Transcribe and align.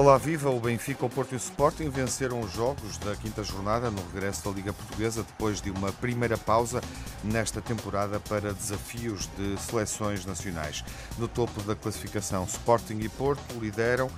Olá, 0.00 0.16
viva! 0.16 0.48
O 0.48 0.58
Benfica, 0.58 1.04
o 1.04 1.10
Porto 1.10 1.32
e 1.32 1.34
o 1.34 1.36
Sporting 1.36 1.90
venceram 1.90 2.40
os 2.40 2.50
jogos 2.50 2.96
da 2.96 3.14
quinta 3.14 3.44
jornada 3.44 3.90
no 3.90 4.00
regresso 4.14 4.42
da 4.48 4.50
Liga 4.50 4.72
Portuguesa 4.72 5.22
depois 5.22 5.60
de 5.60 5.70
uma 5.70 5.92
primeira 5.92 6.38
pausa 6.38 6.80
nesta 7.22 7.60
temporada 7.60 8.18
para 8.18 8.54
desafios 8.54 9.28
de 9.36 9.60
seleções 9.60 10.24
nacionais. 10.24 10.82
No 11.18 11.28
topo 11.28 11.62
da 11.64 11.76
classificação, 11.76 12.44
Sporting 12.44 12.98
e 13.00 13.10
Porto 13.10 13.60
lideram 13.60 14.10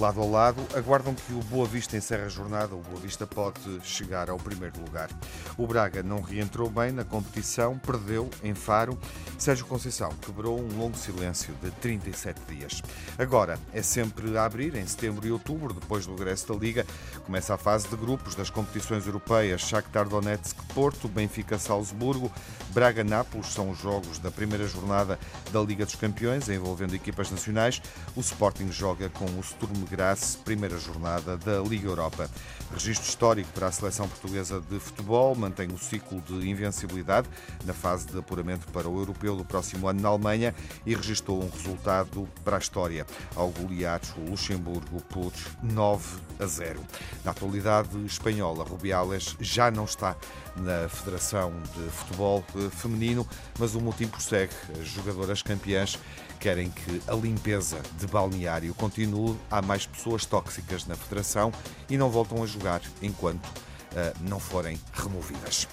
lado 0.00 0.22
a 0.22 0.24
lado, 0.24 0.66
aguardam 0.74 1.14
que 1.14 1.34
o 1.34 1.40
Boa 1.40 1.66
Vista 1.66 1.94
encerre 1.94 2.22
a 2.22 2.28
jornada. 2.28 2.74
O 2.74 2.80
Boa 2.80 2.98
Vista 2.98 3.26
pode 3.26 3.60
chegar 3.82 4.30
ao 4.30 4.38
primeiro 4.38 4.80
lugar. 4.80 5.10
O 5.58 5.66
Braga 5.66 6.02
não 6.02 6.22
reentrou 6.22 6.70
bem 6.70 6.90
na 6.90 7.04
competição, 7.04 7.78
perdeu 7.78 8.30
em 8.42 8.54
Faro. 8.54 8.98
Sérgio 9.36 9.66
Conceição 9.66 10.10
quebrou 10.22 10.58
um 10.58 10.78
longo 10.78 10.96
silêncio 10.96 11.54
de 11.62 11.70
37 11.72 12.40
dias. 12.48 12.82
Agora 13.18 13.58
é 13.74 13.82
sempre 13.82 14.38
a 14.38 14.46
abrir, 14.46 14.74
em 14.74 14.86
setembro 14.86 15.26
e 15.26 15.32
outubro, 15.32 15.74
depois 15.74 16.06
do 16.06 16.14
regresso 16.14 16.48
da 16.48 16.58
Liga, 16.58 16.86
começa 17.26 17.52
a 17.52 17.58
fase 17.58 17.86
de 17.86 17.96
grupos 17.96 18.34
das 18.34 18.48
competições 18.48 19.06
europeias. 19.06 19.60
Shakhtar 19.60 20.08
Donetsk, 20.08 20.56
Porto, 20.72 21.08
Benfica, 21.08 21.58
Salzburgo, 21.58 22.32
Braga, 22.70 23.04
Nápoles 23.04 23.48
são 23.48 23.70
os 23.70 23.78
jogos 23.78 24.18
da 24.18 24.30
primeira 24.30 24.66
jornada 24.66 25.18
da 25.52 25.60
Liga 25.60 25.84
dos 25.84 25.94
Campeões, 25.94 26.48
envolvendo 26.48 26.94
equipas 26.94 27.30
nacionais. 27.30 27.82
O 28.16 28.20
Sporting 28.20 28.72
joga 28.72 29.10
com 29.10 29.26
o 29.26 29.42
Sturm 29.42 29.89
Graz, 29.90 30.38
primeira 30.44 30.78
jornada 30.78 31.36
da 31.36 31.60
Liga 31.60 31.88
Europa. 31.88 32.30
Registro 32.72 33.08
histórico 33.08 33.50
para 33.52 33.66
a 33.66 33.72
seleção 33.72 34.08
portuguesa 34.08 34.60
de 34.60 34.78
futebol, 34.78 35.34
mantém 35.34 35.68
o 35.72 35.78
ciclo 35.78 36.20
de 36.20 36.48
invencibilidade 36.48 37.28
na 37.64 37.74
fase 37.74 38.06
de 38.06 38.16
apuramento 38.16 38.66
para 38.68 38.88
o 38.88 38.98
europeu 38.98 39.36
do 39.36 39.44
próximo 39.44 39.88
ano 39.88 40.00
na 40.00 40.08
Alemanha 40.08 40.54
e 40.86 40.94
registrou 40.94 41.42
um 41.42 41.50
resultado 41.50 42.28
para 42.44 42.56
a 42.56 42.58
história 42.60 43.04
ao 43.34 43.48
golear 43.48 44.00
o 44.16 44.30
Luxemburgo 44.30 45.02
por 45.08 45.32
9 45.62 46.20
a 46.38 46.46
0. 46.46 46.80
Na 47.24 47.32
atualidade 47.32 47.98
espanhola, 48.06 48.64
Rubiales 48.64 49.36
já 49.40 49.70
não 49.70 49.84
está 49.84 50.16
na 50.56 50.88
Federação 50.88 51.52
de 51.74 51.90
Futebol 51.90 52.44
Feminino, 52.70 53.26
mas 53.58 53.74
o 53.74 53.80
motim 53.80 54.06
prossegue. 54.06 54.52
As 54.80 54.88
jogadoras 54.88 55.42
campeãs 55.42 55.98
querem 56.38 56.70
que 56.70 57.02
a 57.06 57.14
limpeza 57.14 57.80
de 57.98 58.06
balneário 58.06 58.74
continue. 58.74 59.36
Há 59.50 59.60
mais 59.60 59.86
pessoas 59.86 60.24
tóxicas 60.24 60.86
na 60.86 60.94
Federação 60.94 61.52
e 61.88 61.98
não 61.98 62.08
voltam 62.10 62.42
a 62.42 62.46
jogar 62.46 62.59
enquanto 63.02 63.46
uh, 63.46 64.28
não 64.28 64.38
forem 64.38 64.78
removidas. 64.92 65.66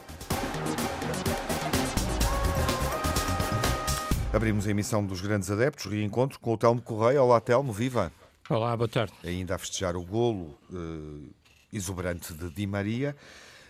Abrimos 4.34 4.68
a 4.68 4.72
emissão 4.72 5.06
dos 5.06 5.22
grandes 5.22 5.50
adeptos, 5.50 5.86
reencontro 5.86 6.40
com 6.40 6.54
o 6.54 6.58
Telmo 6.58 6.82
Correia. 6.82 7.24
Olá, 7.24 7.40
Telmo, 7.40 7.72
viva! 7.74 8.12
Olá, 8.50 8.76
boa 8.78 8.88
tarde. 8.88 9.14
Ainda 9.24 9.56
a 9.56 9.58
festejar 9.58 9.96
o 9.96 10.04
golo 10.04 10.58
uh, 10.70 11.30
exuberante 11.74 12.34
de 12.34 12.50
Di 12.50 12.68
Maria. 12.68 13.16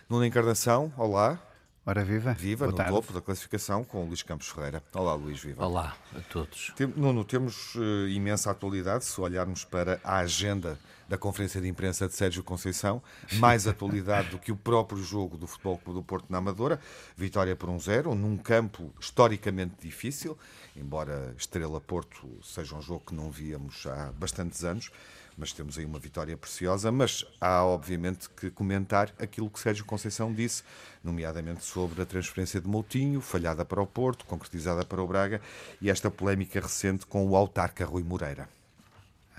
Nuna 0.08 0.26
Encarnação, 0.26 0.92
olá. 0.96 1.40
Ora, 1.88 2.04
viva. 2.04 2.34
Viva, 2.34 2.66
Boa 2.66 2.70
no 2.70 2.76
tarde. 2.76 2.92
topo 2.92 3.14
da 3.14 3.22
classificação 3.22 3.82
com 3.82 4.04
o 4.04 4.06
Luís 4.06 4.22
Campos 4.22 4.48
Ferreira. 4.48 4.82
Olá, 4.92 5.14
Luís, 5.14 5.40
viva. 5.40 5.64
Olá 5.64 5.96
a 6.14 6.20
todos. 6.20 6.70
Tem, 6.76 6.86
Nuno, 6.86 7.24
temos 7.24 7.74
uh, 7.76 8.06
imensa 8.08 8.50
atualidade 8.50 9.06
se 9.06 9.18
olharmos 9.18 9.64
para 9.64 9.98
a 10.04 10.18
agenda 10.18 10.78
da 11.08 11.16
conferência 11.16 11.62
de 11.62 11.66
imprensa 11.66 12.06
de 12.06 12.14
Sérgio 12.14 12.42
Conceição, 12.42 13.02
mais 13.36 13.66
atualidade 13.66 14.28
do 14.28 14.38
que 14.38 14.52
o 14.52 14.56
próprio 14.56 15.02
jogo 15.02 15.38
do 15.38 15.46
Futebol 15.46 15.78
Clube 15.78 16.00
do 16.00 16.04
Porto 16.04 16.26
na 16.28 16.36
Amadora, 16.36 16.78
vitória 17.16 17.56
por 17.56 17.70
1-0, 17.70 18.08
um 18.08 18.14
num 18.14 18.36
campo 18.36 18.92
historicamente 19.00 19.76
difícil, 19.80 20.36
embora 20.76 21.34
Estrela 21.38 21.80
Porto 21.80 22.28
seja 22.42 22.76
um 22.76 22.82
jogo 22.82 23.04
que 23.06 23.14
não 23.14 23.30
víamos 23.30 23.86
há 23.86 24.12
bastantes 24.12 24.62
anos, 24.62 24.90
mas 25.38 25.52
temos 25.52 25.78
aí 25.78 25.84
uma 25.84 25.98
vitória 25.98 26.36
preciosa. 26.36 26.90
Mas 26.90 27.24
há, 27.40 27.64
obviamente, 27.64 28.28
que 28.28 28.50
comentar 28.50 29.14
aquilo 29.18 29.48
que 29.48 29.60
Sérgio 29.60 29.84
Conceição 29.84 30.34
disse, 30.34 30.64
nomeadamente 31.02 31.64
sobre 31.64 32.02
a 32.02 32.06
transferência 32.06 32.60
de 32.60 32.66
Moutinho, 32.68 33.20
falhada 33.20 33.64
para 33.64 33.80
o 33.80 33.86
Porto, 33.86 34.26
concretizada 34.26 34.84
para 34.84 35.00
o 35.00 35.06
Braga, 35.06 35.40
e 35.80 35.88
esta 35.88 36.10
polémica 36.10 36.60
recente 36.60 37.06
com 37.06 37.26
o 37.26 37.36
autarca 37.36 37.86
Rui 37.86 38.02
Moreira. 38.02 38.48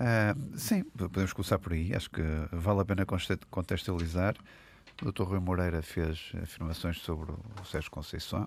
Uh, 0.00 0.58
sim, 0.58 0.82
podemos 0.82 1.34
começar 1.34 1.58
por 1.58 1.74
aí. 1.74 1.94
Acho 1.94 2.10
que 2.10 2.22
vale 2.50 2.80
a 2.80 2.84
pena 2.84 3.04
contextualizar. 3.50 4.34
O 5.02 5.10
Dr. 5.10 5.22
Rui 5.22 5.40
Moreira 5.40 5.80
fez 5.80 6.32
afirmações 6.42 6.98
sobre 6.98 7.32
o 7.32 7.64
Sérgio 7.64 7.90
Conceição, 7.90 8.46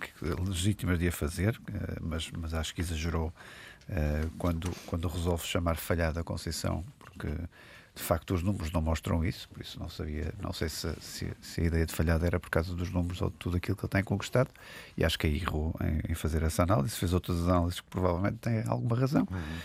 que 0.00 0.42
legítimas 0.48 0.98
de 0.98 1.08
a 1.08 1.12
fazer, 1.12 1.60
ah, 1.68 1.98
mas, 2.00 2.30
mas 2.30 2.54
acho 2.54 2.74
que 2.74 2.80
exagerou 2.80 3.28
uh, 3.28 4.30
quando, 4.38 4.70
quando 4.86 5.06
resolve 5.08 5.46
chamar 5.46 5.76
falhada 5.76 6.20
a 6.20 6.24
Conceição, 6.24 6.82
porque 6.98 7.28
de 7.28 8.02
facto 8.02 8.34
os 8.34 8.42
números 8.42 8.72
não 8.72 8.80
mostram 8.80 9.24
isso, 9.24 9.48
por 9.50 9.60
isso 9.60 9.78
não 9.78 9.88
sabia, 9.88 10.32
não 10.42 10.52
sei 10.52 10.68
se, 10.68 10.92
se, 11.00 11.32
se, 11.40 11.60
a 11.60 11.64
ideia 11.64 11.86
de 11.86 11.94
falhada 11.94 12.26
era 12.26 12.40
por 12.40 12.50
causa 12.50 12.74
dos 12.74 12.90
números 12.90 13.20
ou 13.20 13.28
de 13.28 13.36
tudo 13.36 13.56
aquilo 13.58 13.76
que 13.76 13.84
ele 13.84 13.90
tem 13.90 14.02
conquistado, 14.02 14.50
e 14.96 15.04
acho 15.04 15.18
que 15.18 15.26
aí 15.26 15.36
errou 15.36 15.74
em, 15.80 16.12
em 16.12 16.14
fazer 16.14 16.42
essa 16.42 16.62
análise, 16.62 16.96
fez 16.96 17.12
outras 17.12 17.46
análises 17.46 17.80
que 17.80 17.88
provavelmente 17.88 18.38
têm 18.38 18.64
alguma 18.66 18.96
razão. 18.96 19.28
Uhum. 19.30 19.58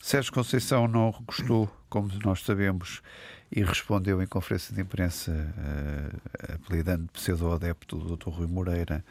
Sérgio 0.00 0.32
Conceição 0.32 0.86
não 0.86 1.10
gostou, 1.26 1.68
como 1.88 2.08
nós 2.24 2.42
sabemos, 2.42 3.02
e 3.50 3.62
respondeu 3.62 4.22
em 4.22 4.26
conferência 4.26 4.74
de 4.74 4.80
imprensa, 4.80 5.30
uh, 5.30 6.54
apelidando 6.54 7.04
de 7.04 7.10
pseudo-adepto 7.12 7.96
do 7.96 8.16
Dr. 8.16 8.30
Rui 8.30 8.46
Moreira, 8.46 9.04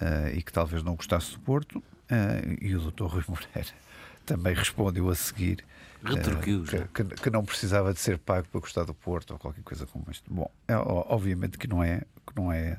uh, 0.00 0.28
e 0.34 0.42
que 0.42 0.52
talvez 0.52 0.82
não 0.82 0.94
gostasse 0.94 1.32
do 1.32 1.40
Porto, 1.40 1.78
uh, 1.78 2.58
e 2.60 2.74
o 2.74 2.90
Dr. 2.90 3.04
Rui 3.04 3.24
Moreira 3.28 3.70
também 4.26 4.54
respondeu 4.54 5.08
a 5.08 5.14
seguir 5.14 5.64
uh, 6.02 6.40
que, 6.40 7.04
que, 7.04 7.04
que, 7.22 7.30
não 7.30 7.44
precisava 7.44 7.92
de 7.92 8.00
ser 8.00 8.18
pago 8.18 8.48
para 8.48 8.60
gostar 8.60 8.84
do 8.84 8.94
Porto 8.94 9.32
ou 9.32 9.38
qualquer 9.38 9.62
coisa 9.62 9.86
como 9.86 10.06
isto. 10.10 10.32
Bom, 10.32 10.50
é, 10.68 10.76
obviamente 10.76 11.58
que 11.58 11.66
não 11.66 11.82
é, 11.82 12.02
que 12.26 12.36
não 12.36 12.52
é 12.52 12.78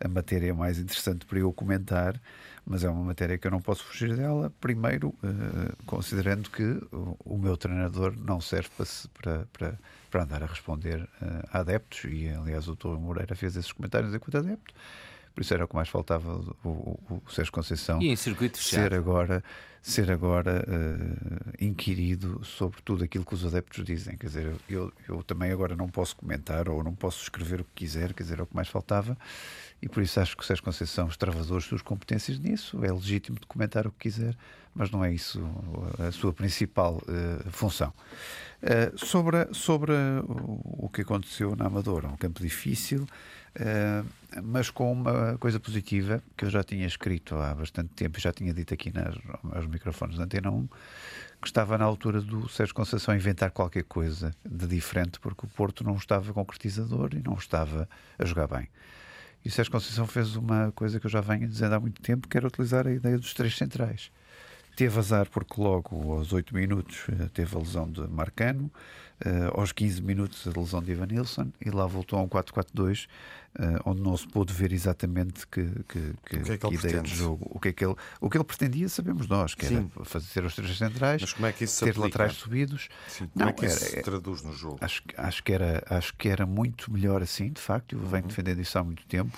a 0.00 0.08
matéria 0.08 0.54
mais 0.54 0.78
interessante 0.78 1.24
para 1.26 1.38
eu 1.38 1.52
comentar, 1.52 2.20
mas 2.66 2.82
é 2.82 2.90
uma 2.90 3.04
matéria 3.04 3.38
que 3.38 3.46
eu 3.46 3.50
não 3.50 3.60
posso 3.60 3.84
fugir 3.84 4.16
dela. 4.16 4.52
Primeiro, 4.60 5.08
uh, 5.08 5.84
considerando 5.86 6.50
que 6.50 6.64
o, 6.92 7.16
o, 7.24 7.38
meu 7.38 7.56
treinador 7.56 8.12
não 8.18 8.40
serve 8.40 8.68
para, 9.14 9.46
para, 9.52 9.78
para 10.10 10.22
andar 10.24 10.42
a 10.42 10.46
responder 10.46 11.00
uh, 11.02 11.48
a 11.52 11.60
adeptos, 11.60 12.10
e 12.10 12.28
aliás 12.28 12.66
o 12.66 12.74
Dr. 12.74 12.98
Moreira 12.98 13.36
fez 13.36 13.56
esses 13.56 13.70
comentários 13.70 14.12
enquanto 14.12 14.38
adepto. 14.38 14.74
Por 15.32 15.42
isso 15.42 15.52
era 15.52 15.66
o 15.66 15.68
que 15.68 15.76
mais 15.76 15.88
faltava 15.88 16.40
o, 16.64 16.68
o, 16.68 17.22
o 17.26 17.30
Sérgio 17.30 17.52
Conceição 17.52 18.00
ser 18.62 18.94
agora, 18.94 19.44
ser 19.82 20.10
agora 20.10 20.64
uh, 20.66 21.52
inquirido 21.60 22.42
sobre 22.42 22.80
tudo 22.82 23.04
aquilo 23.04 23.22
que 23.22 23.34
os 23.34 23.44
adeptos 23.44 23.84
dizem. 23.84 24.16
Quer 24.16 24.26
dizer, 24.28 24.54
eu, 24.66 24.90
eu 25.06 25.22
também 25.22 25.52
agora 25.52 25.76
não 25.76 25.88
posso 25.88 26.16
comentar 26.16 26.70
ou 26.70 26.82
não 26.82 26.94
posso 26.94 27.22
escrever 27.22 27.60
o 27.60 27.64
que 27.64 27.84
quiser, 27.84 28.14
quer 28.14 28.22
dizer, 28.22 28.38
é 28.40 28.42
o 28.42 28.46
que 28.46 28.56
mais 28.56 28.68
faltava. 28.68 29.16
E 29.80 29.88
por 29.88 30.02
isso 30.02 30.18
acho 30.18 30.36
que 30.36 30.42
o 30.42 30.46
Sérgio 30.46 30.64
Conceição 30.64 31.06
extravasou 31.06 31.58
as 31.58 31.64
suas 31.64 31.82
competências 31.82 32.38
nisso. 32.38 32.82
É 32.84 32.90
legítimo 32.90 33.38
de 33.38 33.46
comentar 33.46 33.86
o 33.86 33.92
que 33.92 34.08
quiser, 34.08 34.34
mas 34.74 34.90
não 34.90 35.04
é 35.04 35.12
isso 35.12 35.42
a 35.98 36.10
sua 36.10 36.32
principal 36.32 36.96
uh, 36.96 37.50
função. 37.50 37.92
Uh, 38.62 38.96
sobre 38.98 39.46
sobre 39.52 39.92
o 40.64 40.88
que 40.88 41.02
aconteceu 41.02 41.54
na 41.54 41.66
Amadora, 41.66 42.08
um 42.08 42.16
campo 42.16 42.40
difícil. 42.40 43.06
Uh, 43.58 44.06
mas 44.42 44.68
com 44.68 44.92
uma 44.92 45.38
coisa 45.38 45.58
positiva 45.58 46.22
que 46.36 46.44
eu 46.44 46.50
já 46.50 46.62
tinha 46.62 46.86
escrito 46.86 47.36
há 47.36 47.54
bastante 47.54 47.88
tempo, 47.94 48.20
já 48.20 48.30
tinha 48.30 48.52
dito 48.52 48.74
aqui 48.74 48.92
nas, 48.92 49.14
aos 49.50 49.66
microfones 49.66 50.18
da 50.18 50.24
Antena 50.24 50.50
1, 50.50 50.66
que 51.40 51.46
estava 51.46 51.78
na 51.78 51.84
altura 51.84 52.20
do 52.20 52.48
Sérgio 52.48 52.74
Conceição 52.74 53.14
inventar 53.14 53.50
qualquer 53.50 53.84
coisa 53.84 54.30
de 54.44 54.66
diferente, 54.66 55.18
porque 55.20 55.46
o 55.46 55.48
Porto 55.48 55.84
não 55.84 55.96
estava 55.96 56.34
concretizador 56.34 57.10
e 57.14 57.22
não 57.22 57.34
estava 57.34 57.88
a 58.18 58.24
jogar 58.26 58.46
bem. 58.46 58.68
E 59.46 59.48
o 59.48 59.52
Sérgio 59.52 59.70
Conceição 59.70 60.08
fez 60.08 60.34
uma 60.34 60.72
coisa 60.72 60.98
que 60.98 61.06
eu 61.06 61.10
já 61.10 61.20
venho 61.20 61.46
dizendo 61.46 61.72
há 61.72 61.78
muito 61.78 62.02
tempo, 62.02 62.26
que 62.26 62.36
era 62.36 62.48
utilizar 62.48 62.84
a 62.84 62.90
ideia 62.90 63.16
dos 63.16 63.32
três 63.32 63.56
centrais. 63.56 64.10
Teve 64.74 64.98
azar 64.98 65.30
porque 65.30 65.60
logo 65.60 66.14
aos 66.14 66.32
8 66.32 66.52
minutos 66.52 67.06
teve 67.32 67.54
a 67.54 67.60
lesão 67.60 67.88
de 67.88 68.00
Marcano, 68.08 68.68
uh, 69.24 69.60
aos 69.60 69.72
15 69.72 70.02
minutos 70.02 70.46
a 70.46 70.58
lesão 70.58 70.82
de 70.82 70.92
Ivan 70.92 71.06
Nilsson 71.06 71.52
e 71.64 71.70
lá 71.70 71.86
voltou 71.86 72.18
a 72.18 72.22
um 72.22 72.28
4-4-2 72.28 73.06
uh, 73.58 73.80
onde 73.84 74.00
não 74.00 74.16
se 74.16 74.26
pôde 74.28 74.52
ver 74.52 74.72
exatamente 74.72 75.46
que, 75.46 75.64
que, 75.88 76.14
que, 76.24 76.36
o 76.36 76.44
que, 76.44 76.52
é 76.52 76.58
que, 76.58 76.74
ideia 76.74 77.02
de 77.02 77.14
jogo. 77.14 77.46
O 77.50 77.58
que, 77.58 77.68
é 77.68 77.72
que 77.72 77.84
ele, 77.84 77.94
o 78.20 78.30
que 78.30 78.36
ele 78.36 78.44
pretendia, 78.44 78.88
sabemos 78.88 79.26
nós, 79.26 79.54
que 79.54 79.66
Sim. 79.66 79.90
era 79.94 80.04
fazer 80.04 80.44
os 80.44 80.54
três 80.54 80.76
centrais, 80.76 81.20
Mas 81.20 81.32
como 81.32 81.46
é 81.46 81.52
que 81.52 81.64
isso 81.64 81.84
ter 81.84 81.96
laterais 81.96 82.34
subidos. 82.34 82.88
Sim, 83.08 83.28
como 83.28 83.44
não, 83.44 83.48
é 83.48 83.52
que 83.52 83.66
isso 83.66 83.84
era, 83.84 83.96
se 83.96 84.02
traduz 84.02 84.42
no 84.42 84.52
jogo? 84.52 84.78
Acho, 84.80 85.02
acho, 85.16 85.42
que 85.42 85.52
era, 85.52 85.82
acho 85.88 86.14
que 86.16 86.28
era 86.28 86.46
muito 86.46 86.92
melhor 86.92 87.22
assim, 87.22 87.50
de 87.50 87.60
facto. 87.60 87.94
Eu 87.94 88.00
venho 88.00 88.22
uhum. 88.22 88.28
defendendo 88.28 88.60
isso 88.60 88.78
há 88.78 88.84
muito 88.84 89.04
tempo. 89.06 89.36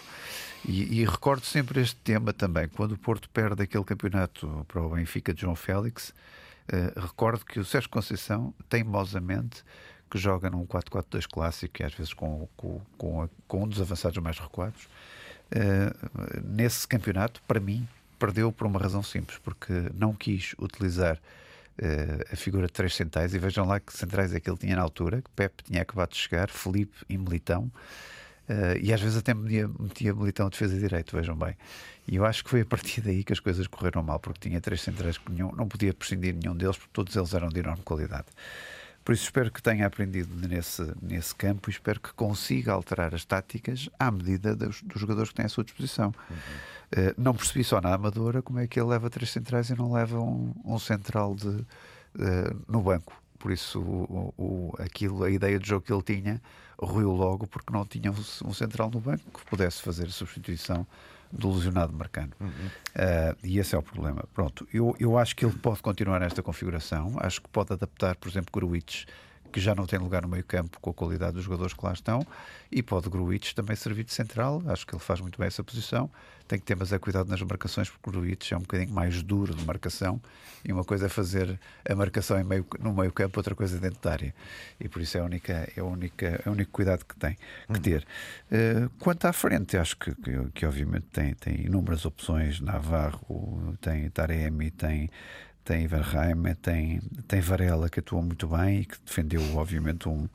E, 0.65 1.01
e, 1.01 1.05
recordo 1.05 1.45
sempre 1.47 1.81
este 1.81 1.97
tema 1.97 2.33
também. 2.33 2.69
Quando 2.69 2.93
o 2.93 2.99
Porto 2.99 3.29
perde 3.31 3.63
aquele 3.63 3.85
campeonato 3.85 4.67
para 4.67 4.83
o 4.83 4.91
Benfica 4.91 5.33
de 5.33 5.43
João 5.43 5.55
Félix, 5.55 6.13
uh, 6.73 7.01
recordo 7.01 7.45
que 7.45 7.59
o 7.59 7.65
Sérgio 7.65 7.91
Conceição, 7.91 8.55
teimosamente, 8.69 9.65
que 10.11 10.19
joga 10.19 10.49
num 10.49 10.67
4-4-2 10.67 11.27
clássico 11.27 11.83
e 11.83 11.85
às 11.85 11.93
vezes 11.95 12.15
com, 12.15 12.49
com, 12.57 12.81
com, 12.97 13.29
com, 13.47 13.65
um 13.65 13.69
dos 13.69 13.81
avançados 13.81 14.19
mais 14.23 14.39
recuados. 14.39 14.85
Uh, 15.51 16.41
nesse 16.45 16.87
campeonato, 16.87 17.43
para 17.47 17.61
mim, 17.61 17.87
perdeu 18.19 18.51
por 18.51 18.67
uma 18.67 18.79
razão 18.79 19.03
simples, 19.03 19.39
porque 19.39 19.73
não 19.95 20.15
quis 20.15 20.55
utilizar 20.59 21.21
a 22.33 22.35
figura 22.35 22.67
de 22.67 22.73
três 22.73 22.93
centrais 22.93 23.33
e 23.35 23.39
vejam 23.39 23.65
lá 23.65 23.79
que 23.79 23.97
centrais 23.97 24.35
é 24.35 24.41
que 24.41 24.51
ele 24.51 24.57
tinha 24.57 24.75
na 24.75 24.83
altura, 24.83 25.23
que 25.23 25.31
Pepe 25.31 25.63
tinha 25.63 25.83
acabado 25.83 26.11
de 26.11 26.17
chegar, 26.17 26.51
Felipe 26.51 26.97
e 27.09 27.17
Militão. 27.17 27.71
Uh, 28.49 28.79
e 28.81 28.93
às 28.93 29.01
vezes 29.01 29.19
até 29.19 29.35
metia, 29.35 29.69
metia 29.79 30.15
Militão 30.15 30.47
a 30.47 30.49
defesa 30.49 30.75
de 30.75 30.81
direito, 30.81 31.15
vejam 31.15 31.37
bem. 31.37 31.55
E 32.07 32.17
eu 32.17 32.25
acho 32.25 32.43
que 32.43 32.49
foi 32.49 32.63
a 32.63 32.65
partir 32.65 33.03
daí 33.03 33.23
que 33.23 33.33
as 33.33 33.41
coisas 33.41 33.67
correram 33.67 34.03
mal, 34.03 34.19
porque 34.19 34.49
tinha 34.49 34.59
três 34.61 34.81
centrais 34.81 35.19
que 35.19 35.31
nenhum, 35.31 35.53
não 35.53 35.69
podia 35.69 35.93
prescindir 35.93 36.35
nenhum 36.35 36.57
deles, 36.57 36.77
porque 36.79 36.93
todos 36.93 37.15
eles 37.15 37.35
eram 37.35 37.49
de 37.49 37.61
enorme 37.61 37.83
qualidade. 37.83 38.27
Por 39.05 39.13
isso 39.13 39.25
espero 39.25 39.51
que 39.51 39.63
tenha 39.63 39.87
aprendido 39.87 40.35
nesse, 40.49 40.83
nesse 41.01 41.35
campo 41.35 41.69
e 41.69 41.73
espero 41.73 42.01
que 42.01 42.13
consiga 42.13 42.73
alterar 42.73 43.15
as 43.15 43.25
táticas 43.25 43.89
à 43.99 44.11
medida 44.11 44.55
dos, 44.55 44.83
dos 44.83 45.01
jogadores 45.01 45.31
que 45.31 45.37
tem 45.37 45.47
à 45.47 45.49
sua 45.49 45.65
disposição. 45.65 46.15
Uhum. 46.31 46.37
Uh, 46.37 47.15
não 47.17 47.35
percebi 47.35 47.65
só 47.65 47.81
na 47.81 47.95
Amadora 47.95 48.43
como 48.43 48.59
é 48.59 48.67
que 48.67 48.81
ele 48.81 48.89
leva 48.89 49.11
três 49.11 49.31
centrais 49.31 49.69
e 49.71 49.75
não 49.75 49.93
leva 49.93 50.19
um, 50.19 50.55
um 50.65 50.79
central 50.79 51.35
de, 51.35 51.49
uh, 51.49 51.65
no 52.67 52.81
banco. 52.83 53.15
Por 53.39 53.53
isso, 53.53 53.81
o, 53.81 54.35
o, 54.37 54.75
aquilo, 54.79 55.23
a 55.25 55.31
ideia 55.31 55.59
de 55.59 55.69
jogo 55.69 55.85
que 55.85 55.93
ele 55.93 56.03
tinha 56.03 56.43
ruiu 56.81 57.13
logo 57.13 57.47
porque 57.47 57.73
não 57.73 57.85
tinha 57.85 58.11
um, 58.11 58.49
um 58.49 58.53
central 58.53 58.91
no 58.91 59.01
banco 59.01 59.25
que 59.33 59.45
pudesse 59.47 59.83
fazer 59.83 60.07
a 60.07 60.11
substituição 60.11 60.87
do 61.31 61.51
lesionado 61.53 61.93
marcano. 61.93 62.33
Uhum. 62.41 62.49
Uh, 62.49 63.37
e 63.45 63.59
esse 63.59 63.75
é 63.75 63.79
o 63.79 63.83
problema. 63.83 64.25
Pronto, 64.33 64.67
eu, 64.73 64.95
eu 64.99 65.19
acho 65.19 65.37
que 65.37 65.45
ele 65.45 65.57
pode 65.57 65.83
continuar 65.83 66.21
nesta 66.21 66.43
configuração, 66.43 67.15
acho 67.19 67.43
que 67.43 67.49
pode 67.49 67.73
adaptar, 67.73 68.17
por 68.17 68.29
exemplo, 68.29 68.51
Gruitch 68.53 69.05
que 69.53 69.61
já 69.61 69.75
não 69.75 69.87
tem 69.87 69.99
lugar 69.99 70.23
no 70.23 70.29
meio-campo 70.29 70.79
com 70.81 70.91
a 70.91 70.95
qualidade 70.95 71.33
dos 71.35 71.45
jogadores 71.45 71.73
que 71.73 71.85
lá 71.85 71.93
estão, 71.93 72.27
e 72.71 72.83
pode 72.83 73.09
Gruitch 73.09 73.53
também 73.53 73.77
servir 73.77 74.05
de 74.05 74.13
central. 74.13 74.63
Acho 74.67 74.87
que 74.87 74.95
ele 74.95 75.03
faz 75.03 75.21
muito 75.21 75.39
bem 75.39 75.47
essa 75.47 75.65
posição. 75.65 76.11
Tem 76.47 76.59
que 76.59 76.65
ter 76.65 76.75
mais 76.75 76.93
a 76.93 76.99
cuidado 76.99 77.29
nas 77.29 77.43
marcações, 77.43 77.91
porque 77.91 78.11
Gruitch 78.11 78.53
é 78.53 78.57
um 78.57 78.61
bocadinho 78.61 78.91
mais 78.91 79.23
duro 79.23 79.55
de 79.55 79.65
marcação, 79.65 80.21
e 80.65 80.73
uma 80.73 80.85
coisa 80.85 81.07
é 81.07 81.09
fazer 81.09 81.59
a 81.89 81.95
marcação 81.95 82.43
meio, 82.45 82.67
no 82.81 82.93
meio-campo, 82.93 83.39
outra 83.39 83.55
coisa 83.55 83.77
é 83.77 83.81
dentro 83.81 84.01
da 84.03 84.13
área. 84.13 84.35
E 84.81 84.89
por 84.89 85.03
isso 85.03 85.17
é, 85.17 85.21
a 85.21 85.25
única, 85.25 85.53
é, 85.53 85.81
a 85.81 85.85
única, 85.85 86.43
é 86.45 86.49
o 86.49 86.53
único 86.53 86.73
cuidado 86.73 87.05
que 87.05 87.17
tem 87.17 87.35
que 87.35 87.73
uhum. 87.73 87.81
ter. 87.81 88.07
Uh, 88.51 88.91
quanto 88.99 89.27
à 89.27 89.33
frente, 89.33 89.77
acho 89.77 89.97
que, 89.97 90.15
que, 90.15 90.51
que, 90.55 90.67
obviamente 90.67 91.07
tem, 91.13 91.35
tem 91.35 91.67
inúmeras 91.67 92.05
opções. 92.05 92.61
Navarro, 92.61 93.77
tem 93.81 94.09
Taremi, 94.11 94.71
tem 94.71 95.11
tem 95.69 95.85
Iverheim, 95.85 96.55
tem, 96.63 96.99
tem 97.29 97.41
Varela 97.43 97.91
que 97.91 98.01
atuou 98.01 98.23
muito 98.23 98.47
bem 98.49 98.81
e 98.81 98.85
que 98.87 98.97
defendeu, 99.05 99.43
obviamente, 99.55 100.09
um, 100.09 100.27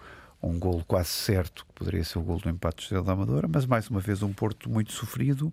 um 0.44 0.60
golo 0.60 0.86
quase 0.86 1.10
certo, 1.10 1.66
que 1.66 1.74
poderia 1.74 2.04
ser 2.04 2.20
o 2.20 2.22
golo 2.22 2.40
do 2.40 2.50
empate 2.52 2.76
do 2.76 2.82
Estrela 2.84 3.04
da 3.04 3.14
Amadora, 3.14 3.48
mas 3.52 3.66
mais 3.66 3.90
uma 3.90 4.00
vez 4.00 4.22
um 4.22 4.32
Porto 4.32 4.70
muito 4.70 4.92
sofrido, 4.92 5.52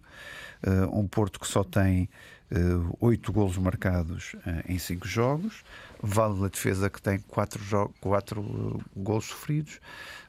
uh, 0.67 1.01
um 1.01 1.09
Porto 1.09 1.41
que 1.41 1.49
só 1.49 1.65
tem 1.65 2.11
uh, 2.53 2.95
oito 3.01 3.33
golos 3.33 3.57
marcados 3.57 4.35
uh, 4.35 4.71
em 4.71 4.79
cinco 4.79 5.09
jogos, 5.09 5.65
vale 6.03 6.45
a 6.45 6.49
defesa 6.49 6.91
que 6.91 7.01
tem 7.01 7.19
quatro, 7.19 7.63
quatro 8.03 8.43
uh, 8.43 8.85
golos 8.95 9.29
sofridos, 9.29 9.81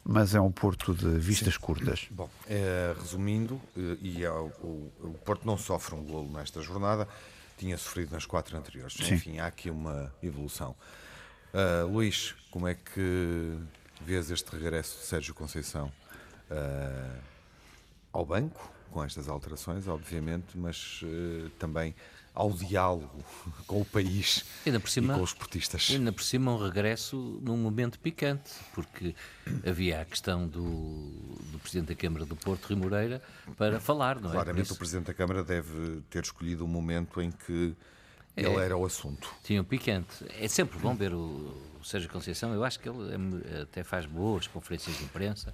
mas 0.02 0.34
é 0.34 0.40
um 0.40 0.52
Porto 0.52 0.94
de 0.94 1.20
vistas 1.20 1.56
Sim. 1.56 1.60
curtas. 1.60 2.08
Bom, 2.10 2.30
resumindo, 2.98 3.60
e 3.76 4.26
o, 4.26 4.90
o 5.02 5.16
Porto 5.26 5.46
não 5.46 5.58
sofre 5.58 5.94
um 5.94 6.04
golo 6.06 6.32
nesta 6.32 6.62
jornada, 6.62 7.06
tinha 7.62 7.78
sofrido 7.78 8.12
nas 8.12 8.26
quatro 8.26 8.58
anteriores. 8.58 8.94
Sim. 8.96 9.14
Enfim, 9.14 9.40
há 9.40 9.46
aqui 9.46 9.70
uma 9.70 10.12
evolução. 10.22 10.76
Uh, 11.54 11.86
Luís, 11.88 12.34
como 12.50 12.68
é 12.68 12.74
que 12.74 13.56
vês 14.02 14.32
este 14.32 14.52
regresso 14.52 14.98
de 14.98 15.06
Sérgio 15.06 15.36
Conceição 15.36 15.92
uh, 16.50 17.22
ao 18.12 18.26
banco, 18.26 18.72
com 18.90 19.04
estas 19.04 19.30
alterações, 19.30 19.88
obviamente, 19.88 20.58
mas 20.58 21.02
uh, 21.04 21.50
também 21.60 21.94
ao 22.34 22.52
diálogo 22.52 23.24
com 23.68 23.82
o 23.82 23.86
país 23.86 24.46
cima, 24.86 25.14
e 25.14 25.18
com 25.18 25.24
os 25.24 25.34
portistas. 25.34 25.90
Ainda 25.92 26.12
por 26.12 26.24
cima, 26.24 26.54
um 26.54 26.64
regresso 26.64 27.40
num 27.42 27.58
momento 27.58 28.00
picante, 28.00 28.52
porque 28.74 29.16
havia 29.68 30.02
a 30.02 30.06
questão 30.06 30.48
do, 30.48 30.62
do 31.52 31.60
Presidente 31.60 31.90
da 31.90 31.96
Câmara 31.96 32.26
do 32.26 32.36
Porto, 32.36 32.66
Rui 32.66 32.78
Moreira, 32.78 33.22
para 33.58 33.80
falar, 33.80 34.20
não 34.20 34.30
é? 34.30 34.34
Claramente, 34.34 34.72
o 34.72 34.76
Presidente 34.76 35.08
da 35.08 35.14
Câmara 35.14 35.44
deve 35.44 36.02
ter 36.10 36.24
escolhido 36.24 36.64
o 36.64 36.68
um 36.68 36.70
momento 36.70 37.22
em 37.22 37.32
que 37.32 37.76
é, 38.36 38.44
ele 38.44 38.56
era 38.56 38.78
o 38.78 38.86
assunto. 38.86 39.30
Tinha 39.44 39.62
um 39.62 39.66
picante. 39.66 40.26
É 40.40 40.48
sempre 40.48 40.80
bom 40.80 40.96
ver 40.96 41.14
o, 41.14 41.54
o 41.80 41.84
Sérgio 41.84 42.10
Conceição, 42.10 42.54
eu 42.54 42.64
acho 42.64 42.80
que 42.80 42.88
ele 42.88 43.44
é, 43.46 43.62
até 43.62 43.84
faz 43.84 44.06
boas 44.06 44.48
conferências 44.48 44.98
de 44.98 45.04
imprensa 45.04 45.54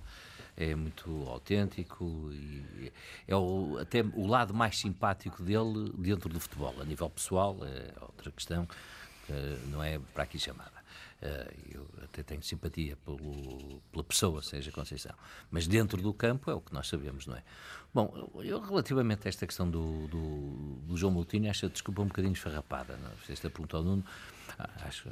é 0.57 0.75
muito 0.75 1.09
autêntico 1.29 2.29
e 2.33 2.91
é 3.27 3.35
o, 3.35 3.77
até 3.79 4.01
o 4.01 4.25
lado 4.25 4.53
mais 4.53 4.77
simpático 4.77 5.43
dele 5.43 5.93
dentro 5.97 6.27
do 6.29 6.39
futebol. 6.39 6.73
A 6.81 6.83
nível 6.83 7.09
pessoal, 7.09 7.57
é 7.63 7.93
outra 8.01 8.31
questão, 8.31 8.67
não 9.69 9.83
é 9.83 9.99
para 10.13 10.23
aqui 10.23 10.39
chamada. 10.39 10.77
Eh, 11.19 11.53
eu 11.73 11.87
até 12.03 12.21
tenho 12.21 12.43
simpatia 12.43 12.95
pelo, 12.97 13.81
pela 13.91 14.03
pessoa, 14.03 14.41
seja 14.43 14.71
Conceição. 14.71 15.15
Mas 15.49 15.67
dentro 15.67 16.01
do 16.01 16.13
campo 16.13 16.51
é 16.51 16.53
o 16.53 16.61
que 16.61 16.73
nós 16.73 16.87
sabemos, 16.87 17.25
não 17.25 17.35
é? 17.35 17.43
Bom, 17.93 18.29
eu 18.43 18.59
relativamente 18.61 19.27
a 19.27 19.29
esta 19.29 19.47
questão 19.47 19.69
do, 19.69 20.07
do, 20.07 20.75
do 20.85 20.97
João 20.97 21.11
Moutinho, 21.11 21.49
acho 21.49 21.65
a 21.65 21.69
desculpa 21.69 22.03
um 22.03 22.07
bocadinho 22.07 22.33
esfarrapada. 22.33 22.97
Não? 22.97 23.09
É? 23.09 23.33
Esta 23.33 23.49
pergunta 23.49 23.77
ao 23.77 23.83
Nuno, 23.83 24.05
acho 24.85 25.09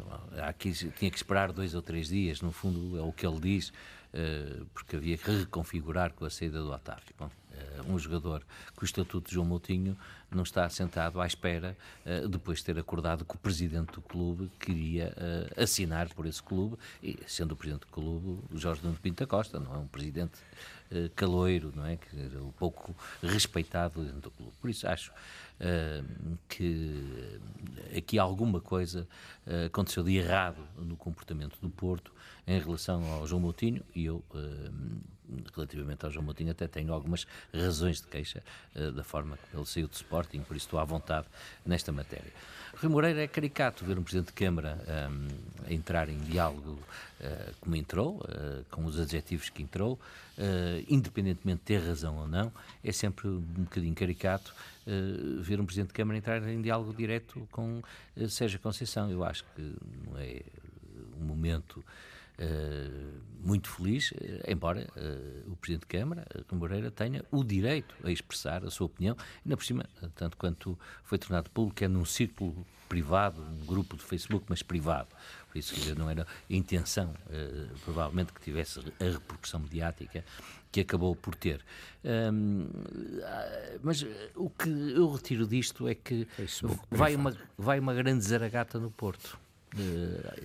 aqui 0.48 0.72
tinha 0.72 1.12
que 1.12 1.18
esperar 1.18 1.52
dois 1.52 1.74
ou 1.76 1.82
três 1.82 2.08
dias, 2.08 2.42
no 2.42 2.52
fundo 2.52 2.98
é 2.98 3.02
o 3.02 3.12
que 3.12 3.26
ele 3.26 3.40
diz. 3.40 3.72
Eh, 4.18 4.64
porque 4.74 4.96
havia 4.96 5.18
que 5.18 5.30
reconfigurar 5.30 6.14
com 6.14 6.24
a 6.24 6.30
saída 6.30 6.62
do 6.62 6.72
Otávio. 6.72 7.14
Bom, 7.20 7.30
eh, 7.52 7.82
um 7.86 8.00
jogador 8.00 8.42
com 8.74 8.84
o 8.84 8.86
estatuto 8.86 9.28
de 9.28 9.34
João 9.34 9.46
Moutinho 9.46 9.98
não 10.32 10.44
está 10.44 10.70
sentado 10.70 11.20
à 11.20 11.28
espera, 11.28 11.78
eh, 12.06 12.26
depois 12.26 12.60
de 12.60 12.64
ter 12.64 12.80
acordado 12.80 13.26
que 13.26 13.36
o 13.36 13.38
presidente 13.38 13.92
do 13.92 14.02
clube 14.02 14.50
queria 14.58 15.14
assinar 15.58 16.08
por 16.14 16.26
esse 16.26 16.42
clube, 16.42 16.78
e 17.04 17.20
sendo 17.28 17.52
o 17.52 17.56
presidente 17.58 17.82
do 17.82 17.88
clube 17.88 18.42
o 18.50 18.58
Jorge 18.58 18.82
Nuno 18.86 18.98
Pinto 18.98 19.28
Costa, 19.28 19.60
não 19.60 19.76
é 19.76 19.78
um 19.80 19.88
presidente 19.88 20.40
caloiro, 21.16 21.72
não 21.76 21.86
é? 21.86 21.98
Que 21.98 22.20
era 22.20 22.44
um 22.44 22.52
pouco 22.52 22.96
respeitado 23.22 24.04
dentro 24.04 24.22
do 24.22 24.32
clube. 24.32 24.54
Por 24.62 24.70
isso 24.70 24.88
acho 24.88 25.12
uh, 25.60 26.38
que 26.48 27.40
aqui 27.96 28.20
alguma 28.20 28.60
coisa 28.60 29.08
uh, 29.48 29.66
aconteceu 29.66 30.04
de 30.04 30.16
errado 30.16 30.62
no 30.78 30.96
comportamento 30.96 31.58
do 31.62 31.70
Porto 31.70 32.12
em 32.48 32.60
relação 32.60 33.04
ao 33.14 33.26
João 33.28 33.42
Moutinho 33.42 33.84
e 33.96 34.06
eu, 34.06 34.24
uh, 34.32 35.02
relativamente 35.56 36.06
ao 36.06 36.12
João 36.12 36.26
Moutinho, 36.26 36.52
até 36.52 36.68
tenho 36.68 36.94
algumas 36.94 37.26
razões 37.54 38.00
de 38.00 38.08
queixa 38.08 38.44
da 38.94 39.04
forma 39.04 39.38
como 39.38 39.64
ele 39.64 39.66
saiu 39.66 39.88
do 39.88 39.94
Sporting, 39.94 40.42
por 40.42 40.56
isso 40.56 40.68
estou 40.68 40.80
à 40.80 40.86
vontade 40.86 41.26
nesta 41.66 41.92
matéria. 41.92 42.32
Rui 42.82 42.92
Moreira 42.92 43.24
é 43.24 43.28
caricato 43.28 43.86
ver 43.86 43.98
um 43.98 44.04
Presidente 44.04 44.28
de 44.28 44.34
Câmara 44.34 44.78
um, 45.10 45.74
entrar 45.74 46.10
em 46.10 46.18
diálogo 46.18 46.72
uh, 46.72 47.56
como 47.62 47.76
entrou, 47.76 48.18
uh, 48.18 48.66
com 48.70 48.84
os 48.84 49.00
adjetivos 49.00 49.50
que 49.50 49.64
entrou, 49.64 49.94
uh, 49.94 50.86
independentemente 50.90 51.60
de 51.60 51.66
ter 51.66 51.88
razão 51.88 52.18
ou 52.18 52.28
não, 52.28 52.52
é 52.84 52.92
sempre 52.92 53.28
um 53.28 53.40
bocadinho 53.40 53.96
caricato 53.96 54.54
ver 55.42 55.60
um 55.60 55.66
Presidente 55.66 55.88
de 55.88 55.94
Câmara 55.94 56.18
entrar 56.18 56.48
em 56.48 56.62
diálogo 56.62 56.94
direto 56.94 57.48
com 57.52 57.82
Sérgio 58.30 58.60
Conceição. 58.60 59.10
Eu 59.10 59.24
acho 59.24 59.44
que 59.56 59.76
não 60.06 60.20
é 60.20 60.42
um 61.20 61.26
momento 61.26 61.84
Uh, 62.38 63.24
muito 63.42 63.70
feliz, 63.70 64.12
uh, 64.12 64.16
embora 64.48 64.88
uh, 64.98 65.52
o 65.52 65.56
Presidente 65.56 65.82
de 65.82 65.88
Câmara, 65.88 66.26
Rui 66.50 66.60
Moreira, 66.60 66.92
tenha 66.92 67.24
o 67.32 67.44
direito 67.44 67.96
a 68.04 68.12
expressar 68.12 68.66
a 68.66 68.72
sua 68.72 68.88
opinião, 68.88 69.16
ainda 69.46 69.56
por 69.56 69.64
cima, 69.64 69.86
tanto 70.16 70.36
quanto 70.36 70.78
foi 71.04 71.18
tornado 71.18 71.50
público, 71.52 71.84
é 71.84 71.88
num 71.88 72.04
círculo 72.04 72.66
privado, 72.90 73.42
um 73.42 73.66
grupo 73.66 73.96
de 73.96 74.04
Facebook, 74.04 74.46
mas 74.50 74.62
privado. 74.62 75.10
Por 75.50 75.58
isso, 75.58 75.74
dizer, 75.76 75.96
não 75.96 76.10
era 76.10 76.24
a 76.24 76.54
intenção, 76.54 77.14
provavelmente, 77.84 78.32
que 78.32 78.42
tivesse 78.42 78.80
a 78.80 79.04
repercussão 79.04 79.60
mediática 79.62 80.24
que 80.72 80.82
acabou 80.82 81.16
por 81.16 81.34
ter. 81.36 81.62
Um, 82.04 82.68
mas 83.82 84.06
o 84.36 84.50
que 84.50 84.70
eu 84.70 85.10
retiro 85.12 85.48
disto 85.48 85.88
é 85.88 85.96
que 85.96 86.28
vai 86.92 87.16
uma, 87.16 87.36
vai 87.58 87.80
uma 87.80 87.94
grande 87.94 88.24
zaragata 88.26 88.78
no 88.78 88.92
Porto 88.92 89.40
uh, 89.40 89.45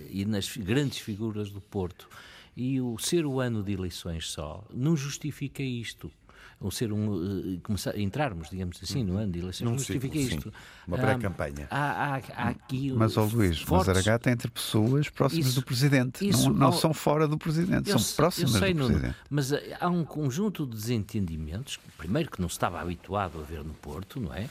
e 0.09 0.25
nas 0.25 0.55
grandes 0.57 0.99
figuras 0.99 1.51
do 1.51 1.61
Porto. 1.61 2.07
E 2.55 2.81
o 2.81 2.97
ser 2.97 3.25
o 3.25 3.39
ano 3.39 3.63
de 3.63 3.71
eleições 3.71 4.29
só 4.29 4.63
não 4.73 4.95
justifica 4.95 5.63
isto. 5.63 6.11
Ou 6.59 6.69
ser 6.69 6.93
um 6.93 7.55
uh, 7.55 7.59
começar 7.63 7.97
entrarmos 7.97 8.47
digamos 8.51 8.79
assim 8.83 9.03
no 9.03 9.17
ano 9.17 9.31
de 9.31 9.39
eleições 9.39 9.67
não 9.67 9.79
justifica 9.79 10.15
isto 10.15 10.43
sim. 10.43 10.55
uma 10.87 10.95
pré-campanha 10.95 11.67
há, 11.71 12.17
há, 12.17 12.21
há, 12.35 12.49
aqui 12.49 12.91
mas 12.91 13.17
ó 13.17 13.23
Luís 13.23 13.59
fortes... 13.59 13.87
mas 13.87 13.97
Aragata 13.97 14.29
é 14.29 14.33
entre 14.33 14.47
pessoas 14.47 15.09
próximas 15.09 15.47
isso, 15.47 15.59
do 15.59 15.65
presidente. 15.65 16.27
Isso, 16.27 16.51
não, 16.51 16.69
não 16.69 16.71
são 16.71 16.93
fora 16.93 17.27
do 17.27 17.35
presidente 17.35 17.89
eu, 17.89 17.97
são 17.97 18.15
próximas 18.15 18.51
sei, 18.51 18.75
do 18.75 18.85
presidente. 18.85 19.15
mas 19.27 19.51
eh, 19.51 19.75
há 19.79 19.89
um 19.89 20.05
conjunto 20.05 20.67
de 20.67 20.75
desentendimentos 20.75 21.79
primeiro 21.97 22.29
que 22.29 22.39
não 22.39 22.47
se 22.47 22.53
estava 22.53 22.79
habituado 22.79 23.39
a 23.39 23.43
ver 23.43 23.63
no 23.63 23.73
Porto 23.73 24.19
não 24.19 24.31
é? 24.31 24.47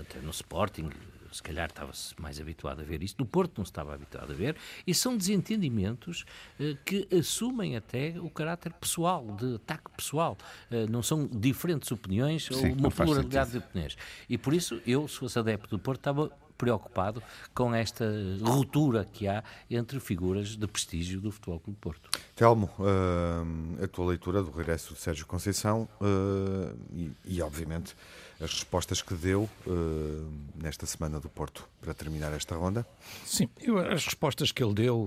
Até 0.00 0.18
no 0.20 0.30
Sporting 0.30 0.90
se 1.32 1.42
calhar 1.42 1.68
estava-se 1.68 2.14
mais 2.20 2.40
habituado 2.40 2.80
a 2.80 2.84
ver 2.84 3.02
isso, 3.02 3.16
no 3.18 3.26
Porto 3.26 3.58
não 3.58 3.64
se 3.64 3.70
estava 3.70 3.94
habituado 3.94 4.30
a 4.30 4.34
ver, 4.34 4.56
e 4.86 4.94
são 4.94 5.16
desentendimentos 5.16 6.24
eh, 6.60 6.76
que 6.84 7.08
assumem 7.16 7.76
até 7.76 8.14
o 8.18 8.30
caráter 8.30 8.72
pessoal, 8.74 9.24
de 9.38 9.56
ataque 9.56 9.90
pessoal. 9.96 10.36
Eh, 10.70 10.86
não 10.88 11.02
são 11.02 11.26
diferentes 11.26 11.90
opiniões 11.90 12.46
Sim, 12.46 12.70
ou 12.70 12.76
uma 12.76 12.90
pluralidade 12.90 13.52
de 13.52 13.58
opiniões. 13.58 13.96
E 14.28 14.36
por 14.36 14.54
isso, 14.54 14.80
eu, 14.86 15.08
se 15.08 15.16
fosse 15.16 15.38
adepto 15.38 15.76
do 15.76 15.78
Porto, 15.78 16.00
estava 16.00 16.30
preocupado 16.56 17.22
com 17.54 17.74
esta 17.74 18.04
ruptura 18.42 19.04
que 19.04 19.26
há 19.26 19.42
entre 19.70 19.98
figuras 20.00 20.56
de 20.56 20.66
prestígio 20.66 21.20
do 21.20 21.30
Futebol 21.30 21.60
Clube 21.60 21.78
Porto. 21.80 22.10
Telmo, 22.34 22.70
uh, 22.78 23.84
a 23.84 23.88
tua 23.88 24.06
leitura 24.06 24.42
do 24.42 24.50
regresso 24.50 24.94
de 24.94 25.00
Sérgio 25.00 25.26
Conceição 25.26 25.88
uh, 26.00 26.78
e, 26.92 27.10
e, 27.24 27.42
obviamente, 27.42 27.94
as 28.40 28.52
respostas 28.52 29.02
que 29.02 29.14
deu 29.14 29.48
uh, 29.66 30.32
nesta 30.54 30.86
semana 30.86 31.20
do 31.20 31.28
Porto 31.28 31.68
para 31.80 31.94
terminar 31.94 32.32
esta 32.32 32.54
ronda? 32.56 32.86
Sim, 33.24 33.48
eu, 33.60 33.78
as 33.78 34.04
respostas 34.04 34.50
que 34.52 34.62
ele 34.62 34.74
deu, 34.74 35.06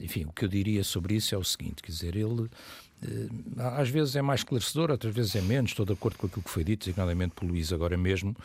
enfim, 0.00 0.24
o 0.24 0.32
que 0.32 0.44
eu 0.44 0.48
diria 0.48 0.82
sobre 0.84 1.14
isso 1.14 1.34
é 1.34 1.38
o 1.38 1.44
seguinte: 1.44 1.82
quer 1.82 1.92
dizer, 1.92 2.16
ele 2.16 2.48
às 3.56 3.88
vezes 3.88 4.16
é 4.16 4.22
mais 4.22 4.40
esclarecedor, 4.40 4.90
outras 4.90 5.14
vezes 5.14 5.36
é 5.36 5.40
menos, 5.40 5.70
estou 5.70 5.84
de 5.84 5.92
acordo 5.92 6.18
com 6.18 6.26
aquilo 6.26 6.42
que 6.42 6.50
foi 6.50 6.64
dito, 6.64 6.80
designadamente 6.80 7.34
por 7.34 7.46
Luís 7.46 7.72
agora 7.72 7.96
mesmo. 7.96 8.36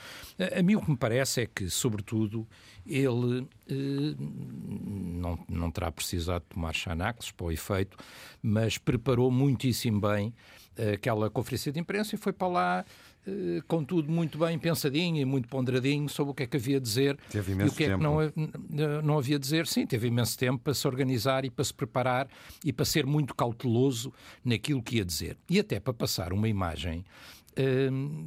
A 0.57 0.61
mim 0.61 0.75
o 0.75 0.81
que 0.81 0.91
me 0.91 0.97
parece 0.97 1.41
é 1.41 1.45
que, 1.45 1.69
sobretudo, 1.69 2.47
ele 2.85 3.47
eh, 3.69 4.15
não, 4.17 5.39
não 5.47 5.71
terá 5.71 5.91
precisado 5.91 6.43
tomar 6.49 6.73
Xanax 6.73 7.31
para 7.31 7.45
o 7.45 7.51
efeito, 7.51 7.97
mas 8.41 8.77
preparou 8.77 9.29
muitíssimo 9.31 10.01
bem 10.01 10.33
eh, 10.75 10.93
aquela 10.93 11.29
conferência 11.29 11.71
de 11.71 11.79
imprensa 11.79 12.15
e 12.15 12.17
foi 12.17 12.33
para 12.33 12.47
lá 12.47 12.85
eh, 13.27 13.61
com 13.67 13.83
tudo 13.83 14.11
muito 14.11 14.37
bem 14.37 14.57
pensadinho 14.57 15.17
e 15.17 15.25
muito 15.25 15.47
ponderadinho 15.47 16.07
sobre 16.09 16.31
o 16.31 16.33
que 16.33 16.43
é 16.43 16.47
que 16.47 16.57
havia 16.57 16.77
a 16.77 16.79
dizer 16.79 17.17
teve 17.29 17.51
imenso 17.51 17.69
e 17.69 17.73
o 17.73 17.75
que 17.75 17.83
é 17.83 17.87
tempo. 17.87 17.99
que 17.99 18.03
não, 18.03 19.01
não 19.01 19.17
havia 19.17 19.35
a 19.35 19.39
dizer. 19.39 19.67
Sim, 19.67 19.85
teve 19.85 20.07
imenso 20.07 20.37
tempo 20.37 20.63
para 20.63 20.73
se 20.73 20.87
organizar 20.87 21.45
e 21.45 21.49
para 21.49 21.65
se 21.65 21.73
preparar 21.73 22.27
e 22.63 22.71
para 22.71 22.85
ser 22.85 23.05
muito 23.05 23.35
cauteloso 23.35 24.13
naquilo 24.43 24.81
que 24.81 24.97
ia 24.97 25.05
dizer. 25.05 25.37
E 25.49 25.59
até 25.59 25.79
para 25.79 25.93
passar 25.93 26.33
uma 26.33 26.47
imagem 26.47 27.03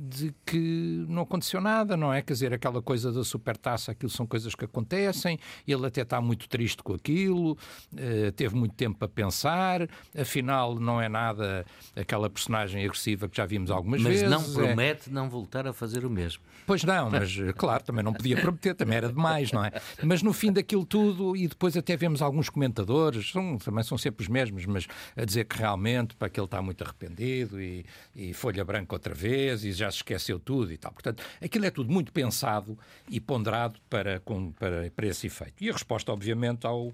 de 0.08 0.34
que 0.44 1.04
não 1.08 1.22
aconteceu 1.22 1.60
nada, 1.60 1.96
não 1.96 2.12
é? 2.12 2.20
Quer 2.20 2.32
dizer, 2.34 2.52
aquela 2.52 2.82
coisa 2.82 3.10
da 3.10 3.24
supertaça, 3.24 3.92
aquilo 3.92 4.10
são 4.10 4.26
coisas 4.26 4.54
que 4.54 4.64
acontecem, 4.64 5.38
ele 5.66 5.86
até 5.86 6.02
está 6.02 6.20
muito 6.20 6.48
triste 6.48 6.82
com 6.82 6.92
aquilo, 6.92 7.56
eh, 7.96 8.30
teve 8.32 8.54
muito 8.54 8.74
tempo 8.74 8.98
para 8.98 9.08
pensar, 9.08 9.88
afinal 10.16 10.78
não 10.78 11.00
é 11.00 11.08
nada 11.08 11.64
aquela 11.96 12.28
personagem 12.28 12.84
agressiva 12.84 13.28
que 13.28 13.36
já 13.36 13.46
vimos 13.46 13.70
algumas 13.70 14.02
mas 14.02 14.12
vezes. 14.12 14.28
Mas 14.28 14.46
não 14.46 14.54
promete 14.54 15.08
é... 15.08 15.12
não 15.12 15.30
voltar 15.30 15.66
a 15.66 15.72
fazer 15.72 16.04
o 16.04 16.10
mesmo. 16.10 16.42
Pois 16.66 16.84
não, 16.84 17.10
mas 17.10 17.34
claro, 17.56 17.82
também 17.84 18.04
não 18.04 18.12
podia 18.12 18.36
prometer, 18.36 18.74
também 18.74 18.98
era 18.98 19.08
demais, 19.08 19.50
não 19.50 19.64
é? 19.64 19.72
Mas 20.02 20.22
no 20.22 20.32
fim 20.32 20.52
daquilo 20.52 20.84
tudo, 20.84 21.36
e 21.36 21.48
depois 21.48 21.76
até 21.76 21.96
vemos 21.96 22.20
alguns 22.20 22.50
comentadores, 22.50 23.30
são, 23.30 23.56
também 23.58 23.82
são 23.82 23.96
sempre 23.96 24.22
os 24.22 24.28
mesmos, 24.28 24.66
mas 24.66 24.86
a 25.16 25.24
dizer 25.24 25.44
que 25.44 25.56
realmente 25.56 26.14
para 26.16 26.28
que 26.28 26.38
ele 26.38 26.44
está 26.44 26.60
muito 26.60 26.84
arrependido 26.84 27.60
e, 27.60 27.84
e 28.14 28.34
folha 28.34 28.64
branca 28.64 28.94
outra 28.94 29.14
vez 29.14 29.21
vez 29.22 29.64
e 29.64 29.72
já 29.72 29.90
se 29.90 29.98
esqueceu 29.98 30.38
tudo 30.38 30.72
e 30.72 30.76
tal. 30.76 30.92
Portanto, 30.92 31.22
aquilo 31.40 31.64
é 31.64 31.70
tudo 31.70 31.92
muito 31.92 32.12
pensado 32.12 32.78
e 33.08 33.20
ponderado 33.20 33.78
para, 33.88 34.20
para, 34.58 34.90
para 34.90 35.06
esse 35.06 35.26
efeito. 35.26 35.62
E 35.62 35.70
a 35.70 35.72
resposta, 35.72 36.12
obviamente, 36.12 36.66
ao, 36.66 36.92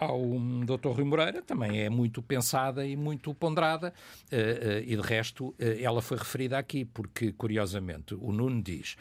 ao 0.00 0.18
Dr. 0.64 0.88
Rui 0.88 1.04
Moreira 1.04 1.42
também 1.42 1.82
é 1.82 1.90
muito 1.90 2.22
pensada 2.22 2.86
e 2.86 2.96
muito 2.96 3.34
ponderada 3.34 3.92
uh, 4.32 4.34
uh, 4.34 4.78
e 4.82 4.96
de 4.96 5.02
resto 5.02 5.48
uh, 5.48 5.56
ela 5.78 6.00
foi 6.00 6.16
referida 6.16 6.56
aqui 6.58 6.86
porque 6.86 7.32
curiosamente 7.32 8.14
o 8.14 8.32
Nuno 8.32 8.62
diz 8.62 8.96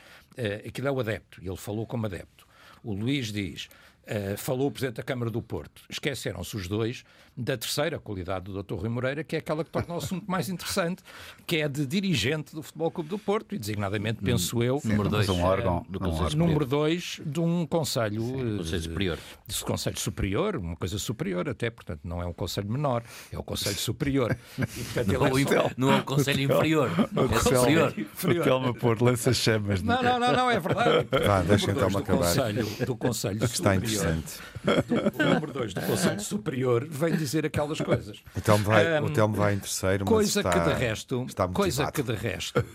aquilo 0.65 0.87
é 0.87 0.91
o 0.91 0.99
adepto, 0.99 1.41
ele 1.41 1.57
falou 1.57 1.85
como 1.85 2.05
adepto 2.05 2.47
o 2.83 2.93
Luís 2.93 3.31
diz 3.31 3.67
falou 4.37 4.67
o 4.67 4.71
Presidente 4.71 4.95
da 4.97 5.03
Câmara 5.03 5.29
do 5.29 5.41
Porto 5.41 5.83
esqueceram-se 5.89 6.55
os 6.55 6.67
dois 6.67 7.03
da 7.39 7.57
terceira 7.57 7.97
qualidade 7.99 8.51
do 8.51 8.61
Dr. 8.61 8.75
Rui 8.75 8.89
Moreira, 8.89 9.23
que 9.23 9.35
é 9.35 9.39
aquela 9.39 9.63
que 9.63 9.69
torna 9.69 9.95
o 9.95 9.97
assunto 9.97 10.29
mais 10.29 10.49
interessante, 10.49 11.01
que 11.47 11.57
é 11.57 11.67
de 11.67 11.85
dirigente 11.85 12.53
do 12.53 12.61
Futebol 12.61 12.91
Clube 12.91 13.09
do 13.09 13.17
Porto, 13.17 13.55
e 13.55 13.59
designadamente, 13.59 14.21
penso 14.21 14.61
eu, 14.61 14.81
número 14.83 15.09
dois, 15.09 15.29
um 15.29 15.41
órgão, 15.43 15.85
do 15.89 15.99
Conselho 15.99 16.37
número 16.37 16.65
dois 16.65 17.21
de 17.25 17.39
um 17.39 17.65
Conselho, 17.65 18.21
Sim, 18.21 18.57
conselho 18.57 18.81
Superior. 18.81 19.19
De 19.47 19.63
Conselho 19.63 19.99
Superior, 19.99 20.55
uma 20.57 20.75
coisa 20.75 20.99
superior 20.99 21.49
até, 21.49 21.69
portanto, 21.69 22.01
não 22.03 22.21
é 22.21 22.25
um 22.25 22.33
Conselho 22.33 22.69
menor, 22.69 23.03
é 23.31 23.37
o 23.37 23.43
Conselho 23.43 23.77
Superior. 23.77 24.37
E, 24.57 24.83
portanto, 24.83 25.07
não, 25.07 25.25
é 25.25 25.43
só... 25.43 25.71
não, 25.77 25.91
é 25.91 25.95
um 25.95 26.01
Conselho 26.01 26.41
inferior, 26.41 26.91
o 27.15 27.35
é 27.35 27.39
superior. 27.39 27.93
O 28.23 28.43
Telma 28.43 28.73
pôr 28.73 29.01
lança-chamas. 29.01 29.81
Não, 29.81 30.01
não, 30.01 30.19
não, 30.19 30.33
não, 30.33 30.51
é 30.51 30.59
verdade. 30.59 31.07
Vá, 31.25 31.41
deixa 31.41 31.71
então 31.71 31.89
do 31.89 31.97
acabar. 31.97 32.19
Conselho, 32.19 32.65
do 32.85 32.95
Conselho 32.95 33.43
Está 33.43 33.47
Superior. 33.47 33.77
interessante. 33.77 34.39
Do, 34.63 35.23
o 35.23 35.33
número 35.33 35.53
2 35.53 35.73
do 35.73 35.81
Conselho 35.81 36.19
Superior 36.19 36.85
vem 36.85 37.15
dizer 37.15 37.28
aquelas 37.37 37.79
coisas. 37.79 38.17
O 38.35 38.41
Telmo 38.41 38.63
vai, 38.65 39.01
um, 39.01 39.05
o 39.05 39.09
Telmo 39.11 39.35
vai 39.35 39.53
em 39.53 39.59
terceiro, 39.59 40.05
coisa 40.05 40.41
mas 40.43 40.53
está, 40.53 40.63
que 40.65 40.69
de 40.69 40.79
resto, 40.79 41.25
está 41.27 41.47
coisa 41.47 41.91
que 41.91 42.03
de 42.03 42.13
resto 42.13 42.65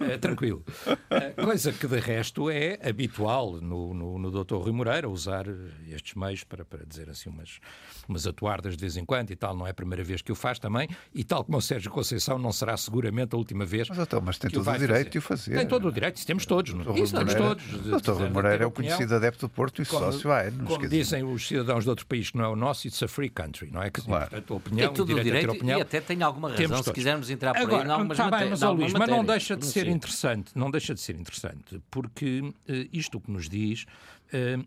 é, 0.00 0.18
tranquilo. 0.18 0.64
Uh, 0.86 1.44
coisa 1.44 1.72
que 1.72 1.86
de 1.86 1.98
resto 1.98 2.50
é 2.50 2.78
habitual 2.82 3.60
no, 3.60 3.94
no, 3.94 4.18
no 4.18 4.44
Dr. 4.44 4.56
Rui 4.56 4.72
Moreira 4.72 5.08
usar 5.08 5.46
estes 5.88 6.14
meios 6.14 6.44
para, 6.44 6.64
para 6.64 6.84
dizer 6.84 7.08
assim 7.08 7.30
umas, 7.30 7.60
umas 8.08 8.26
atuardas 8.26 8.76
de 8.76 8.80
vez 8.80 8.96
em 8.96 9.04
quando 9.04 9.30
e 9.30 9.36
tal. 9.36 9.56
Não 9.56 9.66
é 9.66 9.70
a 9.70 9.74
primeira 9.74 10.02
vez 10.02 10.22
que 10.22 10.32
o 10.32 10.34
faz 10.34 10.58
também. 10.58 10.88
E 11.14 11.24
tal 11.24 11.44
como 11.44 11.58
o 11.58 11.62
Sérgio 11.62 11.90
Conceição, 11.90 12.38
não 12.38 12.52
será 12.52 12.76
seguramente 12.76 13.34
a 13.34 13.38
última 13.38 13.64
vez. 13.64 13.88
Mas, 13.88 13.98
então, 13.98 14.20
mas 14.20 14.38
tem 14.38 14.50
todo 14.50 14.66
o, 14.66 14.70
o 14.70 14.78
direito 14.78 15.10
de 15.10 15.18
o 15.18 15.22
fazer. 15.22 15.56
Tem 15.56 15.66
todo 15.66 15.88
o 15.88 15.92
direito, 15.92 16.16
isso 16.16 16.26
temos 16.26 16.46
todos. 16.46 16.74
Não? 16.74 16.96
Isso 16.96 17.14
temos 17.14 17.34
todos. 17.34 17.64
O 17.74 18.00
Dr. 18.00 18.12
Rui 18.12 18.30
Moreira 18.30 18.64
é 18.64 18.66
o 18.66 18.70
conhecido 18.70 19.14
adepto 19.14 19.46
do 19.46 19.48
Porto 19.48 19.82
e 19.82 19.86
como, 19.86 20.12
sócio 20.12 20.32
há 20.32 20.42
anos. 20.42 20.68
Como 20.68 20.88
dizem 20.88 21.22
os 21.22 21.46
cidadãos 21.46 21.84
de 21.84 21.90
outro 21.90 22.06
país 22.06 22.30
que 22.30 22.36
não 22.36 22.44
é 22.44 22.48
o 22.48 22.56
nosso, 22.56 22.86
it's 22.86 23.02
a 23.02 23.08
free 23.08 23.28
country, 23.28 23.70
não 23.70 23.82
é? 23.82 23.90
Que, 23.90 24.00
claro. 24.00 24.30
portanto, 24.30 24.52
a 24.52 24.56
opinião, 24.56 24.88
tem 24.88 24.96
todo 24.96 25.16
o 25.16 25.22
direito, 25.22 25.52
opinião, 25.52 25.78
e 25.78 25.82
até 25.82 26.00
tem 26.00 26.22
alguma 26.22 26.50
razão 26.50 26.82
se 26.82 26.92
quisermos 26.92 27.30
entrar 27.30 27.54
por 27.54 27.62
Agora, 27.62 27.84
aí 27.84 27.90
algumas 27.90 28.16
tá 28.16 28.30
bem, 28.30 28.50
mas, 28.50 28.62
Luís, 28.62 28.92
mas 28.92 29.08
não 29.08 29.24
deixa 29.24 29.56
de 29.56 29.64
não 29.64 29.72
ser 29.72 29.86
interessante, 29.92 30.52
não 30.54 30.70
deixa 30.70 30.94
de 30.94 31.00
ser 31.00 31.16
interessante, 31.16 31.80
porque 31.90 32.40
uh, 32.40 32.54
isto 32.92 33.20
que 33.20 33.30
nos 33.30 33.48
diz 33.48 33.86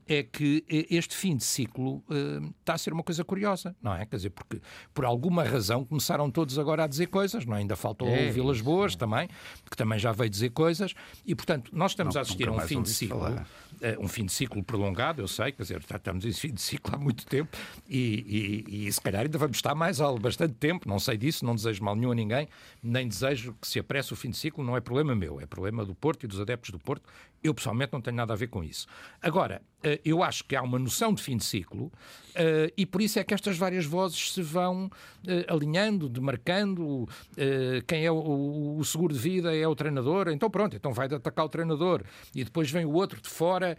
é 0.07 0.23
que 0.23 0.63
este 0.67 1.15
fim 1.15 1.35
de 1.35 1.43
ciclo 1.43 2.03
uh, 2.09 2.53
está 2.59 2.73
a 2.73 2.77
ser 2.77 2.93
uma 2.93 3.03
coisa 3.03 3.23
curiosa, 3.23 3.75
não 3.81 3.93
é? 3.93 4.05
Quer 4.05 4.17
dizer, 4.17 4.29
porque 4.29 4.61
por 4.93 5.05
alguma 5.05 5.43
razão 5.43 5.83
começaram 5.83 6.29
todos 6.29 6.59
agora 6.59 6.83
a 6.83 6.87
dizer 6.87 7.07
coisas, 7.07 7.45
não 7.45 7.55
é? 7.55 7.59
Ainda 7.59 7.75
faltou 7.75 8.07
é, 8.07 8.29
Vilas 8.29 8.61
Boas 8.61 8.93
é. 8.93 8.97
também, 8.97 9.27
que 9.69 9.75
também 9.75 9.97
já 9.97 10.11
veio 10.11 10.29
dizer 10.29 10.49
coisas, 10.51 10.93
e 11.25 11.33
portanto 11.33 11.71
nós 11.73 11.91
estamos 11.91 12.15
não, 12.15 12.19
a 12.19 12.23
assistir 12.23 12.47
a 12.47 12.51
um 12.51 12.59
fim 12.59 12.81
de 12.81 12.89
ciclo. 12.89 13.19
Falar 13.19 13.47
um 13.99 14.07
fim 14.07 14.25
de 14.25 14.31
ciclo 14.31 14.63
prolongado, 14.63 15.21
eu 15.21 15.27
sei, 15.27 15.51
quer 15.51 15.63
dizer, 15.63 15.83
já 15.87 15.97
estamos 15.97 16.25
em 16.25 16.31
fim 16.31 16.53
de 16.53 16.61
ciclo 16.61 16.95
há 16.95 16.97
muito 16.97 17.25
tempo 17.25 17.57
e, 17.87 18.63
e, 18.67 18.87
e, 18.87 18.91
se 18.91 19.01
calhar 19.01 19.23
ainda 19.23 19.37
vamos 19.37 19.57
estar 19.57 19.75
mais 19.75 19.99
há 19.99 20.11
bastante 20.13 20.53
tempo, 20.53 20.87
não 20.87 20.99
sei 20.99 21.17
disso, 21.17 21.45
não 21.45 21.55
desejo 21.55 21.83
mal 21.83 21.95
nenhum 21.95 22.11
a 22.11 22.15
ninguém, 22.15 22.47
nem 22.81 23.07
desejo 23.07 23.53
que 23.59 23.67
se 23.67 23.79
apresse 23.79 24.13
o 24.13 24.15
fim 24.15 24.29
de 24.29 24.37
ciclo, 24.37 24.63
não 24.63 24.75
é 24.77 24.81
problema 24.81 25.15
meu, 25.15 25.39
é 25.39 25.45
problema 25.45 25.85
do 25.85 25.93
Porto 25.93 26.23
e 26.23 26.27
dos 26.27 26.39
adeptos 26.39 26.71
do 26.71 26.79
Porto. 26.79 27.07
Eu 27.45 27.53
pessoalmente 27.53 27.93
não 27.93 28.01
tenho 28.01 28.17
nada 28.17 28.33
a 28.33 28.35
ver 28.35 28.47
com 28.47 28.63
isso. 28.63 28.87
Agora, 29.21 29.61
eh, 29.85 30.01
eu 30.03 30.23
acho 30.23 30.43
que 30.45 30.55
há 30.55 30.63
uma 30.63 30.79
noção 30.79 31.13
de 31.13 31.21
fim 31.21 31.37
de 31.37 31.45
ciclo 31.45 31.91
eh, 32.33 32.73
e 32.75 32.87
por 32.87 33.03
isso 33.03 33.19
é 33.19 33.23
que 33.23 33.35
estas 33.35 33.55
várias 33.55 33.85
vozes 33.85 34.33
se 34.33 34.41
vão 34.41 34.89
eh, 35.27 35.45
alinhando, 35.47 36.09
demarcando. 36.09 37.07
Quem 37.87 38.05
é 38.05 38.11
o 38.11 38.81
seguro 38.83 39.13
de 39.13 39.19
vida 39.19 39.55
é 39.55 39.67
o 39.67 39.75
treinador, 39.75 40.29
então 40.29 40.49
pronto, 40.49 40.75
então 40.75 40.91
vai 40.91 41.05
atacar 41.05 41.45
o 41.45 41.49
treinador. 41.49 42.03
E 42.33 42.43
depois 42.43 42.71
vem 42.71 42.85
o 42.85 42.93
outro 42.93 43.21
de 43.21 43.29
fora 43.29 43.77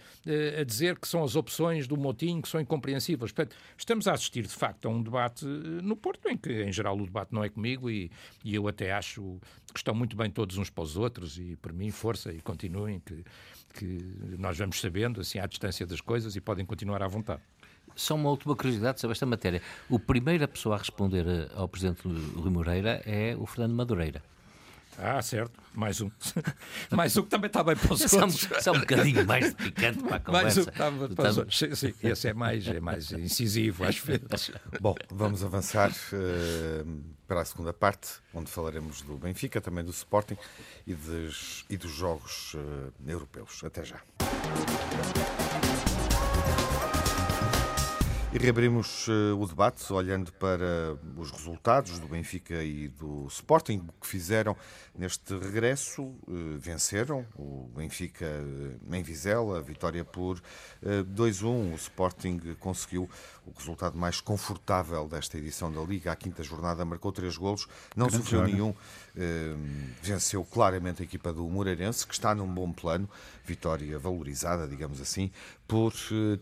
a 0.61 0.63
dizer 0.63 0.99
que 0.99 1.09
são 1.09 1.25
as 1.25 1.35
opções 1.35 1.89
do 1.89 1.97
motim 1.97 2.41
que 2.41 2.49
são 2.49 2.61
incompreensíveis. 2.61 3.33
Portanto, 3.33 3.57
estamos 3.77 4.07
a 4.07 4.13
assistir 4.13 4.47
de 4.47 4.55
facto 4.55 4.87
a 4.87 4.91
um 4.91 5.03
debate 5.03 5.45
no 5.45 5.97
Porto, 5.97 6.29
em 6.29 6.37
que 6.37 6.63
em 6.63 6.73
geral 6.73 6.97
o 6.97 7.05
debate 7.05 7.33
não 7.33 7.43
é 7.43 7.49
comigo 7.49 7.91
e, 7.91 8.11
e 8.45 8.55
eu 8.55 8.69
até 8.69 8.93
acho 8.93 9.41
que 9.73 9.79
estão 9.79 9.95
muito 9.95 10.17
bem 10.17 10.31
todos 10.31 10.57
uns 10.59 10.71
para 10.71 10.85
os 10.85 10.97
outros 10.97 11.39
e 11.39 11.57
por 11.57 11.73
mim 11.73 11.91
força 11.91 12.33
e 12.33 12.41
continuem 12.41 13.01
que 13.01 13.25
que 13.77 13.99
nós 14.39 14.59
vamos 14.59 14.81
sabendo, 14.81 15.21
assim, 15.21 15.39
à 15.39 15.47
distância 15.47 15.87
das 15.87 16.01
coisas 16.01 16.37
e 16.37 16.41
podem 16.41 16.65
continuar 16.65 17.03
à 17.03 17.09
vontade. 17.09 17.43
Só 17.95 18.15
uma 18.15 18.31
última 18.31 18.55
curiosidade 18.55 19.01
sobre 19.01 19.13
esta 19.13 19.27
matéria. 19.27 19.63
O 19.89 19.99
primeira 19.99 20.47
pessoa 20.47 20.75
a 20.75 20.79
responder 20.79 21.27
eh, 21.27 21.49
ao 21.55 21.69
Presidente 21.69 22.03
Rui 22.07 22.51
Moreira 22.51 23.03
é 23.07 23.37
o 23.39 23.47
Fernando 23.47 23.75
Madureira. 23.75 24.23
Ah, 24.99 25.21
certo. 25.21 25.61
Mais 25.75 26.01
um. 26.01 26.11
mais 26.91 27.17
um 27.17 27.23
que 27.23 27.29
também 27.29 27.49
está 27.49 27.63
bem 27.63 27.77
para 27.77 27.93
os 27.93 28.01
só, 28.11 28.21
outros. 28.21 28.49
Só 28.63 28.73
um 28.73 28.81
bocadinho 28.81 29.27
mais 29.27 29.53
picante 29.55 30.03
para 30.03 30.17
a 30.17 30.21
conversa. 30.21 30.47
Mais 30.47 30.59
um 30.59 30.65
que 30.65 30.71
está 30.71 30.91
bem 30.91 31.09
para 31.15 31.31
os 31.31 31.39
outros. 31.39 31.59
Sim, 31.59 31.75
sim. 31.75 31.95
Esse 32.03 32.29
é 32.29 32.35
mais, 32.35 32.67
é 32.67 32.81
mais 32.81 33.13
incisivo, 33.13 33.85
às 33.85 33.99
vezes. 33.99 34.53
Bom, 34.81 34.95
vamos 35.11 35.45
avançar 35.45 35.91
uh, 35.91 37.03
para 37.27 37.43
a 37.43 37.45
segunda 37.45 37.73
parte, 37.73 38.09
onde 38.33 38.51
falaremos 38.51 39.03
do 39.03 39.17
Benfica, 39.17 39.61
também 39.61 39.85
do 39.85 39.91
Sporting 39.91 40.37
e 40.87 40.95
dos, 40.95 41.65
e 41.69 41.77
dos 41.77 41.91
jogos 41.91 42.55
uh, 42.55 42.93
europeus. 43.07 43.63
Até 43.65 43.85
já. 43.85 44.01
E 48.37 48.39
reabrimos 48.39 49.09
uh, 49.09 49.35
o 49.41 49.47
debate 49.47 49.91
olhando 49.91 50.31
para 50.31 50.99
os 51.17 51.31
resultados 51.31 51.99
do 51.99 52.07
Benfica 52.07 52.63
e 52.63 52.87
do 52.89 53.27
Sporting 53.29 53.89
que 53.99 54.07
fizeram 54.07 54.55
neste 54.95 55.35
regresso. 55.39 56.03
Uh, 56.03 56.59
venceram 56.59 57.25
o 57.35 57.71
Benfica 57.75 58.27
uh, 58.27 58.95
em 58.95 59.03
Vizela, 59.03 59.63
vitória 59.63 60.05
por 60.05 60.39
2-1. 60.85 61.73
O 61.73 61.77
Sporting 61.77 62.39
conseguiu 62.61 63.09
o 63.47 63.53
resultado 63.57 63.97
mais 63.97 64.21
confortável 64.21 65.09
desta 65.09 65.39
edição 65.39 65.73
da 65.73 65.81
Liga. 65.81 66.13
À 66.13 66.17
quinta 66.17 66.43
jornada 66.43 66.85
marcou 66.85 67.13
três 67.13 67.37
golos, 67.37 67.67
não 67.95 68.09
Grande 68.09 68.25
sofreu 68.25 68.45
nenhum. 68.45 68.75
venceu 70.03 70.45
claramente 70.45 71.03
a 71.03 71.05
equipa 71.05 71.33
do 71.33 71.49
Moreirense, 71.49 72.07
que 72.07 72.13
está 72.13 72.35
num 72.35 72.53
bom 72.53 72.73
plano. 72.73 73.09
Vitória 73.45 73.97
valorizada, 73.99 74.67
digamos 74.67 75.01
assim, 75.01 75.31
por 75.69 75.93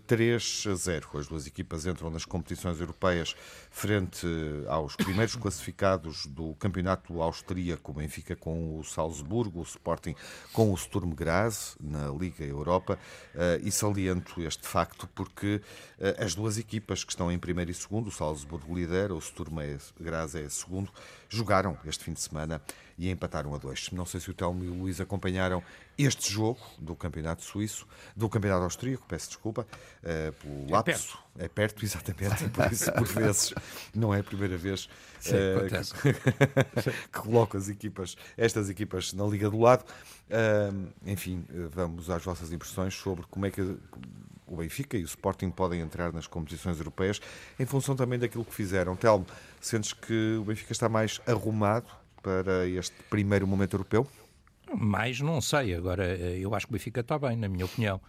3 0.06 0.64
a 0.70 0.74
0. 0.74 1.08
As 1.14 1.26
duas 1.26 1.46
equipas 1.46 1.84
entram 1.84 2.10
nas 2.10 2.24
competições 2.24 2.80
europeias 2.80 3.36
frente 3.70 4.26
aos 4.68 4.96
primeiros 4.96 5.36
classificados 5.36 6.26
do 6.26 6.54
campeonato 6.54 7.20
austríaco, 7.20 7.90
o 7.90 7.94
Benfica 7.94 8.34
com 8.34 8.78
o 8.78 8.84
Salzburgo, 8.84 9.60
o 9.60 9.62
Sporting 9.62 10.14
com 10.52 10.72
o 10.72 10.76
Sturm 10.76 11.12
Graz 11.14 11.76
na 11.80 12.08
Liga 12.08 12.44
Europa. 12.44 12.98
Eh, 13.34 13.60
e 13.64 13.70
saliento 13.72 14.40
este 14.42 14.66
facto 14.66 15.08
porque 15.14 15.60
eh, 15.98 16.16
as 16.18 16.34
duas 16.34 16.58
equipas 16.58 16.93
que 17.02 17.10
estão 17.10 17.32
em 17.32 17.38
primeiro 17.38 17.70
e 17.70 17.74
segundo, 17.74 18.08
o 18.08 18.10
Salzburgo 18.10 18.74
lidera, 18.74 19.14
o 19.14 19.20
Sturm 19.20 19.56
Graz 19.98 20.34
é 20.34 20.48
segundo, 20.48 20.92
jogaram 21.28 21.76
este 21.84 22.04
fim 22.04 22.12
de 22.12 22.20
semana 22.20 22.60
e 22.98 23.10
empataram 23.10 23.54
a 23.54 23.58
dois. 23.58 23.90
Não 23.90 24.06
sei 24.06 24.20
se 24.20 24.30
o 24.30 24.34
Telmo 24.34 24.64
e 24.64 24.68
o 24.68 24.74
Luís 24.74 25.00
acompanharam 25.00 25.62
este 25.98 26.32
jogo 26.32 26.60
do 26.78 26.94
Campeonato 26.94 27.42
Suíço, 27.42 27.86
do 28.14 28.28
Campeonato 28.28 28.64
Austríaco, 28.64 29.04
peço 29.08 29.28
desculpa, 29.28 29.66
uh, 30.02 30.32
pelo 30.32 30.68
é 30.68 30.72
lapso. 30.72 31.08
Perto. 31.08 31.24
É 31.36 31.48
perto, 31.48 31.84
exatamente, 31.84 32.48
por 32.50 32.72
isso, 32.72 32.92
por 32.92 33.06
vezes, 33.08 33.52
não 33.92 34.14
é 34.14 34.20
a 34.20 34.24
primeira 34.24 34.56
vez 34.56 34.88
Sim, 35.18 35.34
uh, 35.34 36.00
que, 36.00 36.12
que 37.10 37.18
coloco 37.18 37.56
as 37.56 37.68
equipas, 37.68 38.16
estas 38.36 38.70
equipas 38.70 39.12
na 39.12 39.24
Liga 39.24 39.50
do 39.50 39.58
Lado. 39.58 39.84
Uh, 40.30 40.88
enfim, 41.04 41.44
vamos 41.72 42.08
às 42.08 42.22
vossas 42.24 42.52
impressões 42.52 42.94
sobre 42.94 43.26
como 43.26 43.46
é 43.46 43.50
que 43.50 43.76
o 44.46 44.56
Benfica 44.56 44.96
e 44.96 45.02
o 45.02 45.06
Sporting 45.06 45.50
podem 45.50 45.80
entrar 45.80 46.12
nas 46.12 46.26
competições 46.26 46.78
europeias 46.78 47.20
em 47.58 47.66
função 47.66 47.96
também 47.96 48.18
daquilo 48.18 48.44
que 48.44 48.54
fizeram. 48.54 48.96
Telmo, 48.96 49.26
sentes 49.60 49.92
que 49.92 50.36
o 50.40 50.44
Benfica 50.44 50.72
está 50.72 50.88
mais 50.88 51.20
arrumado 51.26 51.86
para 52.22 52.66
este 52.66 52.94
primeiro 53.10 53.46
momento 53.46 53.74
europeu? 53.74 54.06
Mais 54.74 55.20
não 55.20 55.40
sei. 55.40 55.74
Agora, 55.74 56.16
eu 56.16 56.54
acho 56.54 56.66
que 56.66 56.72
o 56.72 56.74
Benfica 56.74 57.00
está 57.00 57.18
bem, 57.18 57.36
na 57.36 57.48
minha 57.48 57.64
opinião. 57.64 58.00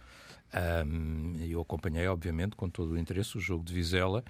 Um, 0.86 1.34
eu 1.48 1.60
acompanhei, 1.60 2.06
obviamente, 2.06 2.56
com 2.56 2.68
todo 2.68 2.92
o 2.92 2.98
interesse 2.98 3.36
o 3.36 3.40
jogo 3.40 3.64
de 3.64 3.74
Vizela 3.74 4.24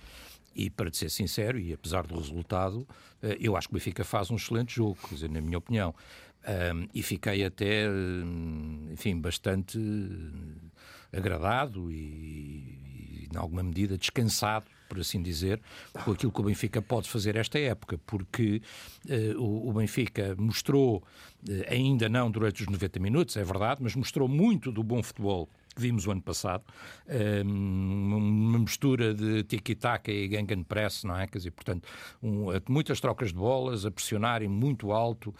e, 0.54 0.70
para 0.70 0.92
ser 0.92 1.10
sincero, 1.10 1.58
e 1.58 1.72
apesar 1.72 2.06
do 2.06 2.16
resultado, 2.16 2.88
eh, 3.22 3.36
eu 3.38 3.56
acho 3.56 3.68
que 3.68 3.74
o 3.74 3.76
Benfica 3.76 4.04
faz 4.04 4.30
um 4.30 4.36
excelente 4.36 4.74
jogo, 4.74 4.96
quer 5.06 5.14
dizer, 5.14 5.30
na 5.30 5.40
minha 5.40 5.58
opinião. 5.58 5.94
Um, 6.48 6.88
e 6.94 7.02
fiquei 7.02 7.44
até, 7.44 7.86
enfim, 8.92 9.20
bastante 9.20 9.78
agradado 11.12 11.90
e, 11.90 13.28
em 13.32 13.36
alguma 13.36 13.62
medida, 13.62 13.96
descansado 13.96 14.66
por 14.88 15.00
assim 15.00 15.20
dizer, 15.20 15.60
com 16.04 16.12
aquilo 16.12 16.32
que 16.32 16.40
o 16.40 16.44
Benfica 16.44 16.80
pode 16.80 17.08
fazer 17.08 17.36
esta 17.36 17.58
época, 17.58 17.98
porque 18.06 18.62
uh, 19.08 19.42
o, 19.42 19.68
o, 19.68 19.72
Benfica 19.72 20.34
mostrou, 20.38 20.98
uh, 20.98 21.64
ainda 21.68 22.08
não 22.08 22.30
durante 22.30 22.62
os 22.62 22.68
90 22.68 23.00
minutos, 23.00 23.36
é 23.36 23.44
verdade, 23.44 23.82
mas 23.82 23.94
mostrou 23.94 24.28
muito 24.28 24.70
do 24.70 24.82
bom 24.82 25.02
futebol 25.02 25.48
que 25.76 25.82
vimos 25.82 26.06
o 26.06 26.10
ano 26.10 26.22
passado, 26.22 26.64
uh, 27.06 27.42
uma 27.46 28.58
mistura 28.58 29.12
de 29.12 29.44
tiki-taka 29.44 30.10
e 30.10 30.28
press, 30.66 31.04
não 31.04 31.16
é? 31.16 31.26
Quer 31.26 31.38
dizer, 31.38 31.50
portanto, 31.50 31.86
um, 32.22 32.46
muitas 32.68 32.98
trocas 32.98 33.28
de 33.28 33.34
bolas, 33.34 33.84
a 33.84 33.90
pressionarem 33.90 34.48
muito 34.48 34.90
alto, 34.90 35.34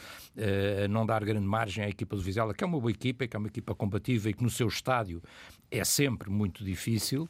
a 0.84 0.88
não 0.88 1.06
dar 1.06 1.24
grande 1.24 1.46
margem 1.46 1.84
à 1.84 1.88
equipa 1.88 2.14
do 2.14 2.22
Vizela, 2.22 2.52
que 2.52 2.62
é 2.62 2.66
uma 2.66 2.78
boa 2.78 2.90
equipa, 2.90 3.26
que 3.26 3.34
é 3.34 3.38
uma 3.38 3.48
equipa 3.48 3.74
combativa 3.74 4.28
e 4.28 4.34
que 4.34 4.42
no 4.42 4.50
seu 4.50 4.68
estádio 4.68 5.22
é 5.70 5.84
sempre 5.84 6.30
muito 6.30 6.64
difícil, 6.64 7.28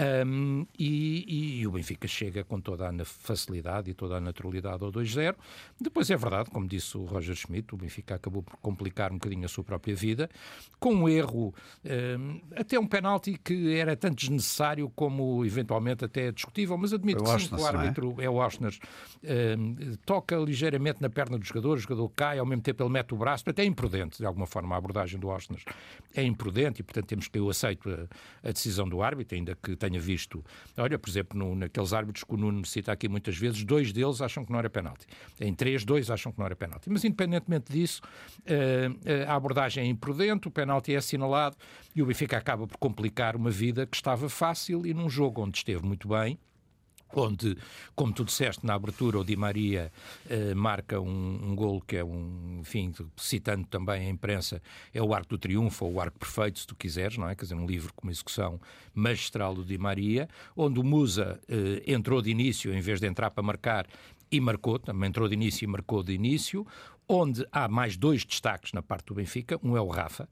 um, 0.00 0.64
e, 0.78 1.60
e, 1.60 1.66
o 1.66 1.72
Benfica 1.72 2.06
chega 2.06 2.44
com 2.44 2.60
toda 2.60 2.88
a 2.88 3.04
facilidade 3.04 3.90
e 3.90 3.94
toda 3.94 4.16
a 4.16 4.20
naturalidade 4.20 4.84
ao 4.84 4.92
2-0. 4.92 5.34
Depois 5.80 6.08
é 6.08 6.16
verdade, 6.16 6.50
como 6.50 6.68
disse 6.68 6.96
o 6.96 7.04
Roger 7.04 7.34
Schmidt, 7.34 7.74
o 7.74 7.76
Benfica 7.76 8.14
acabou 8.14 8.44
por 8.44 8.56
complicar 8.58 9.10
um 9.10 9.14
bocadinho 9.14 9.44
a 9.44 9.48
sua 9.48 9.64
própria 9.64 9.96
vida, 9.96 10.30
com 10.78 10.94
um 10.94 11.08
erro, 11.08 11.52
um, 11.84 12.40
até 12.54 12.78
um 12.78 12.86
penalti 12.86 13.36
que 13.42 13.74
era 13.74 13.96
tanto 13.96 14.14
desnecessário 14.14 14.88
como 14.90 15.44
eventualmente 15.44 16.04
até 16.04 16.30
discutível, 16.30 16.78
mas 16.78 16.92
admito 16.92 17.24
que 17.24 17.40
sim, 17.40 17.54
o 17.56 17.58
é? 17.58 17.68
árbitro 17.68 18.14
é, 18.18 18.24
é 18.26 18.30
o 18.30 18.34
Oshners, 18.34 18.78
um, 19.58 19.96
toca 20.06 20.36
ligeiramente 20.36 21.02
na 21.02 21.10
perna 21.10 21.36
do 21.36 21.44
jogador, 21.44 21.76
o 21.76 21.80
jogador 21.80 22.08
cai, 22.10 22.38
ao 22.38 22.46
mesmo 22.46 22.62
tempo 22.62 22.84
ele 22.84 22.90
mete 22.90 23.14
o 23.14 23.16
braço, 23.16 23.44
até 23.48 23.62
é 23.62 23.66
imprudente, 23.66 24.18
de 24.18 24.26
alguma 24.26 24.46
forma, 24.46 24.76
a 24.76 24.78
abordagem 24.78 25.18
do 25.18 25.26
Oshners 25.26 25.64
é 26.14 26.22
imprudente 26.22 26.82
e, 26.82 26.84
portanto, 26.84 27.06
temos 27.06 27.26
que 27.26 27.38
eu 27.38 27.50
aceito 27.50 27.90
a, 27.90 28.48
a 28.48 28.52
decisão 28.52 28.88
do 28.88 29.02
árbitro, 29.02 29.36
ainda 29.36 29.56
que 29.56 29.74
tenha 29.74 29.87
tenha 29.88 30.00
visto. 30.00 30.44
Olha, 30.76 30.98
por 30.98 31.08
exemplo, 31.08 31.38
no, 31.38 31.54
naqueles 31.54 31.92
árbitros 31.92 32.24
que 32.24 32.34
o 32.34 32.36
Nuno 32.36 32.64
cita 32.64 32.92
aqui 32.92 33.08
muitas 33.08 33.36
vezes, 33.36 33.64
dois 33.64 33.92
deles 33.92 34.20
acham 34.20 34.44
que 34.44 34.52
não 34.52 34.58
era 34.58 34.70
penalti. 34.70 35.06
Em 35.40 35.54
três, 35.54 35.84
dois 35.84 36.10
acham 36.10 36.32
que 36.32 36.38
não 36.38 36.46
era 36.46 36.56
penalti. 36.56 36.90
Mas, 36.90 37.04
independentemente 37.04 37.72
disso, 37.72 38.02
uh, 38.40 39.28
a 39.28 39.34
abordagem 39.34 39.84
é 39.84 39.86
imprudente, 39.86 40.48
o 40.48 40.50
penalti 40.50 40.92
é 40.92 40.96
assinalado 40.96 41.56
e 41.94 42.02
o 42.02 42.06
Benfica 42.06 42.36
acaba 42.36 42.66
por 42.66 42.76
complicar 42.76 43.36
uma 43.36 43.50
vida 43.50 43.86
que 43.86 43.96
estava 43.96 44.28
fácil 44.28 44.86
e 44.86 44.92
num 44.92 45.08
jogo 45.08 45.42
onde 45.42 45.58
esteve 45.58 45.84
muito 45.84 46.08
bem 46.08 46.38
onde, 47.14 47.56
como 47.94 48.12
tu 48.12 48.24
disseste 48.24 48.64
na 48.66 48.74
abertura, 48.74 49.18
o 49.18 49.24
Di 49.24 49.36
Maria 49.36 49.90
eh, 50.28 50.54
marca 50.54 51.00
um, 51.00 51.40
um 51.42 51.54
golo 51.54 51.80
que 51.80 51.96
é 51.96 52.04
um, 52.04 52.58
enfim, 52.60 52.92
citando 53.16 53.66
também 53.66 54.06
a 54.06 54.10
imprensa, 54.10 54.60
é 54.92 55.02
o 55.02 55.14
arco 55.14 55.30
do 55.30 55.38
triunfo, 55.38 55.86
ou 55.86 55.94
o 55.94 56.00
arco 56.00 56.18
perfeito, 56.18 56.58
se 56.58 56.66
tu 56.66 56.74
quiseres, 56.74 57.16
não 57.16 57.28
é? 57.28 57.34
Quer 57.34 57.44
dizer, 57.44 57.54
um 57.54 57.66
livro 57.66 57.92
com 57.94 58.06
uma 58.06 58.12
execução 58.12 58.60
magistral 58.94 59.54
do 59.54 59.64
Di 59.64 59.78
Maria, 59.78 60.28
onde 60.56 60.78
o 60.78 60.84
Musa 60.84 61.40
eh, 61.48 61.82
entrou 61.86 62.20
de 62.20 62.30
início 62.30 62.72
em 62.72 62.80
vez 62.80 63.00
de 63.00 63.06
entrar 63.06 63.30
para 63.30 63.42
marcar 63.42 63.86
e 64.30 64.40
marcou, 64.40 64.78
também 64.78 65.08
entrou 65.08 65.28
de 65.28 65.34
início 65.34 65.64
e 65.64 65.66
marcou 65.66 66.02
de 66.02 66.12
início, 66.12 66.66
onde 67.08 67.46
há 67.50 67.66
mais 67.66 67.96
dois 67.96 68.24
destaques 68.24 68.72
na 68.72 68.82
parte 68.82 69.06
do 69.06 69.14
Benfica, 69.14 69.58
um 69.62 69.76
é 69.76 69.80
o 69.80 69.88
Rafa, 69.88 70.28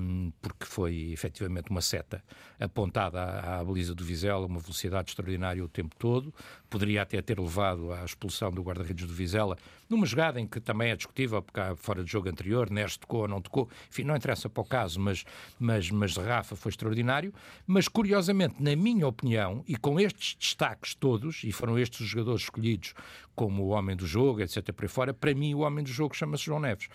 um, 0.00 0.32
porque 0.40 0.64
foi 0.64 1.10
efetivamente 1.12 1.70
uma 1.70 1.80
seta 1.80 2.22
apontada 2.58 3.20
à, 3.20 3.60
à 3.60 3.64
baliza 3.64 3.94
do 3.94 4.04
Vizela, 4.04 4.46
uma 4.46 4.60
velocidade 4.60 5.10
extraordinária 5.10 5.64
o 5.64 5.68
tempo 5.68 5.94
todo. 5.96 6.32
Poderia 6.68 7.02
até 7.02 7.20
ter 7.22 7.38
levado 7.38 7.92
à 7.92 8.04
expulsão 8.04 8.50
do 8.50 8.62
guarda-redes 8.62 9.06
do 9.06 9.12
Vizela, 9.12 9.56
numa 9.88 10.04
jogada 10.04 10.40
em 10.40 10.46
que 10.46 10.60
também 10.60 10.90
é 10.90 10.96
discutível, 10.96 11.42
porque 11.42 11.60
há 11.60 11.74
fora 11.74 12.04
de 12.04 12.10
jogo 12.10 12.28
anterior, 12.28 12.70
Neres 12.70 12.96
tocou 12.96 13.22
ou 13.22 13.28
não 13.28 13.40
tocou, 13.40 13.68
enfim, 13.88 14.04
não 14.04 14.16
interessa 14.16 14.48
para 14.48 14.60
o 14.60 14.64
caso, 14.64 15.00
mas, 15.00 15.24
mas, 15.58 15.90
mas 15.90 16.16
Rafa 16.16 16.54
foi 16.54 16.70
extraordinário. 16.70 17.32
Mas, 17.66 17.88
curiosamente, 17.88 18.62
na 18.62 18.76
minha 18.76 19.06
opinião, 19.06 19.64
e 19.66 19.76
com 19.76 19.98
estes 19.98 20.34
destaques 20.34 20.94
todos, 20.94 21.42
e 21.44 21.52
foram 21.52 21.78
estes 21.78 22.00
os 22.00 22.06
jogadores 22.06 22.42
escolhidos 22.42 22.94
como 23.34 23.62
o 23.62 23.68
homem 23.68 23.96
do 23.96 24.04
jogo, 24.04 24.42
etc., 24.42 24.72
por 24.72 24.84
aí 24.84 24.88
fora, 24.88 25.14
para 25.14 25.32
mim 25.32 25.54
o 25.54 25.60
homem 25.60 25.84
do 25.84 25.90
jogo 25.90 26.14
chama-se 26.14 26.44
João 26.44 26.58
Neves. 26.58 26.88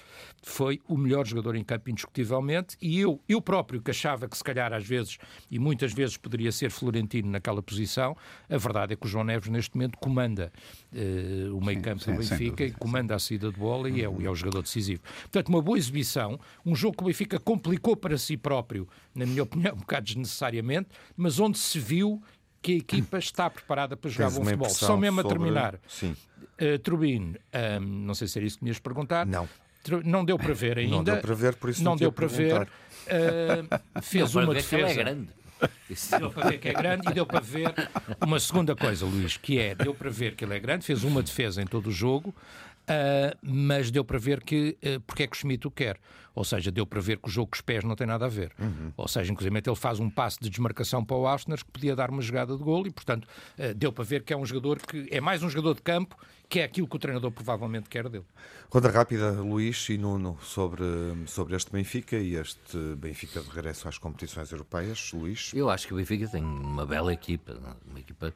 Foi 0.44 0.82
o 0.88 0.98
melhor 0.98 1.26
jogador 1.26 1.56
em 1.56 1.64
campo, 1.64 1.90
indiscutivelmente, 1.90 2.63
e 2.82 3.00
eu, 3.00 3.20
eu 3.28 3.42
próprio, 3.42 3.82
que 3.82 3.92
achava 3.92 4.28
que 4.28 4.38
se 4.38 4.44
calhar 4.44 4.74
às 4.74 4.86
vezes, 4.86 5.18
e 5.50 5.60
muitas 5.60 5.94
vezes 5.94 6.18
poderia 6.18 6.52
ser 6.52 6.72
Florentino 6.72 7.30
naquela 7.30 7.62
posição, 7.62 8.16
a 8.50 8.58
verdade 8.58 8.94
é 8.94 8.96
que 8.96 9.06
o 9.06 9.10
João 9.10 9.24
Neves 9.24 9.50
neste 9.50 9.76
momento 9.76 9.98
comanda 9.98 10.52
uh, 10.92 11.58
o 11.58 11.64
meio 11.64 11.82
campo 11.82 12.04
do 12.06 12.14
Benfica, 12.14 12.64
e 12.64 12.72
comanda 12.72 13.16
a 13.16 13.20
saída 13.20 13.52
de 13.52 13.58
bola 13.58 13.90
e 13.90 14.02
é, 14.02 14.06
é 14.06 14.08
o 14.08 14.36
jogador 14.36 14.62
decisivo. 14.62 15.02
Portanto, 15.22 15.50
uma 15.50 15.62
boa 15.62 15.78
exibição, 15.78 16.40
um 16.66 16.76
jogo 16.76 16.98
que 16.98 17.04
o 17.04 17.08
Benfica 17.08 17.40
complicou 17.40 17.96
para 17.96 18.18
si 18.18 18.38
próprio, 18.38 18.88
na 19.14 19.26
minha 19.26 19.44
opinião, 19.44 19.74
um 19.76 19.80
bocado 19.80 20.06
desnecessariamente, 20.06 20.90
mas 21.16 21.40
onde 21.40 21.58
se 21.58 21.80
viu 21.80 22.22
que 22.62 22.72
a 22.72 22.76
equipa 22.78 23.18
está 23.18 23.50
preparada 23.50 23.98
para 23.98 24.10
jogar 24.10 24.28
Tens 24.28 24.38
bom 24.38 24.46
futebol. 24.46 24.70
Só 24.70 24.96
mesmo 24.96 25.22
sobre... 25.22 25.34
a 25.34 25.38
terminar. 25.38 25.80
Sim. 25.86 26.16
Uh, 26.54 26.80
Trubin, 26.80 27.36
um, 27.54 27.80
não 27.82 28.16
sei 28.16 28.28
se 28.28 28.40
era 28.40 28.48
isso 28.48 28.58
que 28.58 28.64
me 28.64 28.70
ias 28.70 28.80
perguntar. 28.80 29.26
Não. 29.26 29.50
Não 30.04 30.24
deu 30.24 30.38
para 30.38 30.54
ver 30.54 30.78
ainda. 30.78 30.96
Não 30.96 31.04
deu 31.04 31.18
para 31.18 31.36
ver, 31.36 31.56
por 31.56 31.70
isso 31.70 31.84
não, 31.84 31.92
não 31.92 31.98
deu 31.98 32.12
para 32.12 32.28
ver. 32.28 32.62
Uh, 32.64 34.02
fez 34.02 34.36
uma 34.36 34.54
defesa. 34.54 34.88
é 34.88 34.94
grande. 34.94 35.30
Deu 36.20 36.30
para 36.32 36.50
ver 36.50 36.58
que 36.58 36.70
é 36.70 36.74
grande 36.74 37.10
e 37.10 37.14
deu 37.14 37.26
para 37.26 37.40
ver 37.40 37.74
uma 38.20 38.40
segunda 38.40 38.76
coisa, 38.76 39.06
Luís, 39.06 39.38
que 39.38 39.60
é, 39.60 39.74
deu 39.74 39.94
para 39.94 40.10
ver 40.10 40.36
que 40.36 40.44
ele 40.44 40.56
é 40.56 40.60
grande, 40.60 40.86
fez 40.86 41.04
uma 41.04 41.22
defesa 41.24 41.62
em 41.62 41.66
todo 41.66 41.88
o 41.88 41.92
jogo, 41.92 42.36
Uh, 42.84 43.38
mas 43.42 43.90
deu 43.90 44.04
para 44.04 44.20
ver 44.20 44.44
que 44.44 44.78
uh, 44.84 45.00
porque 45.08 45.24
é 45.24 45.28
que 45.28 45.36
o 45.36 45.40
Schmidt 45.40 45.66
o 45.66 45.72
quer. 45.72 45.98
Ou 46.36 46.44
seja, 46.44 46.72
deu 46.72 46.86
para 46.86 47.00
ver 47.00 47.18
que 47.18 47.30
o 47.30 47.32
jogo 47.32 47.52
com 47.52 47.56
os 47.56 47.62
pés 47.62 47.84
não 47.84 47.96
tem 47.96 48.06
nada 48.08 48.26
a 48.26 48.30
ver. 48.30 48.52
Uhum. 48.60 48.92
Ou 48.98 49.08
seja, 49.08 49.32
inclusive 49.32 49.56
ele 49.56 49.76
faz 49.76 50.00
um 50.00 50.10
passo 50.10 50.40
de 50.42 50.50
desmarcação 50.50 51.06
para 51.06 51.16
o 51.16 51.28
Austner 51.28 51.60
que 51.60 51.72
podia 51.72 51.96
dar 51.96 52.10
uma 52.10 52.22
jogada 52.22 52.58
de 52.58 52.64
gol 52.64 52.86
e, 52.86 52.92
portanto, 52.92 53.26
uh, 53.26 53.74
deu 53.74 53.94
para 53.94 54.04
ver 54.04 54.24
que 54.24 54.34
é 54.34 54.38
um 54.38 54.46
jogador 54.46 54.80
que 54.80 55.08
é 55.12 55.22
mais 55.22 55.44
um 55.44 55.50
jogador 55.50 55.76
de 55.76 55.82
campo 55.82 56.18
que 56.50 56.60
é 56.60 56.66
aquilo 56.66 56.88
que 56.88 56.96
o 56.96 57.00
treinador 57.00 57.32
provavelmente 57.32 57.90
quer 57.90 58.08
dele. 58.10 58.26
Ronda 58.70 58.90
rápida, 58.90 59.32
Luís 59.32 59.90
e 59.90 59.98
Nuno, 59.98 60.38
sobre, 60.42 60.86
sobre 61.26 61.56
este 61.56 61.72
Benfica 61.72 62.18
e 62.18 62.36
este 62.36 62.78
Benfica 62.96 63.42
de 63.42 63.50
regresso 63.50 63.88
às 63.88 63.98
competições 63.98 64.52
europeias. 64.52 65.12
Luís? 65.14 65.52
Eu 65.54 65.70
acho 65.70 65.88
que 65.88 65.94
o 65.94 65.98
Benfica 65.98 66.28
tem 66.28 66.44
uma 66.44 66.86
bela 66.86 67.14
equipa, 67.14 67.58
uma 67.90 68.00
equipa 68.00 68.34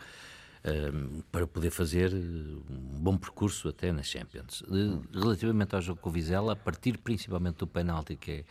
para 1.32 1.48
poder 1.48 1.70
fazer 1.70 2.12
eh, 2.14 2.16
um 2.16 3.00
bom 3.00 3.18
percurso 3.18 3.70
até 3.70 3.92
na 3.92 4.04
Champions. 4.04 4.64
Relativamente 5.14 5.76
ao 5.76 5.82
jogo 5.82 6.02
com 6.02 6.10
o 6.10 6.12
Vizela, 6.12 6.54
a 6.54 6.56
partir 6.56 6.98
principalmente 6.98 7.58
do 7.58 7.68
penalti 7.68 8.16
que 8.16 8.32
é 8.32 8.44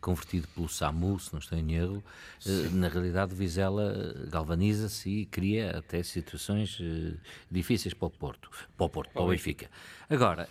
convertido 0.00 0.46
pelo 0.48 0.68
Samu, 0.68 1.18
se 1.18 1.32
não 1.32 1.38
estou 1.38 1.58
em 1.58 1.74
erro, 1.74 2.02
eh, 2.46 2.68
na 2.72 2.88
realidade 2.88 3.32
o 3.32 3.36
Vizela 3.36 4.14
galvaniza-se 4.30 5.10
e 5.10 5.26
cria 5.26 5.78
até 5.78 6.02
situações 6.02 6.78
eh, 6.80 7.14
difíceis 7.50 7.94
para 7.94 8.06
o 8.06 8.10
Porto, 8.10 8.50
para 8.76 8.86
o 8.86 8.88
Porto, 8.88 9.12
para 9.12 9.22
o 9.22 9.28
Benfica. 9.28 9.70
Agora, 10.10 10.48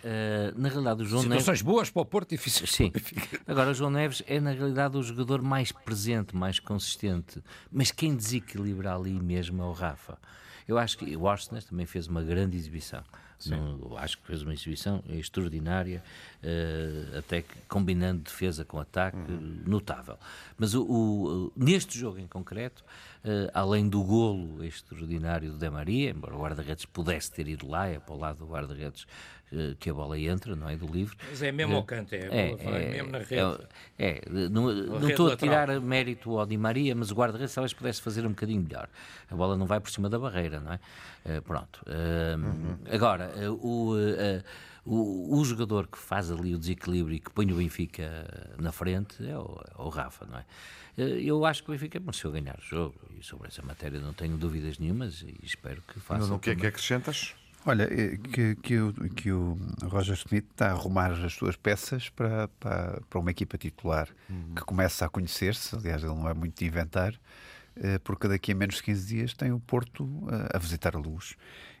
na 0.56 0.68
realidade 0.68 1.02
o 1.02 1.04
João 1.04 1.22
Situações 1.22 1.46
Neves... 1.46 1.62
boas 1.62 1.90
para 1.90 2.02
o 2.02 2.04
Porto, 2.04 2.30
difíceis 2.30 2.70
Sim. 2.70 2.90
para 2.90 3.00
o 3.00 3.02
Benfica. 3.02 3.40
Agora 3.46 3.70
o 3.70 3.74
João 3.74 3.90
Neves 3.90 4.22
é 4.26 4.38
na 4.38 4.52
realidade 4.52 4.96
o 4.96 5.02
jogador 5.02 5.42
mais 5.42 5.72
presente, 5.72 6.36
mais 6.36 6.60
consistente, 6.60 7.42
mas 7.72 7.90
quem 7.90 8.14
desequilibra 8.14 8.94
ali 8.94 9.18
mesmo 9.20 9.62
é 9.62 9.66
o 9.66 9.72
Rafa. 9.72 10.16
Eu 10.68 10.78
acho 10.78 10.98
que 10.98 11.16
o 11.16 11.26
Arsenal 11.26 11.62
também 11.62 11.86
fez 11.86 12.06
uma 12.06 12.22
grande 12.22 12.56
exibição. 12.56 13.02
No, 13.46 13.96
acho 13.96 14.18
que 14.18 14.26
fez 14.26 14.42
uma 14.42 14.52
exibição 14.52 15.02
extraordinária, 15.08 16.02
uh, 16.42 17.18
até 17.18 17.42
que 17.42 17.54
combinando 17.68 18.22
defesa 18.22 18.64
com 18.64 18.80
ataque, 18.80 19.16
uhum. 19.16 19.62
notável. 19.64 20.18
Mas 20.58 20.74
o, 20.74 20.82
o, 20.82 21.52
neste 21.56 21.96
jogo 21.98 22.18
em 22.18 22.26
concreto, 22.26 22.84
uh, 23.24 23.48
além 23.54 23.88
do 23.88 24.02
golo 24.02 24.64
extraordinário 24.64 25.52
do 25.52 25.58
De 25.58 25.70
Maria, 25.70 26.10
embora 26.10 26.34
o 26.34 26.40
guarda-redes 26.40 26.84
pudesse 26.84 27.30
ter 27.30 27.46
ido 27.46 27.68
lá, 27.68 27.86
é 27.86 28.00
para 28.00 28.14
o 28.14 28.18
lado 28.18 28.38
do 28.38 28.46
guarda-redes 28.46 29.06
que 29.78 29.90
a 29.90 29.94
bola 29.94 30.18
entra, 30.18 30.54
não 30.54 30.68
é? 30.68 30.76
Do 30.76 30.86
livre. 30.86 31.16
Mas 31.28 31.42
é 31.42 31.52
mesmo 31.52 31.76
ao 31.76 31.84
canto, 31.84 32.14
é, 32.14 32.18
é, 32.18 32.56
é, 32.58 32.90
mesmo 32.90 33.10
na 33.10 33.18
rede. 33.18 33.34
É, 33.98 34.08
é 34.08 34.22
não, 34.50 34.72
não 34.72 35.08
estou 35.08 35.30
a 35.30 35.36
tirar 35.36 35.80
mérito 35.80 36.38
ao 36.38 36.46
Di 36.46 36.56
Maria, 36.56 36.94
mas 36.94 37.10
o 37.10 37.14
guarda-redes 37.14 37.54
talvez 37.54 37.72
pudesse 37.72 38.02
fazer 38.02 38.26
um 38.26 38.30
bocadinho 38.30 38.62
melhor. 38.62 38.88
A 39.30 39.36
bola 39.36 39.56
não 39.56 39.66
vai 39.66 39.80
por 39.80 39.90
cima 39.90 40.08
da 40.08 40.18
barreira, 40.18 40.60
não 40.60 40.72
é? 40.72 40.80
pronto. 41.42 41.82
Uhum. 41.86 42.78
Agora, 42.90 43.30
o 43.50 43.94
o, 44.88 45.38
o, 45.38 45.44
jogador 45.44 45.86
que 45.86 45.98
faz 45.98 46.30
ali 46.30 46.54
o 46.54 46.58
desequilíbrio 46.58 47.16
e 47.16 47.20
que 47.20 47.30
põe 47.30 47.52
o 47.52 47.56
Benfica 47.56 48.54
na 48.58 48.72
frente 48.72 49.22
é 49.22 49.36
o, 49.36 49.60
é 49.78 49.82
o 49.82 49.88
Rafa, 49.90 50.24
não 50.24 50.38
é? 50.38 50.44
Eh, 50.96 51.22
eu 51.22 51.44
acho 51.44 51.62
que 51.62 51.70
o 51.70 51.72
Benfica 51.72 52.00
mereceu 52.00 52.32
ganhar 52.32 52.58
o 52.58 52.62
jogo 52.62 52.98
e 53.18 53.22
sobre 53.22 53.48
essa 53.48 53.62
matéria 53.62 54.00
não 54.00 54.14
tenho 54.14 54.38
dúvidas 54.38 54.78
nenhumas 54.78 55.20
e 55.20 55.38
espero 55.42 55.82
que 55.82 56.00
faça. 56.00 56.26
Não, 56.26 56.36
o 56.36 56.38
que 56.38 56.50
é 56.50 56.56
que 56.56 56.66
acrescentas? 56.66 57.34
Olha, 57.66 57.84
eh, 57.84 58.16
que, 58.16 58.54
que, 58.56 58.78
o, 58.78 58.92
que 58.92 59.32
o 59.32 59.58
Roger 59.84 60.14
Smith 60.14 60.46
está 60.50 60.68
a 60.68 60.72
arrumar 60.72 61.12
as 61.12 61.32
suas 61.34 61.56
peças 61.56 62.08
para, 62.08 62.48
para, 62.60 63.00
para 63.08 63.18
uma 63.18 63.30
equipa 63.30 63.58
titular 63.58 64.08
uhum. 64.28 64.54
que 64.54 64.62
começa 64.62 65.04
a 65.04 65.08
conhecer-se. 65.08 65.74
Aliás, 65.76 66.02
ele 66.02 66.14
não 66.14 66.28
é 66.28 66.34
muito 66.34 66.58
de 66.58 66.66
inventar, 66.66 67.14
eh, 67.76 67.98
porque 67.98 68.28
daqui 68.28 68.52
a 68.52 68.54
menos 68.54 68.76
de 68.76 68.82
15 68.84 69.06
dias 69.06 69.34
tem 69.34 69.52
o 69.52 69.60
Porto 69.60 70.08
a 70.52 70.58
visitar 70.58 70.96
a 70.96 70.98
luz. 70.98 71.36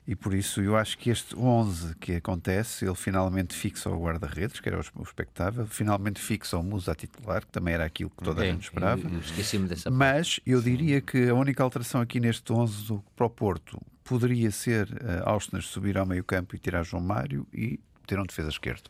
E 0.08 0.16
por 0.16 0.32
isso 0.32 0.62
eu 0.62 0.74
acho 0.74 0.96
que 0.96 1.10
este 1.10 1.36
11 1.36 1.94
que 1.96 2.14
acontece, 2.14 2.86
ele 2.86 2.94
finalmente 2.94 3.54
fixa 3.54 3.90
o 3.90 4.02
guarda-redes, 4.02 4.58
que 4.58 4.66
era 4.66 4.80
o 4.94 5.02
expectável, 5.02 5.66
finalmente 5.66 6.18
fixa 6.18 6.56
o 6.56 6.62
Musa 6.62 6.94
titular, 6.94 7.42
que 7.42 7.52
também 7.52 7.74
era 7.74 7.84
aquilo 7.84 8.08
que 8.08 8.24
toda 8.24 8.40
a 8.40 8.46
gente 8.46 8.62
esperava. 8.62 9.02
Esqueci-me 9.20 9.68
dessa 9.68 9.90
Mas 9.90 10.40
eu 10.46 10.62
diria 10.62 11.02
que 11.02 11.28
a 11.28 11.34
única 11.34 11.62
alteração 11.62 12.00
aqui 12.00 12.20
neste 12.20 12.50
11 12.50 12.86
do, 12.86 13.04
para 13.14 13.26
o 13.26 13.28
Porto 13.28 13.78
poderia 14.08 14.50
ser 14.50 14.88
uh, 14.88 15.28
Austin 15.28 15.60
subir 15.60 15.98
ao 15.98 16.06
meio 16.06 16.24
campo 16.24 16.56
e 16.56 16.58
tirar 16.58 16.82
João 16.82 17.02
Mário 17.02 17.46
e 17.52 17.78
ter 18.06 18.18
um 18.18 18.24
defesa 18.24 18.48
esquerdo 18.48 18.88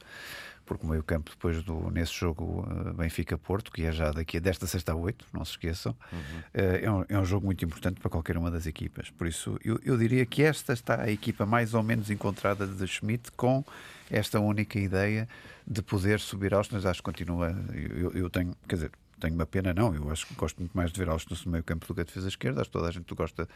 porque 0.68 0.85
o 0.85 0.88
meio 0.90 1.02
campo 1.02 1.31
depois 1.31 1.62
do, 1.62 1.90
nesse 1.90 2.12
jogo 2.12 2.61
uh, 2.61 2.92
Benfica-Porto, 2.92 3.72
que 3.72 3.85
é 3.85 3.90
já 3.90 4.12
daqui 4.12 4.37
a 4.37 4.40
desta 4.40 4.66
sexta 4.66 4.92
a 4.92 4.94
oito, 4.94 5.24
não 5.33 5.42
se 5.42 5.52
esqueçam, 5.52 5.96
uhum. 6.12 6.18
uh, 6.18 6.44
é, 6.54 6.90
um, 6.90 7.04
é, 7.09 7.18
um, 7.18 7.24
jogo 7.24 7.46
muito 7.46 7.64
importante 7.64 7.98
para 7.98 8.11
qualquer 8.11 8.37
uma 8.37 8.50
das 8.50 8.66
equipas. 8.66 9.09
Por 9.11 9.26
isso, 9.26 9.59
eu, 9.64 9.81
eu, 9.83 9.96
diria 9.96 10.26
que 10.26 10.42
esta 10.42 10.74
está 10.74 11.00
a 11.00 11.11
equipa 11.11 11.46
mais 11.46 11.72
ou 11.72 11.83
menos 11.83 12.11
encontrada 12.11 12.66
de 12.66 12.87
Schmidt 12.87 13.33
com 13.33 13.64
esta 14.11 14.38
única 14.38 14.78
ideia 14.78 15.26
de 15.66 15.81
poder 15.81 16.20
subir 16.20 16.52
aos, 16.52 16.68
mas 16.68 16.85
acho 16.85 17.00
que 17.00 17.04
continua, 17.04 17.57
eu, 17.72 18.12
eu 18.12 18.28
tenho, 18.28 18.54
quer 18.68 18.74
dizer, 18.74 18.90
tenho 19.18 19.35
uma 19.35 19.46
pena, 19.46 19.74
não. 19.74 19.94
Eu 19.94 20.11
acho 20.11 20.26
que 20.26 20.35
gosto 20.35 20.59
muito 20.59 20.76
mais 20.76 20.92
de 20.92 20.98
ver 20.98 21.09
Austin 21.09 21.35
no 21.46 21.52
meio 21.52 21.64
campo 21.64 21.87
do 21.87 21.94
que 21.94 22.00
a 22.00 22.04
defesa 22.04 22.28
esquerda. 22.28 22.61
Acho 22.61 22.70
que 22.70 22.72
toda 22.72 22.88
a 22.88 22.90
gente 22.90 23.14
gosta, 23.14 23.48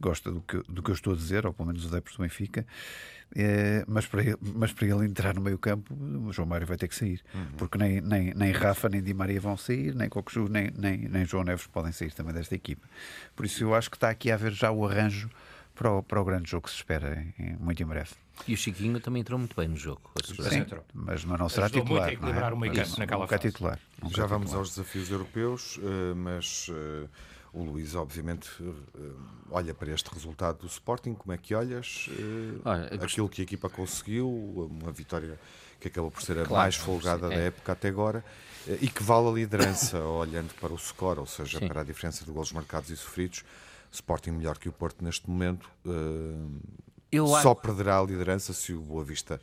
gosta 0.00 0.30
do, 0.30 0.40
que, 0.40 0.62
do 0.68 0.82
que 0.82 0.90
eu 0.90 0.94
estou 0.94 1.12
a 1.12 1.16
dizer, 1.16 1.46
ou 1.46 1.52
pelo 1.52 1.68
menos 1.68 1.84
os 1.84 1.92
adeptos 1.92 2.16
do 2.16 2.22
Benfica. 2.22 2.66
É, 3.34 3.84
mas, 3.86 4.06
para 4.06 4.22
ele, 4.22 4.36
mas 4.40 4.72
para 4.72 4.86
ele 4.86 5.06
entrar 5.06 5.34
no 5.34 5.40
meio 5.40 5.58
campo, 5.58 5.94
o 5.94 6.32
João 6.32 6.48
Mário 6.48 6.66
vai 6.66 6.76
ter 6.76 6.88
que 6.88 6.94
sair. 6.94 7.22
Uhum. 7.32 7.46
Porque 7.56 7.78
nem, 7.78 8.00
nem, 8.00 8.34
nem 8.34 8.52
Rafa 8.52 8.88
nem 8.88 9.02
Di 9.02 9.14
Maria 9.14 9.40
vão 9.40 9.56
sair, 9.56 9.94
nem 9.94 10.08
Cocosu, 10.08 10.48
nem, 10.48 10.70
nem, 10.76 11.08
nem 11.08 11.24
João 11.24 11.44
Neves 11.44 11.66
podem 11.66 11.92
sair 11.92 12.12
também 12.12 12.34
desta 12.34 12.54
equipa. 12.54 12.88
Por 13.36 13.46
isso 13.46 13.62
eu 13.62 13.74
acho 13.74 13.90
que 13.90 13.96
está 13.96 14.10
aqui 14.10 14.30
a 14.30 14.34
haver 14.34 14.52
já 14.52 14.70
o 14.70 14.84
arranjo 14.86 15.30
para 15.74 15.92
o, 15.92 16.02
para 16.02 16.20
o 16.20 16.24
grande 16.24 16.50
jogo 16.50 16.64
que 16.64 16.70
se 16.70 16.76
espera 16.76 17.24
em, 17.38 17.56
muito 17.58 17.82
em 17.82 17.86
breve. 17.86 18.10
E 18.46 18.54
o 18.54 18.56
Chiquinho 18.56 19.00
também 19.00 19.20
entrou 19.20 19.38
muito 19.38 19.56
bem 19.56 19.68
no 19.68 19.76
jogo. 19.76 20.10
Sim, 20.24 20.66
mas 20.92 21.24
não, 21.24 21.36
não 21.36 21.48
será 21.48 21.66
Ajudou 21.66 21.82
titular. 21.82 22.02
Muito 22.02 22.10
a 22.10 22.12
equilibrar 22.12 22.50
não 22.50 22.56
é? 22.56 22.58
o 22.58 22.60
meio 22.60 22.74
campo 22.74 22.98
naquela 22.98 23.26
fase. 23.26 23.40
titular. 23.42 23.78
Já 24.08 24.26
vamos 24.26 24.54
aos 24.54 24.70
desafios 24.70 25.10
europeus, 25.10 25.78
eh, 25.82 26.14
mas 26.14 26.68
eh, 26.70 27.06
o 27.52 27.62
Luís, 27.62 27.94
obviamente, 27.94 28.48
eh, 28.60 29.10
olha 29.50 29.74
para 29.74 29.90
este 29.92 30.08
resultado 30.12 30.58
do 30.58 30.66
Sporting. 30.66 31.14
Como 31.14 31.32
é 31.32 31.38
que 31.38 31.54
olhas? 31.54 32.08
Olha, 32.64 32.86
Aquilo 33.02 33.28
que 33.28 33.42
a 33.42 33.44
equipa 33.44 33.68
conseguiu, 33.68 34.28
uma 34.28 34.90
vitória 34.90 35.38
que 35.78 35.88
acabou 35.88 36.10
por 36.10 36.22
ser 36.22 36.38
a 36.38 36.44
claro, 36.44 36.62
mais 36.62 36.76
folgada 36.76 37.26
é. 37.26 37.36
da 37.36 37.42
época 37.42 37.72
até 37.72 37.88
agora 37.88 38.24
e 38.80 38.88
que 38.88 39.02
vale 39.02 39.28
a 39.28 39.32
liderança, 39.32 39.98
olhando 40.04 40.52
para 40.54 40.72
o 40.72 40.78
score, 40.78 41.20
ou 41.20 41.26
seja, 41.26 41.58
sim. 41.58 41.68
para 41.68 41.80
a 41.80 41.84
diferença 41.84 42.24
de 42.24 42.30
golos 42.30 42.52
marcados 42.52 42.90
e 42.90 42.96
sofridos. 42.96 43.44
Sporting 43.92 44.30
melhor 44.32 44.56
que 44.56 44.68
o 44.68 44.72
Porto 44.72 45.02
neste 45.04 45.28
momento. 45.28 45.68
Eu 47.10 47.26
só 47.26 47.52
acho... 47.52 47.56
perderá 47.56 47.98
a 47.98 48.02
liderança 48.02 48.52
se 48.52 48.72
o 48.72 48.80
Boa 48.80 49.02
Vista 49.02 49.40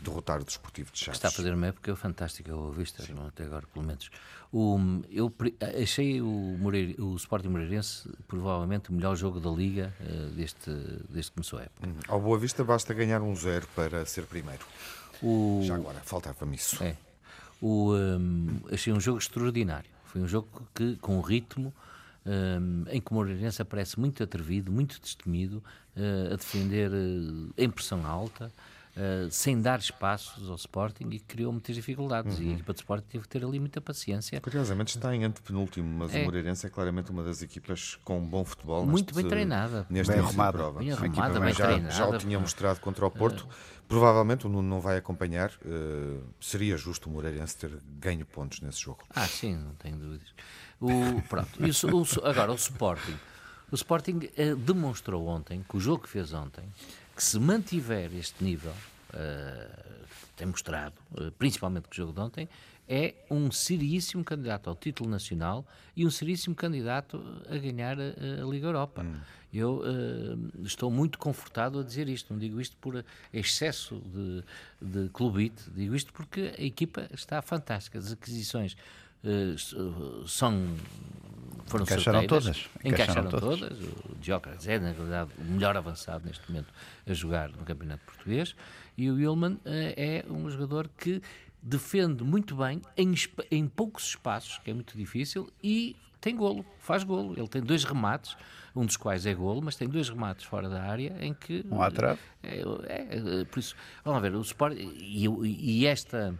derrotar 0.00 0.40
o 0.40 0.44
Desportivo 0.44 0.90
de 0.92 0.98
Chaves. 0.98 1.18
Está 1.18 1.28
a 1.28 1.30
fazer 1.30 1.52
uma 1.52 1.66
época 1.66 1.94
fantástica 1.96 2.54
o 2.54 2.58
Boa 2.58 2.72
Vista, 2.72 3.04
não, 3.14 3.26
até 3.26 3.44
agora 3.44 3.66
pelo 3.72 3.86
menos. 3.86 4.10
O, 4.52 4.78
eu 5.10 5.32
achei 5.80 6.20
o, 6.20 6.56
Moreira, 6.58 7.00
o 7.02 7.14
Sporting 7.16 7.48
Moreirense 7.48 8.08
provavelmente 8.26 8.90
o 8.90 8.92
melhor 8.92 9.14
jogo 9.14 9.38
da 9.38 9.50
Liga 9.50 9.94
uh, 10.00 10.30
deste, 10.30 10.70
desde 11.08 11.30
que 11.30 11.36
começou 11.36 11.58
a 11.58 11.62
época. 11.62 11.88
Hum. 11.88 11.94
Ao 12.08 12.20
Boa 12.20 12.38
Vista 12.38 12.64
basta 12.64 12.92
ganhar 12.92 13.22
um 13.22 13.34
zero 13.36 13.66
para 13.76 14.04
ser 14.06 14.24
primeiro. 14.26 14.64
O... 15.22 15.60
Já 15.64 15.76
agora, 15.76 16.00
faltava-me 16.00 16.56
isso. 16.56 16.82
É. 16.82 16.96
O, 17.60 17.94
um, 17.94 18.60
achei 18.72 18.92
um 18.92 18.98
jogo 19.00 19.18
extraordinário. 19.18 19.90
Foi 20.06 20.20
um 20.20 20.26
jogo 20.26 20.48
que, 20.74 20.96
com 20.96 21.20
ritmo, 21.20 21.72
um, 22.26 22.84
em 22.90 23.00
que 23.00 23.10
o 23.10 23.14
Moreirense 23.14 23.62
aparece 23.62 24.00
muito 24.00 24.22
atrevido, 24.22 24.72
muito 24.72 25.00
destemido, 25.00 25.62
uh, 25.96 26.32
a 26.32 26.36
defender 26.36 26.90
uh, 26.90 27.52
em 27.56 27.70
pressão 27.70 28.04
alta, 28.06 28.50
uh, 29.00 29.30
sem 29.30 29.60
dar 29.60 29.78
espaços 29.78 30.48
ao 30.48 30.56
Sporting 30.56 31.08
e 31.10 31.18
criou 31.18 31.52
muitas 31.52 31.74
dificuldades. 31.74 32.38
Uhum. 32.38 32.44
E 32.44 32.50
a 32.50 32.52
equipa 32.52 32.72
de 32.72 32.80
Sporting 32.80 33.06
teve 33.08 33.22
que 33.24 33.28
ter 33.28 33.44
ali 33.44 33.58
muita 33.58 33.80
paciência. 33.80 34.40
Curiosamente 34.40 34.96
está 34.96 35.14
em 35.14 35.24
antepenúltimo, 35.24 35.88
mas 35.98 36.14
é. 36.14 36.22
o 36.22 36.24
Moreirense 36.26 36.66
é 36.66 36.70
claramente 36.70 37.10
uma 37.10 37.22
das 37.22 37.42
equipas 37.42 37.98
com 38.04 38.20
bom 38.20 38.44
futebol. 38.44 38.84
Muito 38.84 39.06
neste, 39.06 39.22
bem 39.22 39.28
treinada. 39.28 39.86
Neste 39.88 40.12
bem 40.12 40.20
arrumada. 40.20 40.58
Prova. 40.58 40.78
Bem 40.80 40.92
arrumada, 40.92 41.40
bem 41.40 41.54
já, 41.54 41.66
treinada. 41.66 41.94
Já 41.94 42.08
o 42.08 42.18
tinha 42.18 42.38
mostrado 42.38 42.80
contra 42.80 43.06
o 43.06 43.10
Porto. 43.10 43.48
Provavelmente 43.88 44.46
o 44.46 44.48
Nuno 44.48 44.68
não 44.68 44.80
vai 44.80 44.96
acompanhar. 44.98 45.52
seria 46.40 46.76
justo 46.76 47.08
o 47.08 47.12
Moreirense 47.12 47.56
ter 47.56 47.72
ganho 47.98 48.24
pontos 48.26 48.60
nesse 48.60 48.80
jogo. 48.80 49.00
Ah, 49.10 49.26
sim, 49.26 49.56
não 49.56 49.74
tenho 49.74 49.96
dúvidas. 49.96 50.28
O, 50.80 51.20
pronto, 51.28 51.48
o, 51.58 52.26
agora 52.26 52.52
o 52.52 52.54
Sporting. 52.54 53.16
O 53.70 53.74
Sporting 53.74 54.28
eh, 54.36 54.54
demonstrou 54.56 55.26
ontem, 55.26 55.64
que 55.68 55.76
o 55.76 55.80
jogo 55.80 56.02
que 56.02 56.08
fez 56.08 56.32
ontem, 56.32 56.64
que 57.20 57.24
se 57.26 57.38
mantiver 57.38 58.10
este 58.14 58.42
nível, 58.42 58.72
uh, 59.12 60.06
tem 60.38 60.46
mostrado, 60.46 60.94
uh, 61.12 61.30
principalmente 61.32 61.86
com 61.86 61.92
o 61.92 61.94
jogo 61.94 62.14
de 62.14 62.20
ontem, 62.20 62.48
é 62.88 63.14
um 63.30 63.52
seríssimo 63.52 64.24
candidato 64.24 64.70
ao 64.70 64.74
título 64.74 65.10
nacional 65.10 65.66
e 65.94 66.06
um 66.06 66.10
seríssimo 66.10 66.54
candidato 66.54 67.22
a 67.46 67.58
ganhar 67.58 67.98
a, 68.00 68.42
a 68.42 68.46
Liga 68.50 68.68
Europa. 68.68 69.02
Hum. 69.02 69.20
Eu 69.52 69.82
uh, 69.82 70.64
estou 70.64 70.90
muito 70.90 71.18
confortado 71.18 71.78
a 71.78 71.82
dizer 71.82 72.08
isto, 72.08 72.32
não 72.32 72.40
digo 72.40 72.58
isto 72.58 72.74
por 72.78 73.04
excesso 73.34 74.00
de, 74.06 74.42
de 74.80 75.10
clubite, 75.10 75.62
digo 75.76 75.94
isto 75.94 76.14
porque 76.14 76.54
a 76.58 76.62
equipa 76.62 77.06
está 77.12 77.42
fantástica, 77.42 77.98
as 77.98 78.12
aquisições 78.12 78.78
uh, 79.24 80.26
são 80.26 80.74
foram 81.66 81.84
encaixaram 81.84 82.26
todas. 82.26 82.68
Encaixaram, 82.84 82.90
encaixaram 83.24 83.30
todas. 83.30 83.60
todas. 83.60 83.78
O 83.80 84.16
Diócrates 84.20 84.66
é, 84.66 84.78
na 84.78 84.92
verdade, 84.92 85.30
o 85.38 85.44
melhor 85.44 85.76
avançado 85.76 86.26
neste 86.26 86.50
momento 86.50 86.72
a 87.06 87.12
jogar 87.12 87.48
no 87.50 87.64
Campeonato 87.64 88.04
Português. 88.04 88.56
E 88.98 89.08
o 89.08 89.14
Willman 89.14 89.58
é 89.64 90.24
um 90.28 90.50
jogador 90.50 90.90
que 90.98 91.22
defende 91.62 92.24
muito 92.24 92.56
bem 92.56 92.82
em, 92.96 93.14
em 93.50 93.68
poucos 93.68 94.04
espaços, 94.08 94.58
que 94.58 94.70
é 94.70 94.74
muito 94.74 94.96
difícil, 94.96 95.48
e 95.62 95.94
tem 96.20 96.36
golo, 96.36 96.64
faz 96.78 97.02
golo. 97.02 97.34
Ele 97.36 97.48
tem 97.48 97.62
dois 97.62 97.84
remates, 97.84 98.36
um 98.74 98.84
dos 98.84 98.96
quais 98.96 99.24
é 99.26 99.34
golo, 99.34 99.62
mas 99.62 99.76
tem 99.76 99.88
dois 99.88 100.08
remates 100.08 100.44
fora 100.44 100.68
da 100.68 100.82
área 100.82 101.16
em 101.20 101.32
que. 101.32 101.64
Um 101.70 101.80
atrás. 101.80 102.18
É, 102.42 102.60
é, 102.60 103.40
é, 103.40 103.44
por 103.44 103.58
isso, 103.58 103.74
vamos 104.04 104.20
ver, 104.22 104.34
o 104.34 104.40
Sport. 104.40 104.76
E, 104.76 105.26
e 105.26 105.86
esta 105.86 106.34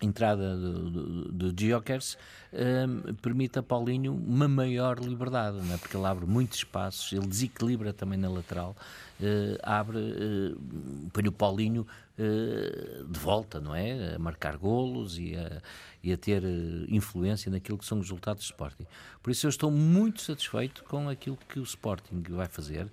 entrada 0.00 0.56
do, 0.56 1.32
do, 1.32 1.54
Geokers 1.58 2.18
um, 2.52 3.14
permite 3.14 3.58
a 3.58 3.62
Paulinho 3.62 4.12
uma 4.14 4.46
maior 4.46 4.98
liberdade, 4.98 5.56
não 5.56 5.74
é? 5.74 5.78
porque 5.78 5.96
ele 5.96 6.06
abre 6.06 6.26
muitos 6.26 6.58
espaços, 6.58 7.12
ele 7.12 7.26
desequilibra 7.26 7.92
também 7.92 8.18
na 8.18 8.28
lateral, 8.28 8.76
uh, 9.20 9.58
abre, 9.62 9.98
uh, 9.98 10.60
põe 11.12 11.26
o 11.26 11.32
Paulinho 11.32 11.86
de 12.16 13.18
volta, 13.18 13.60
não 13.60 13.74
é? 13.74 14.14
A 14.14 14.18
marcar 14.18 14.56
golos 14.56 15.18
e 15.18 15.36
a, 15.36 15.60
e 16.02 16.12
a 16.12 16.16
ter 16.16 16.42
influência 16.88 17.50
naquilo 17.50 17.76
que 17.76 17.84
são 17.84 17.98
os 17.98 18.06
resultados 18.06 18.44
do 18.44 18.46
Sporting. 18.46 18.86
Por 19.22 19.30
isso 19.30 19.46
eu 19.46 19.50
estou 19.50 19.70
muito 19.70 20.22
satisfeito 20.22 20.82
com 20.84 21.08
aquilo 21.08 21.38
que 21.48 21.58
o 21.58 21.62
Sporting 21.62 22.22
vai 22.30 22.46
fazer, 22.46 22.88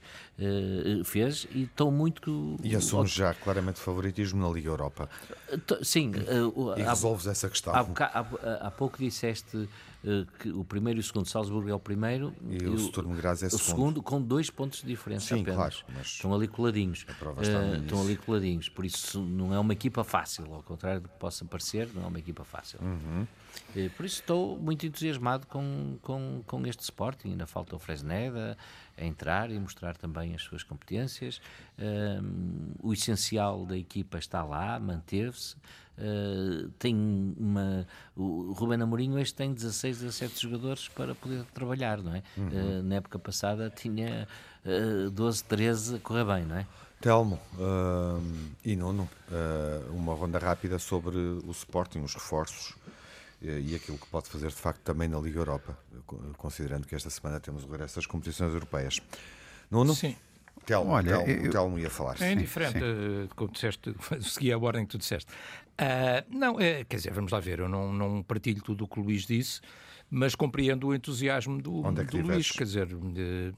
fez 1.06 1.48
e 1.52 1.64
estou 1.64 1.92
muito... 1.92 2.58
E 2.64 2.76
assume 2.76 3.08
já 3.08 3.34
claramente 3.34 3.80
favoritismo 3.80 4.46
na 4.46 4.54
Liga 4.54 4.70
Europa. 4.70 5.10
Sim. 5.82 6.12
e 6.76 6.82
resolves 6.82 7.28
essa 7.28 7.50
questão. 7.50 7.74
Há, 7.74 8.26
há, 8.62 8.72
pouco 8.72 8.98
disseste 8.98 9.70
que 10.40 10.50
o 10.50 10.66
primeiro 10.66 11.00
e 11.00 11.02
o 11.02 11.04
segundo, 11.04 11.28
Salzburgo 11.28 11.70
é 11.70 11.74
o 11.74 11.80
primeiro 11.80 12.34
e, 12.50 12.66
o 12.68 12.78
Sturm 12.78 13.16
Graz 13.16 13.42
é 13.42 13.48
o 13.48 13.50
segundo. 13.52 13.66
segundo. 13.66 14.04
com 14.04 14.22
dois 14.22 14.50
pontos 14.50 14.82
de 14.82 14.88
diferença 14.88 15.34
Sim, 15.34 15.42
apenas. 15.42 15.82
Claro, 15.82 16.02
estão 16.02 16.34
ali 16.34 16.48
coladinhos. 16.48 17.04
Uh, 17.04 17.82
estão 17.82 18.02
ali 18.02 18.18
coladinhos, 18.18 18.68
por 18.68 18.84
isso 18.84 19.22
não 19.22 19.54
é 19.54 19.60
uma 19.60 19.72
equipa 19.72 20.04
fácil, 20.04 20.54
ao 20.54 20.62
contrário 20.62 21.02
do 21.02 21.10
que 21.10 21.18
possa 21.18 21.46
parecer, 21.46 21.90
não 21.94 22.04
é 22.04 22.08
uma 22.08 22.20
equipa 22.20 22.44
fácil. 22.44 22.80
Uhum. 22.82 23.26
Uh, 23.76 23.90
por 23.92 24.06
isso 24.06 24.20
estou 24.20 24.60
muito 24.60 24.86
entusiasmado 24.86 25.48
com, 25.48 25.98
com, 26.02 26.44
com 26.46 26.68
este 26.68 26.82
Sporting, 26.82 27.30
ainda 27.30 27.48
falta 27.48 27.76
o 27.76 27.80
Fresneda 27.80 28.58
entrar 28.98 29.50
e 29.52 29.60
mostrar 29.60 29.98
também 29.98 30.36
as 30.36 30.42
suas 30.42 30.64
competências. 30.64 31.42
o 32.82 32.94
essencial 32.94 33.66
da 33.66 33.78
equipa 33.78 34.18
está 34.18 34.44
lá, 34.44 34.80
manteve-se. 34.80 35.56
Uh, 35.96 36.70
tem 36.80 36.96
uma. 37.38 37.86
O 38.16 38.52
Ruben 38.54 38.82
Amorim 38.82 39.14
hoje 39.14 39.32
tem 39.34 39.54
16, 39.54 40.00
17 40.00 40.42
jogadores 40.42 40.88
para 40.88 41.14
poder 41.14 41.44
trabalhar, 41.54 42.00
não 42.02 42.16
é? 42.16 42.24
Uhum. 42.36 42.48
Uh, 42.48 42.84
na 42.84 42.96
época 42.96 43.20
passada 43.20 43.70
tinha 43.70 44.28
uh, 44.66 45.12
12, 45.12 45.44
13 45.44 45.96
a 45.96 46.00
correr 46.00 46.26
bem, 46.26 46.46
não 46.46 46.58
é? 46.58 46.66
Telmo 47.00 47.38
e 48.64 48.78
Nuno, 48.78 49.10
uma 49.90 50.16
ronda 50.16 50.40
rápida 50.40 50.80
sobre 50.80 51.18
o 51.18 51.52
Sporting, 51.52 52.00
os 52.00 52.14
reforços 52.14 52.78
e 53.44 53.76
aquilo 53.76 53.98
que 53.98 54.08
pode 54.08 54.30
fazer 54.30 54.48
de 54.48 54.56
facto 54.56 54.80
também 54.82 55.08
na 55.08 55.20
Liga 55.20 55.40
Europa, 55.40 55.78
considerando 56.38 56.88
que 56.88 56.96
esta 56.96 57.10
semana 57.10 57.40
temos 57.40 57.64
o 57.64 57.68
regresso 57.68 57.96
das 57.96 58.06
competições 58.06 58.54
europeias. 58.54 59.00
Nuno? 59.70 59.94
Sim. 59.94 60.16
Telmo, 60.66 60.92
Olha, 60.92 61.18
Telmo, 61.18 61.46
eu, 61.46 61.52
Telmo 61.52 61.80
ia 61.80 61.90
falar. 61.90 62.22
É 62.22 62.32
indiferente, 62.32 62.80
sim, 62.80 63.24
sim. 63.24 63.30
como 63.36 63.52
disseste, 63.52 63.94
segui 64.22 64.52
a 64.52 64.58
ordem 64.58 64.86
que 64.86 64.92
tu 64.92 64.98
disseste. 64.98 65.32
Uh, 65.74 66.24
não, 66.30 66.60
é, 66.60 66.86
quer 66.86 66.98
dizer, 66.98 67.12
vamos 67.12 67.32
lá 67.32 67.40
ver, 67.40 67.60
eu 67.60 67.68
não, 67.68 67.92
não 67.92 68.24
partilho 68.24 68.62
tudo 68.62 68.86
o 68.86 68.88
que 68.88 69.00
o 69.00 69.04
Luís 69.04 69.26
disse, 69.26 69.60
mas 70.16 70.36
compreendo 70.36 70.90
o 70.90 70.96
entusiasmo 70.96 71.60
do, 71.60 71.84
Onde 71.84 72.02
é 72.02 72.04
do 72.04 72.22
Luís. 72.22 72.52
Quer 72.52 72.66
dizer, 72.66 72.88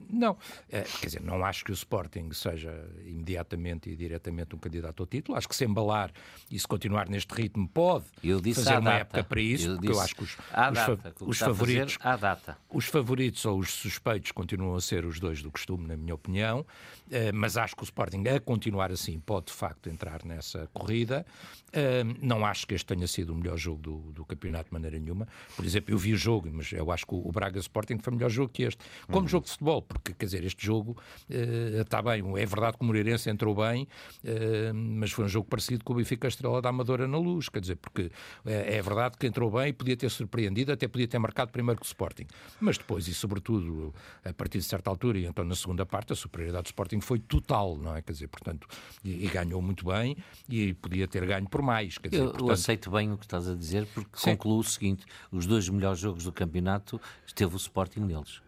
não, 0.09 0.37
é, 0.71 0.83
quer 0.83 1.07
dizer, 1.07 1.21
não 1.21 1.43
acho 1.43 1.65
que 1.65 1.71
o 1.71 1.73
Sporting 1.73 2.31
seja 2.31 2.89
imediatamente 3.05 3.89
e 3.89 3.95
diretamente 3.95 4.55
um 4.55 4.57
candidato 4.57 5.03
ao 5.03 5.07
título. 5.07 5.37
Acho 5.37 5.49
que 5.49 5.55
se 5.55 5.65
embalar 5.65 6.13
e 6.49 6.57
se 6.57 6.65
continuar 6.65 7.09
neste 7.09 7.33
ritmo 7.33 7.67
pode 7.67 8.05
fazer 8.53 8.77
uma 8.77 8.81
data. 8.81 8.95
época 9.01 9.23
para 9.25 9.41
isso, 9.41 9.67
eu 9.67 9.75
porque 9.75 9.91
eu 9.91 9.99
acho 9.99 10.15
que 10.15 10.23
os, 10.23 10.31
os, 10.31 10.37
data, 10.47 11.13
os 11.19 11.37
favoritos, 11.39 11.97
data. 12.21 12.57
os 12.69 12.85
favoritos 12.85 13.45
ou 13.45 13.59
os 13.59 13.73
suspeitos 13.73 14.31
continuam 14.31 14.75
a 14.75 14.81
ser 14.81 15.03
os 15.03 15.19
dois 15.19 15.41
do 15.41 15.51
costume, 15.51 15.85
na 15.85 15.97
minha 15.97 16.15
opinião. 16.15 16.65
Eh, 17.11 17.31
mas 17.31 17.55
acho 17.57 17.75
que 17.75 17.83
o 17.83 17.85
Sporting, 17.85 18.23
a 18.27 18.39
continuar 18.39 18.91
assim, 18.91 19.19
pode 19.19 19.47
de 19.47 19.53
facto 19.53 19.89
entrar 19.89 20.25
nessa 20.25 20.67
corrida. 20.73 21.25
Eh, 21.71 22.03
não 22.21 22.45
acho 22.45 22.65
que 22.65 22.73
este 22.73 22.85
tenha 22.85 23.07
sido 23.07 23.33
o 23.33 23.35
melhor 23.35 23.57
jogo 23.57 23.81
do, 23.81 23.97
do 24.11 24.25
campeonato 24.25 24.69
de 24.69 24.73
maneira 24.73 24.97
nenhuma. 24.97 25.27
Por 25.55 25.65
exemplo, 25.65 25.93
eu 25.93 25.97
vi 25.97 26.13
o 26.13 26.17
jogo, 26.17 26.49
mas 26.51 26.71
eu 26.71 26.91
acho 26.91 27.05
que 27.05 27.13
o 27.13 27.31
Braga 27.31 27.59
Sporting 27.59 27.99
foi 27.99 28.13
melhor 28.13 28.29
jogo 28.29 28.51
que 28.51 28.63
este. 28.63 28.83
Como 29.07 29.21
uhum. 29.21 29.27
jogo 29.27 29.45
de 29.45 29.51
futebol, 29.51 29.81
porque, 29.81 30.13
quer 30.13 30.25
dizer, 30.25 30.43
este 30.43 30.65
jogo 30.65 30.97
está 31.29 31.99
eh, 31.99 32.01
bem. 32.01 32.23
É 32.39 32.45
verdade 32.45 32.77
que 32.77 32.83
o 32.83 32.85
Moreirense 32.85 33.29
entrou 33.29 33.55
bem, 33.55 33.87
mas 34.73 35.11
foi 35.11 35.25
um 35.25 35.27
jogo 35.27 35.47
parecido 35.47 35.83
com 35.83 35.93
o 35.93 35.95
Benfica 35.97 36.27
Estrela 36.27 36.61
da 36.61 36.69
Amadora 36.69 37.07
na 37.07 37.17
luz. 37.17 37.49
Quer 37.49 37.59
dizer, 37.59 37.75
porque 37.75 38.11
é, 38.45 38.77
é 38.77 38.81
verdade 38.81 39.17
que 39.17 39.27
entrou 39.27 39.51
bem 39.51 39.69
e 39.69 39.73
podia 39.73 39.95
ter 39.95 40.09
surpreendido, 40.09 40.71
até 40.71 40.87
podia 40.87 41.07
ter 41.07 41.19
marcado 41.19 41.51
primeiro 41.51 41.79
que 41.79 41.85
o 41.85 41.87
Sporting. 41.87 42.25
Mas 42.59 42.77
depois, 42.77 43.07
e 43.07 43.13
sobretudo, 43.13 43.93
a 44.23 44.33
partir 44.33 44.59
de 44.59 44.65
certa 44.65 44.89
altura, 44.89 45.19
e 45.19 45.25
então 45.25 45.45
na 45.45 45.55
segunda 45.55 45.85
parte, 45.85 46.13
a 46.13 46.15
superioridade 46.15 46.63
do 46.63 46.67
Sporting 46.67 46.94
foi 47.01 47.19
total, 47.19 47.77
não 47.77 47.95
é? 47.95 48.01
Quer 48.01 48.11
dizer, 48.11 48.27
portanto, 48.27 48.67
e, 49.03 49.25
e 49.25 49.27
ganhou 49.27 49.61
muito 49.61 49.85
bem 49.85 50.15
e 50.47 50.73
podia 50.73 51.07
ter 51.07 51.25
ganho 51.25 51.49
por 51.49 51.61
mais. 51.61 51.97
Quer 51.97 52.09
dizer, 52.09 52.23
eu, 52.23 52.29
portanto... 52.29 52.47
eu 52.47 52.53
aceito 52.53 52.91
bem 52.91 53.11
o 53.11 53.17
que 53.17 53.25
estás 53.25 53.47
a 53.47 53.55
dizer, 53.55 53.87
porque 53.93 54.17
Sim. 54.17 54.31
concluo 54.31 54.59
o 54.59 54.63
seguinte: 54.63 55.05
os 55.31 55.45
dois 55.45 55.67
melhores 55.69 55.99
jogos 55.99 56.23
do 56.23 56.31
campeonato 56.31 56.99
esteve 57.25 57.55
o 57.55 57.57
Sporting 57.57 58.01
neles. 58.01 58.44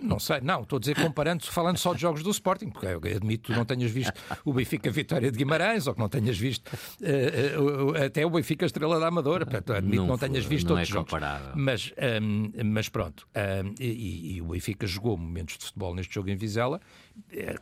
Não 0.00 0.18
sei, 0.18 0.40
não, 0.40 0.62
estou 0.62 0.76
a 0.76 0.80
dizer 0.80 1.00
comparando, 1.00 1.44
falando 1.44 1.78
só 1.78 1.94
de 1.94 2.00
jogos 2.00 2.22
do 2.22 2.30
Sporting, 2.30 2.70
porque 2.70 2.86
eu 2.86 3.16
admito 3.16 3.52
que 3.52 3.56
não 3.56 3.64
tenhhas 3.64 3.90
visto 3.90 4.12
o 4.44 4.52
Benfica 4.52 4.90
Vitória 4.90 5.30
de 5.30 5.38
Guimarães 5.38 5.86
ou 5.86 5.94
que 5.94 6.00
não 6.00 6.08
tenhas 6.08 6.38
visto 6.38 6.68
uh, 6.68 7.92
uh, 7.92 8.04
até 8.04 8.24
o 8.24 8.30
Benfica 8.30 8.66
Estrela 8.66 8.98
da 9.00 9.08
Amadora, 9.08 9.46
portanto, 9.46 9.72
admito 9.72 9.96
não 9.96 10.04
que 10.04 10.10
não 10.10 10.18
tenhas 10.18 10.44
visto 10.44 10.68
não 10.68 10.76
outros 10.76 10.90
é 10.90 10.92
jogos. 10.92 11.12
Mas, 11.54 11.92
um, 12.22 12.50
mas 12.64 12.88
pronto, 12.88 13.26
um, 13.34 13.74
e, 13.80 14.36
e, 14.36 14.42
o 14.42 14.46
Benfica 14.46 14.86
jogou 14.86 15.16
momentos 15.16 15.56
de 15.58 15.64
futebol 15.64 15.94
neste 15.94 16.14
jogo 16.14 16.30
em 16.30 16.36
Vizela 16.36 16.80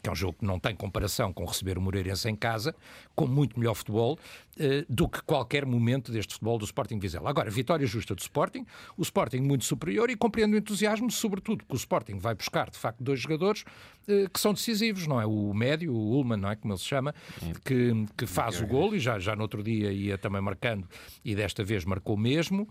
que 0.02 0.08
é 0.08 0.12
um 0.12 0.14
jogo 0.14 0.38
que 0.38 0.44
não 0.44 0.58
tem 0.58 0.74
comparação 0.74 1.32
com 1.32 1.44
receber 1.44 1.78
o 1.78 1.80
Moreirense 1.80 2.28
em 2.28 2.36
casa, 2.36 2.74
com 3.14 3.26
muito 3.26 3.58
melhor 3.58 3.74
futebol 3.74 4.18
eh, 4.58 4.84
do 4.88 5.08
que 5.08 5.22
qualquer 5.22 5.64
momento 5.64 6.12
deste 6.12 6.34
futebol 6.34 6.58
do 6.58 6.64
Sporting 6.64 6.98
Vizela. 6.98 7.30
Agora, 7.30 7.50
vitória 7.50 7.86
justa 7.86 8.14
do 8.14 8.20
Sporting, 8.20 8.66
o 8.96 9.02
Sporting 9.02 9.40
muito 9.40 9.64
superior 9.64 10.10
e 10.10 10.16
compreendo 10.16 10.54
o 10.54 10.56
entusiasmo, 10.56 11.10
sobretudo 11.10 11.58
porque 11.58 11.74
o 11.74 11.76
Sporting 11.76 12.15
vai 12.18 12.35
buscar, 12.35 12.70
de 12.70 12.79
facto, 12.79 13.02
dois 13.02 13.20
jogadores 13.20 13.64
eh, 14.09 14.26
que 14.33 14.38
são 14.38 14.52
decisivos, 14.52 15.07
não 15.07 15.20
é? 15.20 15.26
O 15.26 15.52
médio, 15.52 15.92
o 15.92 16.16
Ullman, 16.16 16.37
não 16.37 16.50
é? 16.50 16.57
Como 16.57 16.72
ele 16.72 16.79
se 16.79 16.87
chama, 16.87 17.14
que, 17.64 17.92
que 18.16 18.26
faz 18.26 18.61
o 18.61 18.66
gol 18.66 18.94
e 18.94 19.00
já, 19.00 19.18
já 19.18 19.35
no 19.35 19.42
outro 19.42 19.62
dia 19.62 19.92
ia 19.92 20.16
também 20.16 20.40
marcando 20.40 20.88
e 21.24 21.35
desta 21.35 21.64
vez 21.64 21.85
marcou 21.85 22.16
mesmo. 22.16 22.68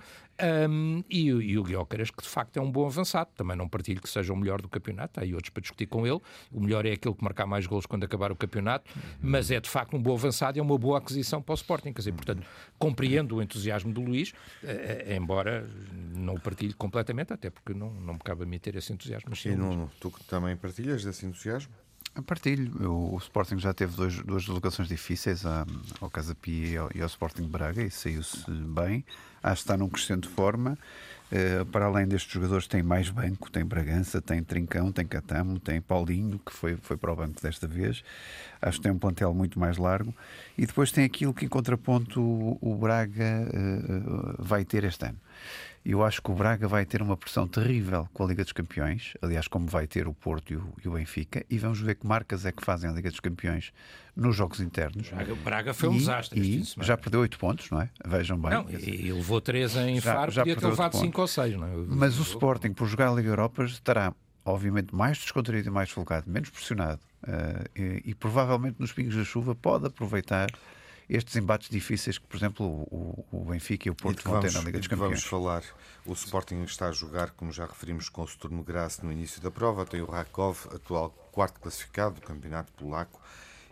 Um, 0.70 1.02
e, 1.10 1.28
e, 1.28 1.58
o 1.58 1.64
Guiócaras, 1.64 2.12
que 2.12 2.22
de 2.22 2.28
facto 2.28 2.58
é 2.58 2.62
um 2.62 2.70
bom 2.70 2.86
avançado, 2.86 3.30
também 3.36 3.56
não 3.56 3.70
partilho 3.70 4.02
que 4.02 4.10
seja 4.10 4.34
o 4.34 4.36
melhor 4.36 4.62
do 4.62 4.68
campeonato, 4.68 5.20
há 5.20 5.24
aí 5.24 5.34
outros 5.34 5.50
para 5.50 5.62
discutir 5.62 5.86
com 5.86 6.06
ele. 6.06 6.20
O 6.52 6.60
melhor 6.60 6.86
é 6.86 6.92
aquele 6.92 7.16
que 7.16 7.24
marcar 7.24 7.46
mais 7.46 7.66
gols 7.66 7.86
quando 7.86 8.04
acabar 8.04 8.32
o 8.32 8.36
campeonato, 8.36 8.92
mas 9.22 9.50
é 9.50 9.60
de 9.60 9.70
facto 9.70 9.96
um 9.96 10.02
bom 10.02 10.14
avançado 10.14 10.58
e 10.58 10.60
é 10.60 10.62
uma 10.64 10.78
boa 10.78 10.98
aquisição 10.98 11.42
para 11.42 11.54
o 11.54 11.56
Sporting. 11.56 11.94
Quer 11.94 12.00
dizer, 12.00 12.14
portanto, 12.14 12.46
compreendo 12.78 13.38
o 13.38 13.42
entusiasmo 13.42 13.94
do 13.94 14.02
Luís, 14.02 14.34
eh, 14.64 15.16
embora 15.16 15.70
não 16.16 16.36
o 16.36 16.40
partilhe 16.40 16.74
completamente, 16.74 17.32
até 17.32 17.50
porque 17.50 17.74
não, 17.74 17.92
não 17.92 18.14
me 18.16 18.20
cabe 18.20 18.44
a 18.44 18.46
mim 18.46 18.60
ter 18.60 18.76
esse 18.76 18.92
entusiasmo. 18.92 19.30
Mas 19.30 19.42
sim, 19.42 19.52
e 19.52 19.56
não, 19.56 19.90
tu 20.00 20.12
também 20.28 20.56
partilhas 20.58 21.04
desse 21.04 21.26
entusiasmo? 21.26 21.74
Partilho. 22.22 22.90
O, 22.90 23.16
o 23.16 23.18
Sporting 23.18 23.58
já 23.60 23.74
teve 23.74 23.96
dois, 23.96 24.20
duas 24.22 24.44
deslocações 24.44 24.88
difíceis 24.88 25.44
ao 25.46 26.10
Casa 26.10 26.36
Pia 26.36 26.88
e 26.94 27.02
ao, 27.02 27.08
Sporting 27.08 27.44
Braga 27.44 27.84
e 27.84 27.92
saiu-se 27.92 28.50
bem. 28.50 29.04
Acho 29.44 29.56
que 29.56 29.62
está 29.62 29.78
num 29.78 29.90
crescente 29.90 30.28
forma. 30.28 30.78
Uh, 31.32 31.66
para 31.66 31.86
além 31.86 32.08
destes 32.08 32.32
jogadores, 32.32 32.68
tem 32.68 32.84
mais 32.84 33.10
banco: 33.10 33.52
tem 33.52 33.66
Bragança, 33.66 34.22
tem 34.22 34.44
Trincão, 34.44 34.92
tem 34.92 35.06
Catamo, 35.06 35.60
tem 35.60 35.82
Paulinho, 35.82 36.40
que 36.40 36.54
foi, 36.54 36.78
foi 36.78 36.98
para 36.98 37.12
o 37.12 37.16
banco 37.16 37.42
desta 37.42 37.68
vez. 37.68 38.04
Acho 38.62 38.78
que 38.78 38.84
tem 38.84 38.92
um 38.92 39.00
plantel 39.00 39.34
muito 39.34 39.60
mais 39.60 39.78
largo. 39.78 40.14
E 40.58 40.66
depois 40.66 40.92
tem 40.92 41.04
aquilo 41.04 41.34
que, 41.34 41.46
em 41.46 41.50
contraponto, 41.50 42.22
o, 42.22 42.58
o 42.62 42.76
Braga 42.76 43.48
uh, 43.48 44.36
vai 44.44 44.64
ter 44.64 44.84
este 44.84 45.06
ano. 45.06 45.18
Eu 45.86 46.04
acho 46.04 46.20
que 46.20 46.32
o 46.32 46.34
Braga 46.34 46.68
vai 46.68 46.84
ter 46.84 47.00
uma 47.02 47.16
pressão 47.16 47.48
terrível 47.48 48.10
com 48.12 48.24
a 48.24 48.28
Liga 48.28 48.44
dos 48.44 48.52
Campeões, 48.52 49.14
aliás, 49.22 49.48
como 49.48 49.68
vai 49.68 49.86
ter 49.86 50.08
o 50.08 50.14
Porto 50.16 50.52
e 50.52 50.56
o, 50.56 50.74
e 50.84 50.88
o 50.88 50.94
Benfica, 50.94 51.46
e 51.48 51.60
vamos 51.60 51.80
ver 51.80 51.94
que 51.96 52.08
marcas 52.08 52.44
é 52.44 52.52
que 52.52 52.66
fazem 52.66 52.90
a 52.90 52.94
Liga 52.94 53.12
dos 53.12 53.20
Campeões 53.20 53.72
nos 54.16 54.36
jogos 54.36 54.60
internos. 54.60 55.10
Braga, 55.10 55.36
Braga 55.36 55.74
foi 55.76 55.90
um 55.90 55.94
e, 55.94 55.98
desastre. 56.00 56.40
E 56.40 56.64
já 56.84 56.98
perdeu 56.98 57.20
8 57.22 57.38
pontos, 57.38 57.70
não 57.70 57.82
é? 57.82 57.90
Vejam 58.04 58.36
bem. 58.36 58.52
Não, 58.52 58.66
e, 58.70 59.12
levou 59.12 59.40
3 59.40 59.76
em 59.76 60.02
já, 60.02 60.14
Faro, 60.14 60.32
já 60.32 60.42
podia 60.42 60.56
ter 60.56 60.66
levado 60.66 60.98
5 60.98 61.22
ou 61.22 61.28
6, 61.28 61.56
não 61.56 61.68
é? 61.68 61.72
Mas 61.88 62.18
o 62.18 62.24
Sporting, 62.24 62.74
por 62.74 62.88
jogar 62.88 63.10
a 63.10 63.14
Liga 63.14 63.30
Europa, 63.30 63.64
estará 63.66 64.12
obviamente 64.44 64.94
mais 64.94 65.18
descontraído 65.20 65.70
e 65.70 65.72
mais 65.72 65.90
folgado, 65.90 66.30
menos 66.30 66.50
pressionado 66.50 67.02
uh, 67.24 67.70
e, 67.80 68.02
e, 68.06 68.16
provavelmente 68.16 68.78
nos 68.80 68.94
pingos 68.94 69.16
da 69.16 69.24
chuva 69.24 69.56
pode 69.56 69.88
aproveitar 69.88 70.50
estes 71.10 71.36
embates 71.36 71.70
difíceis 71.70 72.18
que, 72.18 72.26
por 72.26 72.36
exemplo, 72.36 72.66
o, 72.66 73.26
o 73.32 73.46
Benfica 73.46 73.88
e 73.88 73.92
o 73.92 73.96
Porto 73.96 74.24
vão 74.28 74.40
ter 74.40 74.52
na 74.52 74.62
Liga 74.62 74.80
dos 74.80 74.88
Campeões. 74.88 75.10
Vamos 75.10 75.24
falar. 75.24 75.64
O 76.06 76.14
Sporting 76.14 76.64
está 76.64 76.90
a 76.90 76.92
jogar, 76.92 77.32
como 77.32 77.52
já 77.52 77.66
referimos, 77.66 78.10
com 78.10 78.24
o 78.24 78.28
Sturm 78.28 78.62
Graz 78.64 79.00
no 79.00 79.12
início 79.12 79.42
da 79.42 79.52
prova. 79.52 79.86
Tem 79.86 80.02
o 80.02 80.06
Rakov, 80.06 80.68
atual 80.74 81.10
quarto 81.32 81.60
classificado 81.60 82.16
do 82.16 82.22
Campeonato 82.22 82.72
Polaco, 82.74 83.20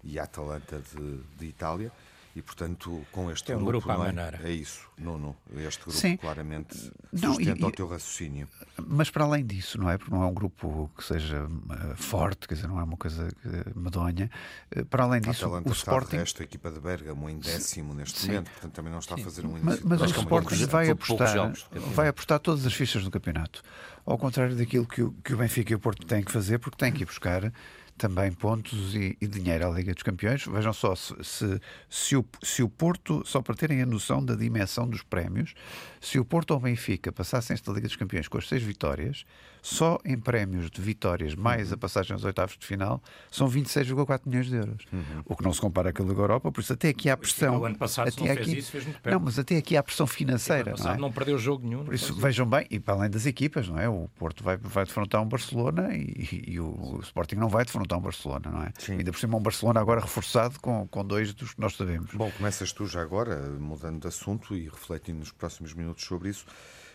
e 0.03 0.19
a 0.19 0.23
Atalanta 0.23 0.81
de, 0.93 1.19
de 1.37 1.45
Itália. 1.45 1.91
E, 2.35 2.41
portanto, 2.41 3.05
com 3.11 3.29
este 3.29 3.51
é 3.51 3.55
um 3.55 3.63
grupo, 3.63 3.87
grupo 3.87 4.03
é? 4.03 4.11
maneira. 4.11 4.39
é 4.43 4.51
isso, 4.51 4.87
Nuno. 4.97 5.35
Este 5.55 5.83
grupo 5.83 5.97
Sim. 5.99 6.17
claramente 6.17 6.91
Não, 7.11 7.35
sustenta 7.35 7.59
e- 7.61 7.63
o 7.65 7.71
teu 7.71 7.87
raciocínio. 7.87 8.47
Mas 8.87 9.11
para 9.11 9.23
além 9.23 9.45
disso, 9.45 9.79
não 9.79 9.87
é? 9.87 9.99
Porque 9.99 10.11
não 10.11 10.23
é 10.23 10.25
um 10.25 10.33
grupo 10.33 10.89
que 10.97 11.03
seja 11.03 11.47
eh, 11.69 11.95
forte, 11.95 12.47
quer 12.47 12.55
dizer, 12.55 12.67
não 12.67 12.79
é 12.79 12.83
uma 12.83 12.97
coisa 12.97 13.27
eh, 13.45 13.71
medonha. 13.75 14.31
Eh, 14.71 14.83
para 14.83 15.03
além 15.03 15.21
disso, 15.21 15.45
Atalanta 15.45 15.69
o 15.69 15.73
Sporting. 15.73 16.09
de 16.09 16.17
resto, 16.17 16.41
a 16.41 16.45
equipa 16.45 16.71
de 16.71 16.79
Bergamo 16.79 17.29
em 17.29 17.37
décimo 17.37 17.93
neste 17.93 18.17
Sim. 18.19 18.27
momento, 18.29 18.49
portanto 18.49 18.73
também 18.73 18.91
não 18.91 18.99
está 18.99 19.13
a 19.13 19.17
fazer 19.19 19.45
um 19.45 19.51
início. 19.55 19.81
Mas, 19.85 19.99
mas 19.99 20.01
o 20.01 20.05
Sporting 20.19 20.65
vai 20.65 20.89
apostar, 20.89 21.53
vai 21.93 22.07
apostar 22.07 22.39
todas 22.39 22.65
as 22.65 22.73
fichas 22.73 23.03
do 23.03 23.11
campeonato. 23.11 23.61
Ao 24.05 24.17
contrário 24.17 24.55
daquilo 24.55 24.87
que 24.87 25.03
o, 25.03 25.11
que 25.23 25.35
o 25.35 25.37
Benfica 25.37 25.71
e 25.71 25.75
o 25.75 25.79
Porto 25.79 26.03
têm 26.05 26.23
que 26.23 26.31
fazer, 26.31 26.57
porque 26.57 26.77
têm 26.77 26.91
que 26.91 27.03
ir 27.03 27.05
buscar 27.05 27.53
também 27.97 28.31
pontos 28.31 28.95
e, 28.95 29.17
e 29.21 29.27
dinheiro 29.27 29.67
à 29.67 29.69
Liga 29.71 29.93
dos 29.93 30.03
Campeões. 30.03 30.45
Vejam 30.45 30.73
só, 30.73 30.95
se, 30.95 31.13
se, 31.23 31.61
se 31.89 32.15
o, 32.15 32.25
se 32.41 32.63
o 32.63 32.69
Porto, 32.69 33.23
só 33.25 33.41
para 33.41 33.55
terem 33.55 33.81
a 33.81 33.85
noção 33.85 34.23
da 34.23 34.35
dimensão 34.35 34.87
dos 34.87 35.01
prémios, 35.03 35.53
se 36.01 36.19
o 36.19 36.25
Porto 36.25 36.51
ou 36.51 36.57
o 36.57 36.59
Benfica 36.59 37.11
passassem 37.11 37.53
esta 37.53 37.71
Liga 37.71 37.87
dos 37.87 37.95
Campeões 37.95 38.27
com 38.27 38.37
as 38.37 38.47
seis 38.47 38.61
vitórias, 38.63 39.25
só 39.61 39.97
em 40.03 40.19
prémios 40.19 40.69
de 40.69 40.81
vitórias 40.81 41.35
mais 41.35 41.69
Uhum. 41.69 41.75
a 41.75 41.77
passagem 41.77 42.13
aos 42.13 42.25
oitavos 42.25 42.57
de 42.57 42.65
final, 42.65 43.01
são 43.31 43.47
26,4 43.47 44.21
milhões 44.25 44.47
de 44.47 44.55
euros. 44.55 44.83
Uhum. 44.91 45.21
O 45.25 45.35
que 45.37 45.43
não 45.43 45.53
se 45.53 45.61
compara 45.61 45.93
com 45.93 46.03
a 46.03 46.05
Liga 46.05 46.19
Europa, 46.19 46.51
por 46.51 46.59
isso 46.59 46.73
até 46.73 46.89
aqui 46.89 47.09
há 47.09 47.15
pressão. 47.15 47.59
O 47.61 47.65
ano 47.65 47.77
passado, 47.77 48.11
se 48.11 48.17
não 48.19 48.25
até 48.25 48.35
fez 48.35 48.47
aqui, 48.49 48.57
isso, 48.59 48.71
fez 48.71 48.83
muito 48.83 48.99
perto. 48.99 49.13
Não, 49.15 49.23
mas 49.23 49.39
até 49.39 49.55
aqui 49.55 49.77
há 49.77 49.83
pressão 49.83 50.03
O 50.03 50.07
financeira. 50.07 50.61
ano 50.63 50.69
não, 50.71 50.77
passado 50.77 50.97
é? 50.97 51.01
não 51.01 51.11
perdeu 51.13 51.37
jogo 51.37 51.65
nenhum. 51.65 51.85
Por 51.85 51.93
isso, 51.93 52.13
vejam 52.13 52.45
bem, 52.45 52.67
e 52.69 52.77
para 52.77 52.95
além 52.95 53.09
das 53.09 53.25
equipas, 53.25 53.69
não 53.69 53.79
é? 53.79 53.87
O 53.87 54.09
Porto 54.17 54.43
vai, 54.43 54.57
vai 54.57 54.83
defrontar 54.83 55.21
um 55.21 55.27
Barcelona 55.27 55.95
e, 55.95 56.43
e 56.47 56.59
o, 56.59 56.99
Sporting 57.01 57.35
não 57.35 57.47
vai 57.47 57.63
defrontar 57.63 57.82
um 57.97 58.01
Barcelona, 58.01 58.49
não 58.49 58.63
é? 58.63 58.71
Sim. 58.77 58.97
Ainda 58.97 59.11
por 59.11 59.19
cima 59.19 59.37
um 59.37 59.41
Barcelona 59.41 59.79
agora 59.79 60.01
reforçado 60.01 60.59
com, 60.59 60.87
com 60.87 61.05
dois 61.05 61.33
dos 61.33 61.53
que 61.53 61.61
nós 61.61 61.75
sabemos. 61.75 62.11
Bom, 62.13 62.31
começas 62.31 62.71
tu 62.71 62.85
já 62.85 63.01
agora, 63.01 63.37
mudando 63.59 64.01
de 64.01 64.07
assunto 64.07 64.55
e 64.55 64.63
refletindo 64.63 65.19
nos 65.19 65.31
próximos 65.31 65.73
minutos 65.73 66.03
sobre 66.03 66.29
isso. 66.29 66.45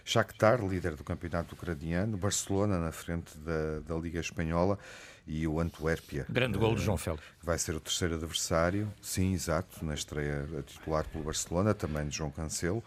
Shakhtar, 0.04 0.64
líder 0.64 0.96
do 0.96 1.04
campeonato 1.04 1.54
ucraniano, 1.54 2.16
Barcelona 2.16 2.78
na 2.78 2.90
frente 2.90 3.36
da, 3.38 3.80
da 3.86 3.94
Liga 4.00 4.18
Espanhola 4.20 4.78
e 5.26 5.46
o 5.46 5.60
Antuérpia. 5.60 6.24
Grande 6.30 6.56
gol 6.56 6.74
de 6.74 6.82
João 6.82 6.96
Félix. 6.96 7.22
vai 7.42 7.58
ser 7.58 7.74
o 7.74 7.80
terceiro 7.80 8.14
adversário, 8.14 8.90
sim, 9.02 9.34
exato, 9.34 9.84
na 9.84 9.92
estreia 9.92 10.48
a 10.58 10.62
titular 10.62 11.06
pelo 11.08 11.24
Barcelona, 11.24 11.74
também 11.74 12.08
de 12.08 12.16
João 12.16 12.30
Cancelo. 12.30 12.82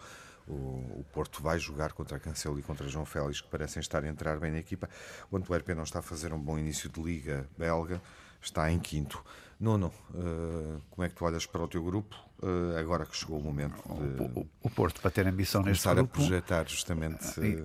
O, 0.48 0.52
o 1.00 1.06
Porto 1.12 1.42
vai 1.42 1.58
jogar 1.58 1.92
contra 1.92 2.18
Cancelo 2.18 2.58
e 2.58 2.62
contra 2.62 2.88
João 2.88 3.04
Félix, 3.04 3.40
que 3.40 3.48
parecem 3.48 3.80
estar 3.80 4.02
a 4.04 4.08
entrar 4.08 4.38
bem 4.38 4.50
na 4.50 4.58
equipa. 4.58 4.88
O 5.30 5.36
Antuérpia 5.36 5.74
não 5.74 5.84
está 5.84 6.00
a 6.00 6.02
fazer 6.02 6.32
um 6.32 6.38
bom 6.40 6.58
início 6.58 6.88
de 6.90 7.00
liga 7.00 7.48
belga, 7.56 8.00
está 8.40 8.70
em 8.70 8.78
quinto. 8.78 9.24
Nuno, 9.60 9.92
eh, 10.14 10.78
como 10.90 11.04
é 11.04 11.08
que 11.08 11.14
tu 11.14 11.24
olhas 11.24 11.46
para 11.46 11.62
o 11.62 11.68
teu 11.68 11.84
grupo, 11.84 12.16
eh, 12.42 12.80
agora 12.80 13.06
que 13.06 13.16
chegou 13.16 13.38
o 13.38 13.42
momento 13.42 13.76
de 13.76 14.22
O, 14.40 14.46
o 14.62 14.70
Porto, 14.70 15.00
para 15.00 15.10
ter 15.12 15.24
ambição 15.28 15.62
neste 15.62 15.84
começar 15.84 15.92
a 15.92 16.02
grupo, 16.02 16.14
projetar 16.14 16.68
justamente 16.68 17.24
e- 17.40 17.60
eh, 17.62 17.64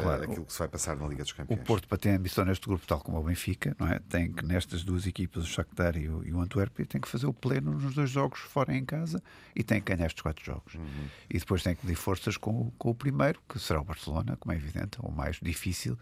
claro, 0.00 0.22
aquilo 0.24 0.44
que 0.44 0.52
se 0.52 0.58
vai 0.58 0.68
passar 0.68 0.96
na 0.96 1.06
Liga 1.06 1.22
dos 1.22 1.32
o 1.32 1.36
Campeões? 1.36 1.62
Porto, 1.66 1.88
para 1.88 1.98
ter 1.98 2.10
ambição 2.10 2.44
neste 2.44 2.66
grupo, 2.66 2.86
tal 2.86 3.00
como 3.00 3.18
o 3.18 3.22
Benfica, 3.22 3.76
não 3.78 3.86
é? 3.88 3.98
tem 4.08 4.32
que 4.32 4.44
nestas 4.44 4.82
duas 4.84 5.06
equipas, 5.06 5.44
o 5.44 5.46
Shakhtar 5.46 5.96
e 5.96 6.08
o, 6.08 6.24
e 6.24 6.32
o 6.32 6.40
Antuérpia, 6.40 6.86
tem 6.86 7.00
que 7.00 7.08
fazer 7.08 7.26
o 7.26 7.32
pleno 7.32 7.72
nos 7.72 7.94
dois 7.94 8.10
jogos 8.10 8.40
fora 8.40 8.74
e 8.74 8.78
em 8.78 8.84
casa 8.84 9.22
e 9.54 9.62
tem 9.62 9.80
que 9.80 9.94
ganhar 9.94 10.06
estes 10.06 10.22
quatro 10.22 10.44
jogos. 10.44 10.74
Uhum. 10.74 11.06
E 11.28 11.38
depois 11.38 11.62
tem 11.62 11.74
que 11.74 11.84
medir 11.86 11.96
forças 11.96 12.36
com, 12.36 12.50
o- 12.50 12.72
com 12.78 12.90
o 12.90 12.94
primeiro, 12.94 13.40
que 13.48 13.58
será 13.58 13.80
o 13.80 13.84
Barcelona, 13.84 14.36
como 14.38 14.52
é 14.52 14.56
evidente, 14.56 14.98
o 15.00 15.10
mais 15.10 15.38
difícil, 15.42 15.98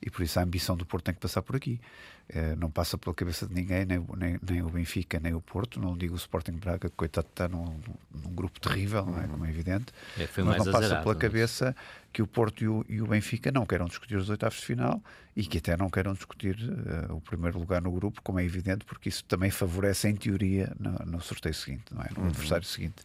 e 0.00 0.10
por 0.10 0.22
isso 0.22 0.38
a 0.38 0.42
ambição 0.42 0.76
do 0.76 0.84
Porto 0.86 1.04
tem 1.04 1.14
que 1.14 1.20
passar 1.20 1.42
por 1.42 1.56
aqui. 1.56 1.80
Eh, 2.28 2.56
não 2.56 2.68
passa 2.68 2.98
pela 2.98 3.14
cabeça 3.14 3.46
de 3.46 3.54
ninguém, 3.54 3.84
nem, 3.84 3.98
o- 3.98 4.16
nem, 4.16 4.36
nem 4.42 4.60
o 4.62 4.68
Benfica, 4.68 5.20
nem 5.20 5.32
o 5.32 5.40
Porto, 5.40 5.78
não 5.78 5.96
digo 5.96 6.14
o 6.14 6.16
Sporting 6.16 6.52
Braga, 6.56 6.88
que 6.90 6.96
coitado 6.96 7.28
está 7.28 7.46
num, 7.46 7.78
num 8.12 8.34
grupo 8.34 8.58
terrível, 8.60 9.06
não 9.06 9.20
é? 9.22 9.28
Como 9.28 9.44
é 9.46 9.48
evidente, 9.48 9.92
É, 10.18 10.26
foi 10.26 10.42
mas 10.42 10.56
mais 10.56 10.66
não 10.66 10.72
passa 10.72 10.86
azarado, 10.86 11.04
pela 11.04 11.14
mas- 11.14 11.20
cabeça 11.22 11.76
que 12.16 12.22
o 12.22 12.26
Porto 12.26 12.64
e 12.64 12.66
o, 12.66 12.82
e 12.88 13.02
o 13.02 13.06
Benfica 13.06 13.52
não 13.52 13.66
queiram 13.66 13.84
discutir 13.84 14.16
os 14.16 14.30
oitavos 14.30 14.58
de 14.58 14.64
final 14.64 15.02
e 15.36 15.44
que 15.44 15.58
até 15.58 15.76
não 15.76 15.90
queiram 15.90 16.14
discutir 16.14 16.56
eh, 16.58 17.12
o 17.12 17.20
primeiro 17.20 17.58
lugar 17.58 17.82
no 17.82 17.92
grupo, 17.92 18.22
como 18.22 18.40
é 18.40 18.42
evidente, 18.42 18.86
porque 18.86 19.10
isso 19.10 19.22
também 19.26 19.50
favorece, 19.50 20.08
em 20.08 20.16
teoria, 20.16 20.74
no, 20.80 20.92
no 21.04 21.20
sorteio 21.20 21.54
seguinte, 21.54 21.84
não 21.92 22.00
é? 22.00 22.08
no 22.16 22.22
Uhum. 22.22 22.28
adversário 22.28 22.64
seguinte. 22.64 23.02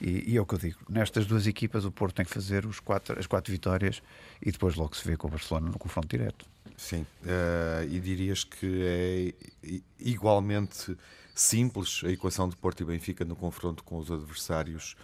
E, 0.00 0.32
e 0.32 0.36
é 0.36 0.40
o 0.40 0.44
que 0.44 0.54
eu 0.56 0.58
digo: 0.58 0.78
nestas 0.88 1.24
duas 1.24 1.46
equipas, 1.46 1.84
o 1.84 1.92
Porto 1.92 2.16
tem 2.16 2.24
que 2.24 2.32
fazer 2.32 2.66
os 2.66 2.80
quatro, 2.80 3.16
as 3.16 3.28
quatro 3.28 3.52
vitórias 3.52 4.02
e 4.42 4.50
depois 4.50 4.74
logo 4.74 4.96
se 4.96 5.06
vê 5.06 5.16
com 5.16 5.28
o 5.28 5.30
Barcelona 5.30 5.70
no 5.70 5.78
confronto 5.78 6.08
direto. 6.08 6.44
Sim, 6.76 7.06
eh, 7.24 7.86
e 7.88 8.00
dirias 8.00 8.42
que 8.42 8.82
é 8.82 9.78
igualmente 10.00 10.96
simples 11.32 12.00
a 12.04 12.10
equação 12.10 12.48
de 12.48 12.56
Porto 12.56 12.80
e 12.82 12.84
Benfica 12.86 13.24
no 13.24 13.36
confronto 13.36 13.84
com 13.84 13.98
os 13.98 14.10
adversários, 14.10 14.96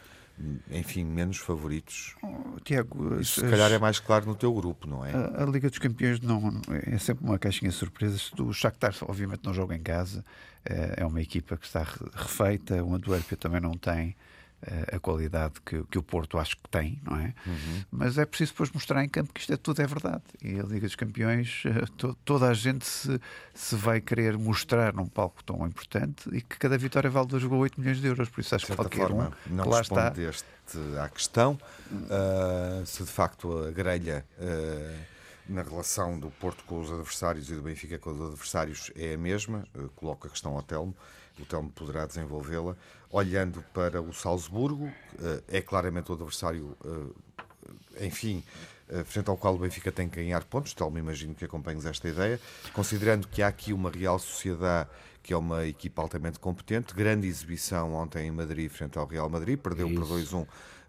enfim, 0.70 1.05
menos 1.05 1.37
favoritos. 1.38 2.14
Oh, 2.23 2.59
Tiago, 2.61 3.20
Isso 3.20 3.40
as- 3.40 3.44
se 3.47 3.51
calhar 3.51 3.70
é 3.73 3.79
mais 3.79 4.01
claro 4.01 4.27
no 4.27 4.35
teu 4.35 4.53
grupo, 4.53 4.87
não 4.88 5.05
é? 5.05 5.12
A, 5.12 5.42
a 5.42 5.47
Liga 5.47 5.70
dos 5.70 5.79
Campeões 5.79 6.20
não, 6.20 6.61
é 6.87 6.99
sempre 6.99 7.25
uma 7.25 7.38
caixinha 7.38 7.70
de 7.70 7.77
surpresas. 7.77 8.33
O 8.38 8.53
Shakhtar, 8.53 8.94
obviamente, 9.03 9.44
não 9.44 9.55
joga 9.55 9.75
em 9.77 9.83
casa. 9.83 10.25
É 10.64 10.94
é 11.03 11.07
uma 11.07 11.20
equipa 11.20 11.57
que 11.57 11.66
está 11.66 11.83
re- 11.83 12.11
refeita. 12.14 12.83
O 12.83 12.94
Antuérpia 12.94 13.37
também 13.37 13.61
não 13.61 13.73
tem 13.77 14.16
a 14.96 14.98
qualidade 14.98 15.55
que, 15.64 15.83
que 15.85 15.98
o 15.98 16.03
Porto 16.03 16.38
acho 16.38 16.57
que 16.57 16.68
tem, 16.70 17.00
não 17.05 17.16
é? 17.16 17.35
Mas 17.90 18.16
é 18.18 18.24
preciso 18.24 18.53
depois 18.53 18.70
mostrar 18.72 19.05
em 19.05 19.09
campo 19.09 19.33
que 19.33 19.40
isto 19.40 19.53
é 19.53 19.57
tudo 19.57 19.81
é 19.83 19.87
verdade. 19.87 20.22
E 20.42 20.59
a 20.59 20.62
Liga 20.62 20.87
dos 20.87 20.96
Campeões, 20.96 21.62
eh, 21.66 21.85
to- 21.96 22.16
toda 22.24 22.48
a 22.48 22.55
gente 22.55 22.87
se, 22.87 23.20
se 23.53 23.74
vai 23.77 24.00
querer 24.00 24.37
mostrar 24.38 24.92
num 24.92 25.07
palco 25.07 25.42
tão 25.44 25.66
importante 25.66 26.29
e 26.33 26.40
que 26.40 26.59
cada 26.59 26.77
vitória 26.79 27.11
vale 27.11 27.27
2,8 27.29 27.72
milhões 27.79 28.00
de 28.00 28.07
euros. 28.07 28.29
Por 28.29 28.40
isso 28.40 28.55
acho 28.55 28.66
que 28.66 28.72
qualquer 28.77 28.98
forma, 29.09 29.33
um 29.50 29.55
não 29.57 29.64
que 29.64 29.70
lá 29.70 29.81
está. 29.81 30.11
à 31.03 31.09
questão 31.09 31.59
ah, 32.11 32.83
se 32.87 33.03
de 33.05 33.11
facto 33.11 33.66
a 33.66 33.70
grelha 33.70 34.24
ah, 34.40 35.13
na 35.48 35.62
relação 35.62 36.18
do 36.18 36.30
Porto 36.30 36.64
com 36.64 36.80
os 36.80 36.90
adversários 36.90 37.50
e 37.50 37.54
do 37.54 37.62
Benfica 37.62 37.98
com 37.98 38.11
os 38.11 38.20
adversários 38.20 38.90
é 38.96 39.14
a 39.14 39.18
mesma. 39.18 39.66
Ah, 39.74 39.88
coloco 39.94 40.26
a 40.26 40.30
questão 40.30 40.57
ao 40.57 40.62
Telmo. 40.62 40.94
O 41.38 41.44
Telmo 41.44 41.70
poderá 41.70 42.07
desenvolvê-la. 42.07 42.76
Olhando 43.11 43.62
para 43.72 44.00
o 44.00 44.12
Salzburgo, 44.12 44.90
ah, 45.18 45.42
é 45.48 45.61
claramente 45.61 46.11
o 46.11 46.14
adversário, 46.14 46.76
ah, 46.85 48.04
enfim, 48.04 48.42
frente 49.07 49.30
ao 49.30 49.37
qual 49.37 49.54
o 49.54 49.59
Benfica 49.59 49.90
tem 49.90 50.09
que 50.09 50.16
ganhar 50.16 50.44
pontos. 50.44 50.74
Telmo, 50.74 50.98
imagino 50.98 51.35
que 51.35 51.44
acompanhes 51.44 51.87
esta 51.87 52.09
ideia. 52.09 52.40
Considerando 52.72 53.26
que 53.28 53.42
há 53.42 53.48
aqui 53.48 53.72
uma 53.72 53.90
Real 53.90 54.18
Sociedade 54.18 54.88
que 55.24 55.33
é 55.33 55.37
uma 55.38 55.66
equipa 55.66 56.02
altamente 56.02 56.38
competente, 56.38 56.92
grande 56.94 57.26
exibição 57.26 57.94
ontem 57.94 58.26
em 58.26 58.30
Madrid 58.30 58.70
frente 58.70 58.98
ao 58.98 59.07
Real 59.07 59.30
Madrid, 59.30 59.59
perdeu 59.59 59.88
por 59.88 60.04
2-1, 60.04 60.46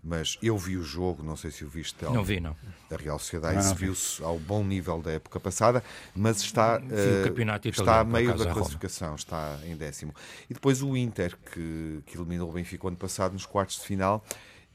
mas 0.08 0.38
eu 0.42 0.56
vi 0.56 0.78
o 0.78 0.84
jogo, 0.84 1.24
não 1.24 1.36
sei 1.36 1.50
se 1.50 1.66
o 1.66 1.68
viste, 1.68 1.96
Telmo. 1.96 2.16
Não 2.16 2.24
vi, 2.24 2.40
não. 2.40 2.56
A 2.92 2.96
Real 2.96 3.18
Sociedade 3.18 3.56
Não, 3.56 3.64
não 3.64 3.72
exibiu-se 3.72 4.24
ao 4.24 4.38
bom 4.38 4.64
nível 4.64 5.02
da 5.02 5.12
época 5.14 5.40
passada, 5.40 5.84
mas 6.16 6.42
está, 6.42 6.80
o 6.80 7.28
campeonato 7.28 7.68
está 7.68 8.02
a 8.02 8.04
meio 8.04 8.38
da 8.38 8.54
classificação, 8.54 9.16
está 9.16 9.60
em 9.66 9.76
décimo. 9.76 10.14
E 10.48 10.54
depois 10.54 10.84
o 10.84 10.96
Inter, 10.96 11.36
que, 11.52 12.04
que 12.06 12.16
eliminou 12.18 12.50
o 12.50 12.54
Benfica 12.54 12.86
o 12.86 12.88
ano 12.88 12.98
passado 12.98 13.34
nos 13.34 13.48
quartos 13.48 13.78
de 13.80 13.82
final 13.88 14.24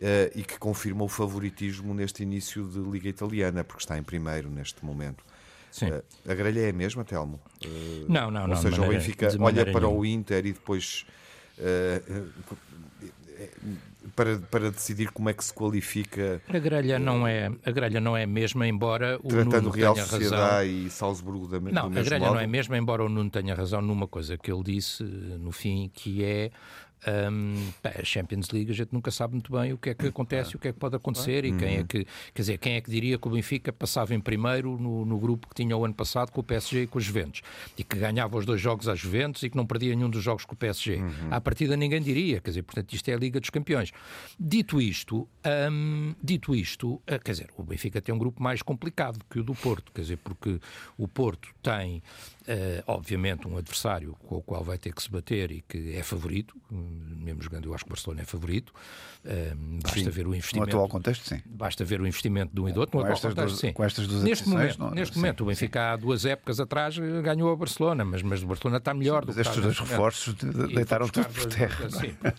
eh, 0.00 0.32
e 0.34 0.42
que 0.42 0.58
confirma 0.58 1.04
o 1.04 1.08
favoritismo 1.08 1.94
neste 1.94 2.24
início 2.24 2.66
de 2.66 2.80
Liga 2.80 3.08
Italiana, 3.08 3.62
porque 3.62 3.82
está 3.84 3.96
em 3.96 4.02
primeiro 4.02 4.50
neste 4.50 4.84
momento. 4.84 5.24
Sim. 5.70 5.90
Eh, 5.90 6.02
a 6.28 6.34
grelha 6.34 6.60
é 6.62 6.70
a 6.70 6.72
mesma, 6.72 7.04
Telmo? 7.04 7.38
Eh, 7.64 7.68
Não, 8.08 8.30
não, 8.32 8.42
Ou 8.42 8.48
não. 8.48 8.54
de 8.56 8.62
seja, 8.62 8.82
o 8.82 8.88
Benfica 8.88 9.28
olha 9.38 9.64
para 9.70 9.86
o 9.86 9.90
nenhuma. 10.02 10.06
Inter 10.08 10.44
e 10.46 10.52
depois 10.52 11.06
para, 14.16 14.38
para 14.38 14.70
decidir 14.70 15.10
como 15.12 15.28
é 15.28 15.34
que 15.34 15.44
se 15.44 15.52
qualifica, 15.52 16.40
A 16.48 16.58
grelha 16.58 16.98
não 16.98 17.26
é, 17.26 17.50
a 17.64 17.70
grelha 17.70 18.00
não 18.00 18.16
é 18.16 18.24
a 18.24 18.26
mesma, 18.26 18.66
embora 18.66 19.18
o 19.22 19.28
tratando 19.28 19.62
Nuno 19.62 19.70
Real 19.70 19.94
tenha 19.94 20.04
razão. 20.06 20.20
Sociedade 20.20 20.68
e 20.86 20.90
Salzburgo 20.90 21.46
da, 21.48 21.60
me- 21.60 21.72
Não, 21.72 21.86
a 21.86 21.88
grelha 21.88 22.18
modo. 22.18 22.34
não 22.34 22.40
é 22.40 22.46
mesmo, 22.46 22.74
embora 22.74 23.04
o 23.04 23.08
Nuno 23.08 23.30
tenha 23.30 23.54
razão 23.54 23.80
numa 23.82 24.06
coisa 24.08 24.36
que 24.38 24.50
ele 24.50 24.62
disse 24.62 25.02
eh, 25.02 25.06
no 25.38 25.52
fim, 25.52 25.90
que 25.92 26.24
é 26.24 26.50
pá, 27.82 27.92
a 27.98 28.04
Champions 28.04 28.50
League, 28.50 28.70
a 28.70 28.74
gente 28.74 28.92
nunca 28.92 29.10
sabe 29.10 29.34
muito 29.34 29.52
bem 29.52 29.72
o 29.72 29.78
que 29.78 29.90
é 29.90 29.94
que 29.94 30.06
acontece, 30.06 30.56
o 30.56 30.58
que 30.58 30.68
é 30.68 30.72
que 30.72 30.78
pode 30.78 30.96
acontecer 30.96 31.44
e 31.44 31.52
quem 31.52 31.76
é 31.78 31.84
que, 31.84 32.06
quer 32.34 32.42
dizer, 32.42 32.58
quem 32.58 32.74
é 32.74 32.80
que 32.80 32.90
diria 32.90 33.18
que 33.18 33.26
o 33.26 33.30
Benfica 33.30 33.72
passava 33.72 34.14
em 34.14 34.20
primeiro 34.20 34.76
no, 34.78 35.04
no 35.04 35.18
grupo 35.18 35.48
que 35.48 35.54
tinha 35.54 35.76
o 35.76 35.84
ano 35.84 35.94
passado 35.94 36.30
com 36.30 36.40
o 36.40 36.44
PSG 36.44 36.82
e 36.82 36.86
com 36.86 36.98
os 36.98 37.04
Juventus 37.04 37.42
e 37.76 37.84
que 37.84 37.96
ganhava 37.96 38.36
os 38.36 38.44
dois 38.44 38.60
jogos 38.60 38.88
às 38.88 38.98
Juventus 38.98 39.42
e 39.42 39.50
que 39.50 39.56
não 39.56 39.66
perdia 39.66 39.94
nenhum 39.94 40.10
dos 40.10 40.22
jogos 40.22 40.44
com 40.44 40.54
o 40.54 40.56
PSG. 40.56 41.00
À 41.30 41.40
partida 41.40 41.76
ninguém 41.76 42.00
diria, 42.00 42.40
quer 42.40 42.50
dizer, 42.50 42.62
portanto 42.62 42.92
isto 42.92 43.08
é 43.08 43.14
a 43.14 43.16
Liga 43.16 43.40
dos 43.40 43.50
Campeões. 43.50 43.92
Dito 44.38 44.80
isto, 44.80 45.28
hum, 45.70 46.14
dito 46.22 46.54
isto, 46.54 47.00
eh, 47.06 47.18
quer 47.18 47.32
dizer, 47.32 47.50
o 47.56 47.62
Benfica 47.62 48.00
tem 48.00 48.14
um 48.14 48.18
grupo 48.18 48.42
mais 48.42 48.62
complicado 48.62 49.18
que 49.28 49.38
o 49.38 49.42
do 49.42 49.54
Porto, 49.54 49.92
quer 49.92 50.02
dizer, 50.02 50.18
porque 50.18 50.60
o 50.98 51.08
Porto 51.08 51.48
tem 51.62 52.02
Uh, 52.50 52.82
obviamente, 52.88 53.46
um 53.46 53.56
adversário 53.56 54.16
com 54.26 54.38
o 54.38 54.42
qual 54.42 54.64
vai 54.64 54.76
ter 54.76 54.92
que 54.92 55.00
se 55.00 55.08
bater 55.08 55.52
e 55.52 55.60
que 55.60 55.94
é 55.94 56.02
favorito, 56.02 56.56
mesmo 56.68 57.40
jogando, 57.40 57.66
eu 57.66 57.74
acho 57.74 57.84
que 57.84 57.90
o 57.90 57.94
Barcelona 57.94 58.22
é 58.22 58.24
favorito. 58.24 58.72
Uh, 59.24 59.80
basta 59.80 60.00
sim, 60.00 60.10
ver 60.10 60.26
o 60.26 60.34
investimento. 60.34 60.66
No 60.66 60.72
atual 60.72 60.88
contexto, 60.88 61.28
sim. 61.28 61.40
Basta 61.46 61.84
ver 61.84 62.00
o 62.00 62.06
investimento 62.08 62.52
de 62.52 62.60
um 62.60 62.68
e 62.68 62.72
do 62.72 62.80
outro. 62.80 62.98
No 62.98 63.04
com, 63.04 63.12
atual 63.12 63.30
contexto, 63.30 63.50
duas, 63.50 63.60
sim. 63.60 63.72
com 63.72 63.84
estas 63.84 64.08
duas 64.08 64.24
Neste 64.24 64.48
momento, 64.48 64.78
não, 64.80 64.90
neste 64.90 65.14
sim, 65.14 65.20
momento 65.20 65.44
o 65.44 65.46
Benfica, 65.46 65.92
há 65.92 65.96
duas 65.96 66.24
épocas 66.24 66.58
atrás, 66.58 66.98
ganhou 66.98 67.52
a 67.52 67.56
Barcelona, 67.56 68.04
mas, 68.04 68.20
mas 68.22 68.42
o 68.42 68.46
Barcelona 68.48 68.78
está 68.78 68.92
melhor 68.94 69.20
sim, 69.20 69.26
do 69.28 69.34
que 69.34 69.40
estes 69.42 69.62
dois 69.62 69.78
reforços 69.78 70.34
deitaram 70.74 71.08
tudo 71.08 71.28
por 71.28 71.46
terra. 71.46 71.88
Não, 71.88 72.00
é? 72.00 72.34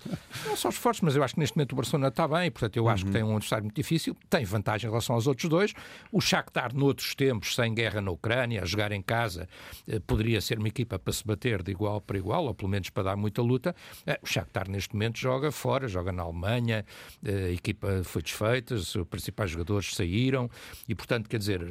não 0.46 0.58
só 0.58 0.68
os 0.68 0.76
reforços, 0.76 1.02
mas 1.04 1.16
eu 1.16 1.24
acho 1.24 1.36
que 1.36 1.40
neste 1.40 1.56
momento 1.56 1.72
o 1.72 1.76
Barcelona 1.78 2.10
está 2.10 2.28
bem, 2.28 2.52
portanto, 2.52 2.76
eu 2.76 2.90
acho 2.90 3.06
uhum. 3.06 3.12
que 3.12 3.18
tem 3.18 3.24
um 3.24 3.32
adversário 3.32 3.64
muito 3.64 3.76
difícil, 3.76 4.14
tem 4.30 4.44
vantagem 4.44 4.88
em 4.88 4.92
relação 4.92 5.16
aos 5.16 5.26
outros 5.26 5.48
dois. 5.48 5.74
O 6.12 6.20
Shakhtar, 6.20 6.76
noutros 6.76 7.16
tempos, 7.16 7.56
sem 7.56 7.74
guerra 7.74 8.02
na 8.02 8.12
Ucrânia, 8.12 8.62
a 8.62 8.66
jogar 8.66 8.92
em 8.92 9.02
casa, 9.02 9.48
eh, 9.88 10.01
poderia 10.02 10.41
ser 10.41 10.60
uma 10.60 10.68
equipa 10.68 10.99
para 10.99 11.14
se 11.14 11.26
bater 11.26 11.64
de 11.64 11.72
igual 11.72 12.02
para 12.02 12.18
igual, 12.18 12.45
ou 12.45 12.54
pelo 12.54 12.70
menos 12.70 12.89
para 12.89 13.04
dar 13.04 13.16
muita 13.16 13.41
luta. 13.41 13.76
Eh, 14.06 14.20
o 14.22 14.28
Shakhtar 14.28 14.70
neste 14.70 14.93
momento 14.93 15.18
joga 15.18 15.52
fora, 15.52 15.88
joga 15.88 16.12
na 16.12 16.24
Alemanha, 16.24 16.86
eh, 17.24 17.45
a 17.45 17.52
equipa 17.52 18.04
foi 18.04 18.22
desfeita, 18.22 18.76
os 18.76 18.95
principais 19.10 19.52
jogadores 19.52 19.95
saíram 19.95 20.49
e, 20.88 20.95
portanto, 20.95 21.30
quer 21.30 21.38
dizer, 21.38 21.62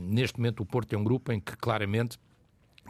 neste 0.00 0.38
momento 0.38 0.62
o 0.62 0.66
Porto 0.66 0.92
é 0.92 0.98
um 0.98 1.04
grupo 1.04 1.32
em 1.32 1.40
que 1.40 1.56
claramente 1.56 2.18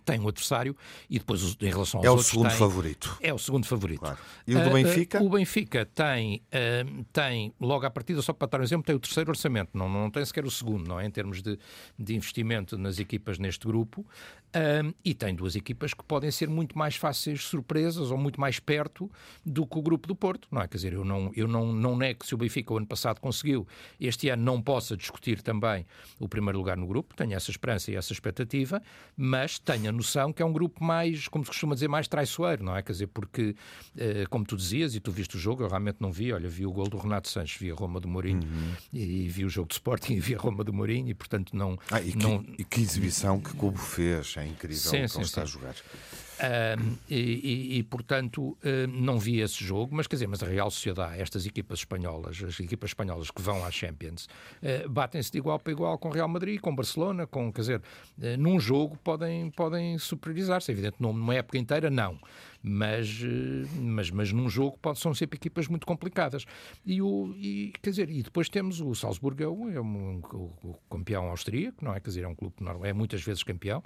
tem 0.07 0.21
um 0.21 0.29
adversário 0.29 0.75
e 1.11 1.19
depois 1.19 1.57
em 1.61 1.69
relação 1.69 1.99
aos 1.99 2.07
é 2.07 2.11
outros. 2.11 2.27
É 2.27 2.31
o 2.31 2.31
segundo 2.31 2.49
tem, 2.49 2.59
favorito. 2.59 3.19
É 3.21 3.35
o 3.35 3.39
segundo 3.39 3.67
favorito. 3.67 4.01
Claro. 4.01 4.19
E 4.47 4.55
o 4.55 4.63
do 4.63 4.71
Benfica? 4.71 5.19
Uh, 5.19 5.23
uh, 5.23 5.27
o 5.27 5.31
Benfica 5.31 5.85
tem, 5.85 6.43
uh, 6.47 7.05
tem, 7.13 7.53
logo 7.61 7.85
à 7.85 7.91
partida, 7.91 8.23
só 8.23 8.33
para 8.33 8.47
dar 8.47 8.61
um 8.61 8.63
exemplo, 8.63 8.87
tem 8.87 8.95
o 8.95 9.01
terceiro 9.01 9.31
orçamento, 9.31 9.71
não, 9.75 9.89
não 9.89 10.09
tem 10.09 10.25
sequer 10.25 10.45
o 10.45 10.51
segundo, 10.51 10.87
não 10.87 11.01
é? 11.01 11.07
Em 11.07 11.11
termos 11.11 11.43
de, 11.43 11.59
de 11.99 12.15
investimento 12.15 12.79
nas 12.79 13.01
equipas 13.01 13.39
neste 13.39 13.67
grupo. 13.67 14.07
E 15.05 15.13
tem 15.13 15.35
duas 15.35 15.55
equipas 15.55 15.93
que 15.93 16.03
podem 16.03 16.31
ser 16.31 16.49
muito 16.49 16.79
mais 16.79 16.97
fáceis 16.97 17.45
surpresas 17.45 18.11
ou 18.11 18.17
muito 18.17 18.41
mais 18.41 18.59
perto 18.59 19.11
do 19.45 19.67
que 19.67 19.79
o 19.79 19.83
grupo 19.83 20.09
do 20.09 20.17
Porto, 20.17 20.49
não 20.51 20.63
é? 20.63 20.69
Quer 20.69 20.79
dizer, 20.79 20.93
eu 20.95 21.05
não, 21.05 21.31
eu 21.37 21.47
não, 21.47 21.75
não 21.75 21.95
nego 21.95 22.21
que 22.21 22.27
se 22.27 22.35
o 22.35 22.39
Benfica 22.39 22.73
o 22.73 22.79
ano 22.79 22.87
passado 22.87 23.21
conseguiu, 23.21 23.67
este 24.01 24.31
ano 24.31 24.43
não 24.43 24.63
possa 24.63 24.97
discutir 24.97 25.43
também 25.43 25.85
o 26.19 26.27
primeiro 26.27 26.57
lugar 26.57 26.79
no 26.79 26.87
grupo, 26.87 27.15
tenho 27.15 27.35
essa 27.35 27.51
esperança 27.51 27.91
e 27.91 27.97
essa 27.97 28.15
expectativa, 28.15 28.83
mas 29.15 29.59
tenho 29.59 29.91
a 29.91 29.93
noção 29.97 30.33
que 30.33 30.43
é 30.43 30.47
um 30.47 30.53
grupo 30.53 30.83
mais, 30.85 31.27
como 31.29 31.45
se 31.45 31.51
costuma 31.51 31.75
dizer, 31.75 31.89
mais 31.89 32.07
traiçoeiro, 32.07 32.63
não 32.63 32.77
é? 32.77 32.83
Quer 32.83 32.93
dizer, 32.93 33.07
porque, 33.09 33.57
uh, 33.95 34.29
como 34.31 34.45
tu 34.45 34.57
dizias, 34.57 34.95
e 34.95 35.01
tu 35.01 35.11
viste 35.11 35.37
o 35.37 35.39
jogo, 35.39 35.63
eu 35.63 35.69
realmente 35.69 35.97
não 36.01 36.13
vi, 36.13 36.33
olha, 36.33 36.49
vi 36.49 36.67
o 36.67 36.73
gol 36.73 36.89
do 36.89 36.97
Renato 36.97 37.29
Sanches, 37.29 37.59
vi 37.59 37.71
a 37.71 37.75
Roma 37.75 37.99
do 37.99 38.09
Mourinho 38.09 38.43
uhum. 38.43 38.73
e, 38.93 39.25
e, 39.25 39.29
vi 39.29 39.45
o 39.45 39.49
jogo 39.49 39.69
de 39.69 39.75
Sporting 39.75 40.15
e 40.15 40.21
vi 40.21 40.35
a 40.35 40.39
Roma 40.39 40.63
do 40.63 40.73
Mourinho 40.73 41.09
e, 41.09 41.15
portanto, 41.15 41.57
não... 41.57 41.79
Ah, 41.91 42.01
e, 42.01 42.15
não... 42.15 42.43
Que, 42.43 42.63
e 42.63 42.65
que 42.65 42.81
exibição 42.81 43.41
que 43.41 43.53
Cubo 43.55 43.79
fez, 43.79 44.37
é 44.37 44.47
incrível 44.47 44.77
sim, 44.77 45.09
sim, 45.09 45.21
está 45.23 45.41
sim. 45.41 45.41
a 45.41 45.45
jogar. 45.45 45.75
Um, 46.39 46.97
e, 47.09 47.79
e, 47.79 47.83
portanto 47.83 48.57
um, 48.63 48.87
não 48.89 49.19
vi 49.19 49.41
esse 49.41 49.65
jogo, 49.65 49.95
mas 49.95 50.07
quer 50.07 50.17
dizer, 50.17 50.27
mas 50.27 50.43
a 50.43 50.47
Real 50.47 50.71
Sociedade, 50.71 51.19
estas 51.21 51.47
equipas 51.47 51.79
espanholas, 51.79 52.43
as 52.43 52.61
equipas 52.61 52.91
espanholas 52.91 53.31
que 53.31 53.41
vão 53.41 53.65
às 53.65 53.75
Champions, 53.75 54.29
uh, 54.63 54.89
batem-se 54.89 55.33
de 55.33 55.39
igual 55.39 55.59
para 55.59 55.73
igual 55.73 55.97
com 55.99 56.11
Real 56.11 56.29
Madrid, 56.29 56.61
com 56.61 56.75
Barcelona, 56.75 57.27
com, 57.27 57.51
quer 57.51 57.61
dizer, 57.63 57.79
uh, 57.79 58.37
num 58.39 58.61
jogo 58.61 58.99
podem, 59.03 59.51
podem 59.51 59.99
superiorizar-se, 59.99 60.71
evidente, 60.71 60.97
numa 61.01 61.35
época 61.35 61.57
inteira 61.57 61.89
não 61.89 62.19
mas, 62.69 63.21
eh, 63.23 63.69
mas, 63.81 64.11
mas 64.11 64.33
num 64.33 64.49
jogo 64.49 64.77
pode, 64.83 64.99
são 64.99 65.15
sempre 65.15 65.37
equipas 65.37 65.69
muito 65.69 65.87
complicadas. 65.87 66.45
E, 66.85 67.01
o, 67.01 67.33
e, 67.37 67.73
quer 67.81 67.91
dizer, 67.91 68.11
e 68.11 68.23
depois 68.23 68.49
temos 68.49 68.81
o 68.81 68.93
Salzburgo, 68.93 69.43
é 69.43 69.49
um, 69.49 69.71
é 69.71 69.81
um, 69.81 70.21
o, 70.65 70.75
campeão 70.91 71.27
austríaco, 71.27 71.85
não 71.85 71.95
é? 71.95 72.01
Quer 72.01 72.09
dizer, 72.09 72.23
é 72.23 72.29
um 72.29 72.35
clube 72.35 72.57
que 72.57 72.65
é 72.89 72.93
muitas 72.93 73.23
vezes 73.23 73.45
campeão. 73.45 73.83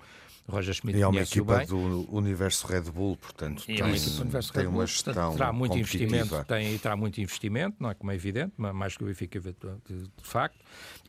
O 0.49 0.53
Roger 0.53 0.75
Schmidt 0.75 0.99
e 0.99 1.03
é 1.03 1.07
uma 1.07 1.21
equipa 1.21 1.65
do 1.67 2.11
universo 2.11 2.67
Red 2.67 2.91
Bull, 2.91 3.17
portanto, 3.17 3.63
é 3.69 3.75
tem, 3.75 3.83
universo 3.83 4.53
tem 4.53 4.63
Red 4.63 4.69
Bull, 4.69 4.79
uma 4.81 4.87
gestão 4.87 5.13
portanto, 5.13 5.37
terá 5.37 5.53
muito 5.53 5.79
investimento, 5.79 6.45
tem, 6.45 6.79
terá 6.79 6.97
muito 6.97 7.21
investimento, 7.21 7.77
não 7.79 7.91
é 7.91 7.95
como 7.95 8.11
é 8.11 8.15
evidente, 8.15 8.53
mais 8.57 8.97
que 8.97 9.05
o 9.05 9.07
Benfica 9.07 9.39
de, 9.39 9.53
de, 9.53 10.11
facto. 10.23 10.59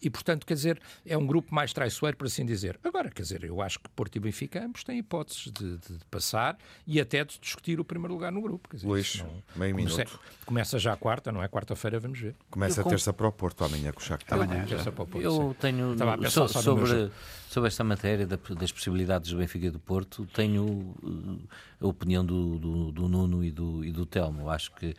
E, 0.02 0.10
portanto, 0.10 0.46
quer 0.46 0.56
dizer, 0.56 0.82
é 1.06 1.16
um 1.18 1.26
grupo 1.26 1.54
mais 1.54 1.72
traiçoeiro, 1.74 2.18
por 2.18 2.26
assim 2.26 2.46
dizer. 2.46 2.80
Agora, 2.84 3.10
quer 3.12 3.22
dizer, 3.22 3.44
eu 3.44 3.62
acho 3.62 3.80
que 3.80 3.88
Porto 3.90 4.16
e 4.16 4.20
Benfica 4.20 4.66
ambos 4.66 4.84
têm 4.84 4.98
hipóteses 4.98 5.52
de, 5.52 5.78
de, 5.78 5.98
de 5.98 6.06
passar 6.10 6.58
e 6.88 7.00
até 7.00 7.24
de 7.24 7.40
discutir 7.40 7.80
o 7.80 7.86
primeiro 7.86 8.14
lugar 8.14 8.32
no 8.32 8.42
grupo. 8.42 8.68
Quer 8.70 8.78
dizer, 8.78 8.88
Luís, 8.88 9.18
não, 9.18 9.44
meio 9.56 9.76
começa, 9.76 9.98
minuto. 9.98 10.20
Começa 10.46 10.80
já 10.80 10.94
a 10.94 10.98
quarta, 10.98 11.32
não 11.32 11.44
é? 11.44 11.48
Quarta-feira 11.48 12.00
vamos 12.00 12.20
ver. 12.20 12.36
Começa 12.50 12.82
eu 12.82 12.86
a 12.86 12.90
terça 12.90 13.14
para 13.14 13.28
o 13.28 13.32
Porto, 13.32 13.64
amanhã 13.64 13.92
com 13.92 14.00
o 14.00 14.04
Shakhtar. 14.04 14.42
Amanhã, 14.42 14.66
terça 14.66 14.92
para 14.92 15.04
o 15.04 15.08
Porto, 15.08 15.24
eu 15.24 15.50
sim. 15.52 15.56
tenho, 15.60 15.96
so, 16.30 16.48
sobre, 16.48 17.12
sobre 17.48 17.68
esta 17.68 17.84
matéria 17.84 18.26
das 18.26 18.72
possibilidades 18.72 19.32
do 19.32 19.38
Benfica 19.38 19.68
e 19.68 19.70
do 19.70 19.80
Porto, 19.80 20.26
tenho 20.34 20.64
uh, 21.04 21.40
a 21.80 21.88
opinião 21.88 22.26
do, 22.26 22.58
do, 22.58 22.92
do 22.92 23.08
Nuno 23.08 23.44
e 23.44 23.52
do, 23.52 23.86
e 23.86 23.92
do 23.92 24.06
Telmo. 24.06 24.50
Acho 24.50 24.72
que 24.72 24.96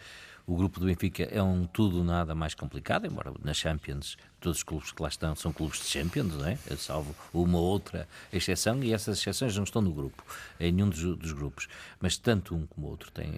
o 0.47 0.57
grupo 0.57 0.81
do 0.81 0.87
Benfica 0.87 1.25
é 1.25 1.43
um 1.43 1.67
tudo 1.67 2.03
nada 2.03 2.35
mais 2.35 2.55
complicado, 2.55 3.07
embora 3.07 3.33
na 3.43 3.55
Champions 3.55 4.17
todos 4.41 4.59
os 4.59 4.63
clubes 4.63 4.91
que 4.91 5.01
lá 5.01 5.09
estão 5.09 5.37
são 5.37 5.53
clubes 5.53 5.79
de 5.79 5.87
Champions, 5.87 6.35
não 6.35 6.47
é? 6.47 6.57
salvo 6.77 7.15
uma 7.33 7.59
outra 7.59 8.09
exceção, 8.33 8.83
e 8.83 8.93
essas 8.93 9.19
exceções 9.19 9.57
não 9.57 9.65
estão 9.65 9.81
no 9.81 9.93
grupo, 9.93 10.25
em 10.59 10.73
nenhum 10.73 10.89
dos, 10.89 11.17
dos 11.17 11.33
grupos. 11.33 11.69
Mas 12.01 12.17
tanto 12.17 12.55
um 12.55 12.67
como 12.67 12.89
o 12.89 12.91
outro 12.91 13.11
têm 13.13 13.33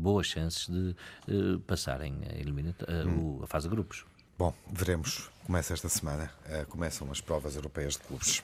boas 0.00 0.26
chances 0.26 0.66
de 0.66 0.96
uh, 1.28 1.60
passarem 1.60 2.14
a, 2.24 3.08
uh, 3.08 3.44
a 3.44 3.46
fase 3.46 3.68
de 3.68 3.74
grupos. 3.74 4.04
Bom, 4.38 4.54
veremos. 4.70 5.30
Começa 5.44 5.74
esta 5.74 5.88
semana, 5.88 6.30
uh, 6.46 6.66
começam 6.66 7.10
as 7.10 7.20
provas 7.20 7.54
europeias 7.54 7.94
de 7.94 8.00
clubes. 8.00 8.42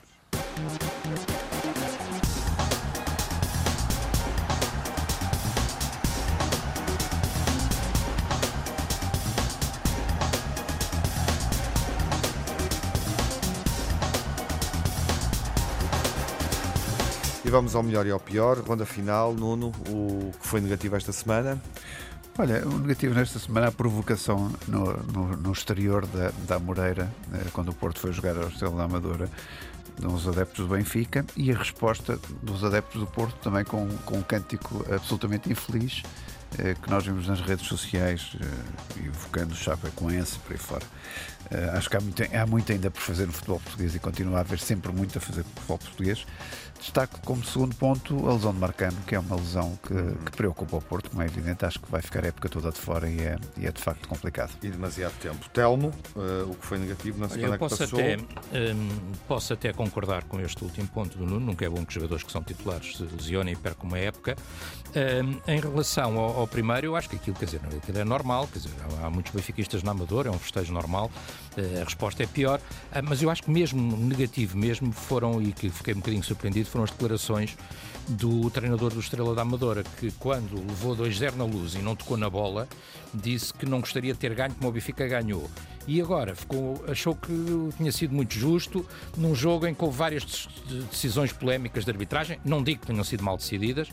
Vamos 17.53 17.75
ao 17.77 17.83
melhor 17.83 18.07
e 18.07 18.11
ao 18.11 18.19
pior. 18.19 18.59
Ronda 18.61 18.87
final, 18.87 19.35
Nuno, 19.35 19.73
o 19.87 20.33
que 20.41 20.47
foi 20.47 20.59
negativo 20.59 20.97
esta 20.97 21.13
semana? 21.13 21.61
Olha, 22.39 22.67
o 22.67 22.79
negativo 22.79 23.15
nesta 23.15 23.39
semana 23.39 23.67
é 23.67 23.69
a 23.69 23.73
provocação 23.73 24.51
no, 24.67 24.97
no, 25.13 25.37
no 25.37 25.53
exterior 25.53 26.07
da, 26.07 26.33
da 26.49 26.59
Moreira, 26.59 27.13
eh, 27.35 27.45
quando 27.53 27.69
o 27.69 27.75
Porto 27.75 28.01
foi 28.01 28.11
jogar 28.11 28.39
ao 28.39 28.49
Estrela 28.49 28.75
da 28.75 28.85
Amadora, 28.85 29.29
dos 29.99 30.27
adeptos 30.27 30.67
do 30.67 30.75
Benfica, 30.75 31.27
e 31.37 31.53
a 31.53 31.55
resposta 31.55 32.19
dos 32.43 32.65
adeptos 32.65 32.99
do 32.99 33.07
Porto 33.07 33.37
também 33.43 33.65
com, 33.65 33.87
com 34.07 34.17
um 34.17 34.23
cântico 34.23 34.83
absolutamente 34.91 35.53
infeliz 35.53 36.03
eh, 36.59 36.75
que 36.75 36.91
nós 36.91 37.05
vimos 37.05 37.29
nas 37.29 37.41
redes 37.43 37.67
sociais, 37.67 38.35
eh, 38.41 39.07
evocando 39.07 39.53
o 39.53 39.57
Chapecoense 39.57 40.39
por 40.39 40.53
aí 40.53 40.59
fora. 40.59 40.87
Acho 41.77 41.91
que 41.91 41.97
há 41.97 42.01
muito, 42.01 42.23
há 42.23 42.47
muito 42.47 42.73
ainda 42.73 42.91
por 42.91 43.01
fazer 43.01 43.27
no 43.27 43.33
futebol 43.33 43.61
português 43.61 43.95
e 43.95 43.99
continua 43.99 44.39
a 44.39 44.41
haver 44.41 44.59
sempre 44.59 44.93
muito 44.93 45.19
a 45.19 45.21
fazer 45.21 45.41
no 45.41 45.51
futebol 45.51 45.79
português. 45.79 46.27
Destaco 46.83 47.21
como 47.21 47.45
segundo 47.45 47.77
ponto 47.77 48.29
a 48.29 48.33
lesão 48.33 48.53
de 48.53 48.59
Marcano, 48.59 48.97
que 49.07 49.15
é 49.15 49.19
uma 49.19 49.37
lesão 49.37 49.79
que, 49.87 49.95
que, 49.95 50.37
preocupa 50.37 50.79
o 50.79 50.83
Porto, 50.83 51.11
como 51.11 51.23
é 51.23 51.27
evidente. 51.27 51.65
Acho 51.65 51.79
que 51.79 51.89
vai 51.89 52.03
ficar 52.03 52.25
a 52.25 52.27
época 52.27 52.49
toda 52.49 52.73
de 52.73 52.79
fora 52.79 53.09
e 53.09 53.21
é, 53.21 53.39
e 53.57 53.67
é 53.67 53.71
de 53.71 53.81
facto 53.81 54.09
complicado. 54.09 54.51
E 54.61 54.69
demasiado 54.69 55.13
tempo. 55.21 55.49
Telmo, 55.51 55.93
uh, 56.17 56.51
o 56.51 56.57
que 56.57 56.67
foi 56.67 56.79
negativo 56.79 57.21
na 57.21 57.29
semana 57.29 57.55
Eu 57.55 57.59
posso 57.61 57.77
que 57.77 57.83
passou? 57.85 58.01
Até, 58.01 58.17
um, 58.17 58.89
posso 59.29 59.53
até 59.53 59.73
concordar 59.73 60.25
com 60.25 60.41
este 60.41 60.65
último 60.65 60.89
ponto 60.89 61.17
do 61.17 61.25
Nuno. 61.25 61.47
Nunca 61.47 61.65
é 61.65 61.69
bom 61.69 61.87
que 61.87 61.95
jogadores 61.95 62.25
que 62.25 62.33
são 62.33 62.43
titulares 62.43 62.97
se 62.97 63.05
lesionem 63.05 63.55
e 63.55 63.57
percam 63.57 63.87
uma 63.87 63.99
época. 63.99 64.37
Um, 64.89 65.53
em 65.53 65.61
relação 65.61 66.19
ao, 66.19 66.41
ao, 66.41 66.49
primeiro, 66.49 66.89
eu 66.89 66.97
acho 66.97 67.09
que 67.09 67.15
aquilo, 67.15 67.37
quer 67.37 67.45
dizer, 67.45 67.61
aquilo 67.65 67.99
é 67.99 68.05
normal. 68.05 68.49
Quer 68.53 68.59
dizer, 68.59 68.73
há, 69.01 69.07
há 69.07 69.11
muitos 69.11 69.33
benfiquistas 69.33 69.85
na 69.85 69.93
Amadora, 69.93 70.31
é 70.31 70.33
um 70.33 70.39
festejo 70.39 70.73
normal. 70.73 71.13
Uh, 71.57 71.81
a 71.81 71.85
resposta 71.85 72.23
é 72.23 72.27
pior. 72.27 72.59
Uh, 72.59 73.03
mas 73.03 73.23
eu 73.23 73.31
acho 73.31 73.43
que 73.43 73.51
mesmo 73.51 73.97
negativo, 73.97 74.57
mesmo 74.57 74.93
foram, 74.93 75.41
e 75.43 75.53
que 75.53 75.69
fiquei 75.69 75.95
um 75.95 75.99
bocadinho 75.99 76.25
surpreendido, 76.25 76.69
foram 76.69 76.85
as 76.85 76.91
declarações 76.91 77.57
do 78.09 78.51
treinador 78.51 78.93
do 78.93 79.01
Estrela 79.01 79.35
da 79.35 79.43
Amadora, 79.43 79.85
que 79.99 80.11
quando 80.13 80.55
levou 80.55 80.97
2-0 80.97 81.37
na 81.37 81.45
luz 81.45 81.75
e 81.75 81.79
não 81.79 81.95
tocou 81.95 82.17
na 82.17 82.29
bola, 82.29 82.69
disse 83.15 83.53
que 83.53 83.67
não 83.67 83.81
gostaria 83.81 84.13
de 84.13 84.19
ter 84.19 84.35
ganho 84.35 84.55
como 84.55 84.69
o 84.69 84.73
Benfica 84.73 85.07
ganhou. 85.07 85.51
E 85.87 86.01
agora 86.01 86.35
ficou, 86.35 86.83
achou 86.89 87.15
que 87.15 87.33
tinha 87.77 87.91
sido 87.91 88.15
muito 88.15 88.35
justo 88.35 88.87
num 89.17 89.35
jogo 89.35 89.67
em 89.67 89.75
que 89.75 89.85
houve 89.85 89.97
várias 89.97 90.49
decisões 90.91 91.33
polémicas 91.33 91.85
de 91.85 91.91
arbitragem. 91.91 92.39
Não 92.45 92.63
digo 92.63 92.83
que 92.83 92.87
tenham 92.87 93.03
sido 93.03 93.25
mal 93.25 93.37
decididas, 93.37 93.89
uh, 93.89 93.93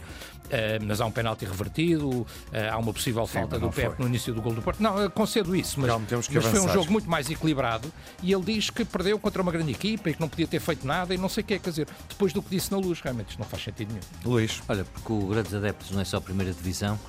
mas 0.86 1.02
há 1.02 1.06
um 1.06 1.12
penalti 1.12 1.46
revertido, 1.46 2.10
uh, 2.10 2.28
há 2.72 2.78
uma 2.78 2.94
possível 2.94 3.26
falta 3.26 3.56
Sim, 3.56 3.62
do 3.62 3.72
Pepe 3.72 4.00
no 4.00 4.08
início 4.08 4.34
do 4.34 4.42
gol 4.42 4.54
do 4.54 4.62
Porto. 4.62 4.82
Não, 4.82 5.10
concedo 5.10 5.56
isso, 5.56 5.80
mas, 5.80 5.92
mas 6.12 6.46
foi 6.46 6.60
um 6.60 6.70
jogo 6.70 6.92
muito 6.92 7.10
mais 7.10 7.30
equilibrado 7.30 7.92
e 8.22 8.32
ele 8.32 8.44
diz 8.44 8.70
que 8.70 8.86
perdeu 8.86 9.18
contra 9.18 9.42
uma 9.42 9.52
grande 9.52 9.72
equipa 9.72 10.12
e 10.12 10.14
que 10.14 10.22
não 10.22 10.30
podia 10.30 10.48
ter 10.48 10.60
feito 10.60 10.86
nada 10.86 11.14
e 11.14 11.18
não 11.18 11.30
sei 11.30 11.42
o 11.44 11.48
que 11.48 11.56
é. 11.56 11.60
Quer 11.60 11.72
dizer, 11.72 11.88
depois 12.08 12.32
do 12.34 12.42
que 12.42 12.52
disse 12.52 12.72
na 12.72 12.78
luz, 12.78 13.02
realmente 13.02 13.30
isto 13.30 13.40
não 13.40 13.48
faz 13.48 13.64
sentido 13.64 13.90
nenhum. 13.90 14.04
Luís. 14.26 14.62
Olha, 14.70 14.86
porque 14.86 15.12
o 15.12 15.28
Grandes 15.28 15.54
Adeptos 15.56 15.90
não 15.90 16.02
é 16.02 16.06
só 16.06 16.18
a 16.18 16.22
primeira 16.22 16.54
divisão, 16.54 17.00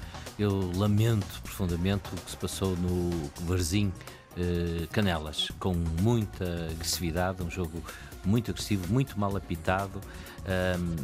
eu 0.43 0.73
lamento 0.75 1.41
profundamente 1.43 2.09
o 2.13 2.17
que 2.17 2.31
se 2.31 2.37
passou 2.37 2.77
no 2.77 3.31
Varzim 3.43 3.93
eh, 4.37 4.87
Canelas, 4.91 5.51
com 5.59 5.75
muita 5.75 6.45
agressividade, 6.71 7.43
um 7.43 7.51
jogo 7.51 7.83
muito 8.25 8.51
agressivo, 8.51 8.91
muito 8.93 9.19
mal 9.19 9.37
apitado. 9.37 10.01
Um, 10.41 10.97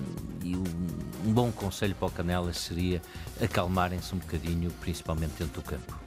e 0.42 0.56
um, 0.56 1.32
bom 1.32 1.52
conselho 1.52 1.94
para 1.94 2.08
o 2.08 2.10
Canelas 2.10 2.56
seria 2.56 3.02
acalmarem-se 3.40 4.14
um 4.14 4.18
bocadinho, 4.18 4.70
principalmente 4.80 5.32
dentro 5.38 5.60
do 5.60 5.62
campo. 5.62 5.98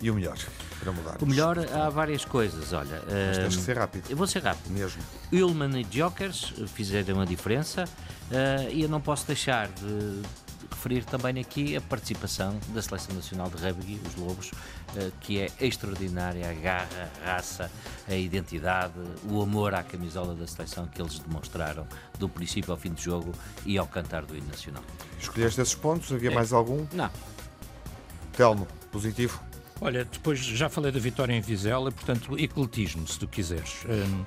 E 0.00 0.10
o 0.10 0.14
melhor, 0.14 0.36
para 0.78 0.92
mudar? 0.92 1.16
O 1.22 1.26
melhor, 1.26 1.58
há 1.58 1.88
várias 1.88 2.24
coisas, 2.24 2.74
olha. 2.74 3.02
Mas 3.06 3.38
tens 3.38 3.56
que 3.56 3.62
ser 3.62 3.78
rápido. 3.78 4.10
Eu 4.10 4.16
vou 4.16 4.26
ser 4.26 4.42
rápido. 4.42 4.70
Mesmo. 4.70 5.02
Ullman 5.32 5.80
e 5.80 5.84
Jokers 5.84 6.52
fizeram 6.74 7.20
a 7.20 7.24
diferença 7.24 7.84
uh, 7.84 8.70
e 8.70 8.82
eu 8.82 8.88
não 8.88 9.00
posso 9.00 9.26
deixar 9.26 9.68
de 9.68 10.22
referir 10.86 11.04
também 11.04 11.40
aqui 11.40 11.76
a 11.76 11.80
participação 11.80 12.58
da 12.68 12.80
Seleção 12.80 13.14
Nacional 13.16 13.50
de 13.50 13.56
Rugby, 13.56 14.00
os 14.06 14.14
Lobos, 14.14 14.50
uh, 14.50 15.12
que 15.20 15.40
é 15.40 15.50
extraordinária, 15.60 16.48
a 16.48 16.52
garra, 16.54 17.10
a 17.22 17.32
raça, 17.32 17.70
a 18.08 18.14
identidade, 18.14 18.94
o 19.28 19.42
amor 19.42 19.74
à 19.74 19.82
camisola 19.82 20.34
da 20.34 20.46
seleção 20.46 20.86
que 20.86 21.02
eles 21.02 21.18
demonstraram 21.18 21.86
do 22.18 22.28
princípio 22.28 22.70
ao 22.70 22.78
fim 22.78 22.90
do 22.90 23.00
jogo 23.00 23.32
e 23.64 23.76
ao 23.76 23.86
cantar 23.86 24.24
do 24.24 24.36
hino 24.36 24.46
nacional. 24.46 24.82
Escolheste 25.18 25.60
esses 25.60 25.74
pontos? 25.74 26.12
Havia 26.12 26.30
é. 26.30 26.34
mais 26.34 26.52
algum? 26.52 26.86
Não. 26.92 27.10
Telmo, 28.36 28.68
positivo? 28.92 29.42
Olha, 29.80 30.04
depois 30.04 30.38
já 30.38 30.68
falei 30.68 30.92
da 30.92 31.00
vitória 31.00 31.34
em 31.34 31.40
Vizela, 31.40 31.90
portanto, 31.90 32.38
ecletismo, 32.38 33.06
se 33.08 33.18
tu 33.18 33.26
quiseres. 33.26 33.84
Um, 33.84 34.24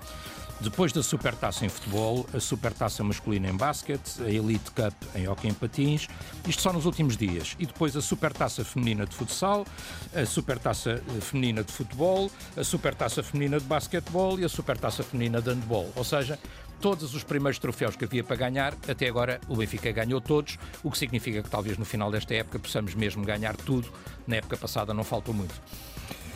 depois 0.62 0.92
da 0.92 1.02
Supertaça 1.02 1.66
em 1.66 1.70
futebol, 1.70 2.26
a 2.34 2.40
Supertaça 2.40 3.02
masculina 3.02 3.48
em 3.48 3.56
basquete, 3.56 4.22
a 4.22 4.30
Elite 4.30 4.72
Cup 4.72 4.94
em 5.16 5.26
hockey 5.26 5.48
em 5.48 5.54
patins, 5.54 6.08
isto 6.46 6.62
só 6.62 6.74
nos 6.74 6.86
últimos 6.86 7.16
dias. 7.16 7.56
E 7.58 7.66
depois 7.66 7.96
a 7.96 8.02
Supertaça 8.02 8.66
feminina 8.66 9.06
de 9.06 9.16
futsal, 9.16 9.66
a 10.14 10.26
Supertaça 10.26 11.02
eh, 11.08 11.22
feminina 11.22 11.64
de 11.64 11.72
futebol, 11.72 12.30
a 12.58 12.64
Supertaça 12.64 13.24
feminina 13.24 13.58
de 13.58 13.66
basquetebol 13.66 14.38
e 14.38 14.44
a 14.44 14.50
Supertaça 14.50 15.02
feminina 15.02 15.42
de 15.42 15.50
handball. 15.50 15.90
Ou 15.96 16.04
seja, 16.04 16.38
todos 16.82 17.16
os 17.16 17.24
primeiros 17.24 17.58
troféus 17.58 17.96
que 17.96 18.04
havia 18.04 18.24
para 18.24 18.36
ganhar, 18.36 18.74
até 18.86 19.08
agora 19.08 19.40
o 19.48 19.56
Benfica 19.56 19.92
ganhou 19.94 20.20
todos, 20.20 20.58
o 20.84 20.92
que 20.92 20.98
significa 20.98 21.42
que 21.42 21.50
talvez 21.50 21.78
no 21.78 21.86
final 21.86 22.12
desta 22.12 22.34
época 22.34 22.60
possamos 22.60 22.96
mesmo 22.96 23.24
ganhar 23.24 23.56
tudo. 23.56 23.90
Na 24.28 24.36
época 24.36 24.58
passada 24.58 24.94
não 24.94 25.06
faltou 25.06 25.34
muito. 25.34 25.56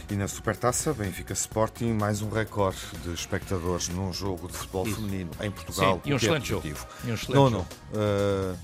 E 0.09 0.15
na 0.15 0.27
Supertaça, 0.27 0.93
Benfica 0.93 1.33
Sporting, 1.33 1.93
mais 1.93 2.21
um 2.21 2.29
recorde 2.29 2.77
de 3.03 3.13
espectadores 3.13 3.87
num 3.89 4.11
jogo 4.11 4.47
de 4.47 4.53
futebol 4.53 4.85
Isso. 4.85 4.95
feminino 4.97 5.31
em 5.41 5.49
Portugal. 5.49 5.95
Sim, 5.95 6.09
e 6.09 6.11
um 6.11 6.13
é 6.13 6.17
excelente 6.17 6.49
jogo. 6.49 6.67
E 6.67 7.11
um 7.11 7.13
excelente 7.13 7.33
Nono, 7.33 7.59
uh, 7.93 8.57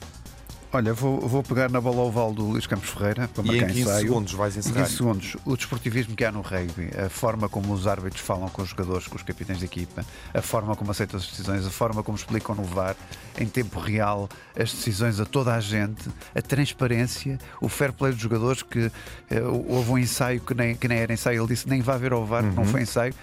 Olha, 0.72 0.94
vou, 0.94 1.20
vou 1.28 1.42
pegar 1.42 1.68
na 1.68 1.82
bola 1.82 2.02
oval 2.02 2.32
do 2.32 2.44
Luís 2.44 2.68
Campos 2.68 2.92
Ferreira 2.92 3.28
para 3.28 3.44
e 3.44 3.58
em 3.58 3.66
15 3.66 3.82
ensaio. 3.82 4.00
segundos 4.02 4.34
vais 4.34 4.56
encerrar. 4.56 4.84
15 4.84 4.98
segundos. 4.98 5.38
O 5.44 5.58
desportivismo 5.58 6.16
que 6.16 6.24
há 6.24 6.32
no 6.32 6.42
rugby, 6.42 6.92
a 6.96 7.10
forma 7.10 7.50
como 7.50 7.74
os 7.74 7.88
árbitros 7.88 8.22
falam 8.22 8.48
com 8.50 8.62
os 8.62 8.70
jogadores, 8.70 9.08
com 9.08 9.16
os 9.16 9.24
capitães 9.24 9.58
de 9.58 9.66
equipa, 9.66 10.06
a 10.32 10.42
forma 10.44 10.76
como 10.76 10.92
aceitam 10.92 11.20
as 11.20 11.26
decisões, 11.26 11.66
a 11.66 11.72
forma 11.72 12.04
como 12.04 12.16
explicam 12.16 12.54
no 12.54 12.64
VAR, 12.64 12.96
em 13.40 13.48
tempo 13.48 13.80
real, 13.80 14.30
as 14.56 14.72
decisões 14.72 15.20
a 15.20 15.26
toda 15.26 15.56
a 15.56 15.60
gente, 15.60 16.08
a 16.36 16.42
transparência, 16.42 17.40
o 17.60 17.68
fair 17.68 17.92
play 17.92 18.12
dos 18.12 18.22
jogadores, 18.22 18.62
que 18.62 18.92
eh, 19.32 19.42
houve 19.42 19.90
um 19.90 19.98
ensaio 19.98 20.40
que 20.40 20.54
nem, 20.54 20.76
que 20.76 20.88
nem 20.88 21.00
era 21.00 21.12
ensaio, 21.12 21.42
ele 21.42 21.48
disse 21.48 21.68
nem 21.68 21.82
vá 21.82 21.98
ver 21.98 22.14
ao 22.14 22.24
VAR, 22.28 22.44
uhum. 22.44 22.54
não 22.54 22.64
foi 22.64 22.84
ensaio. 22.84 23.16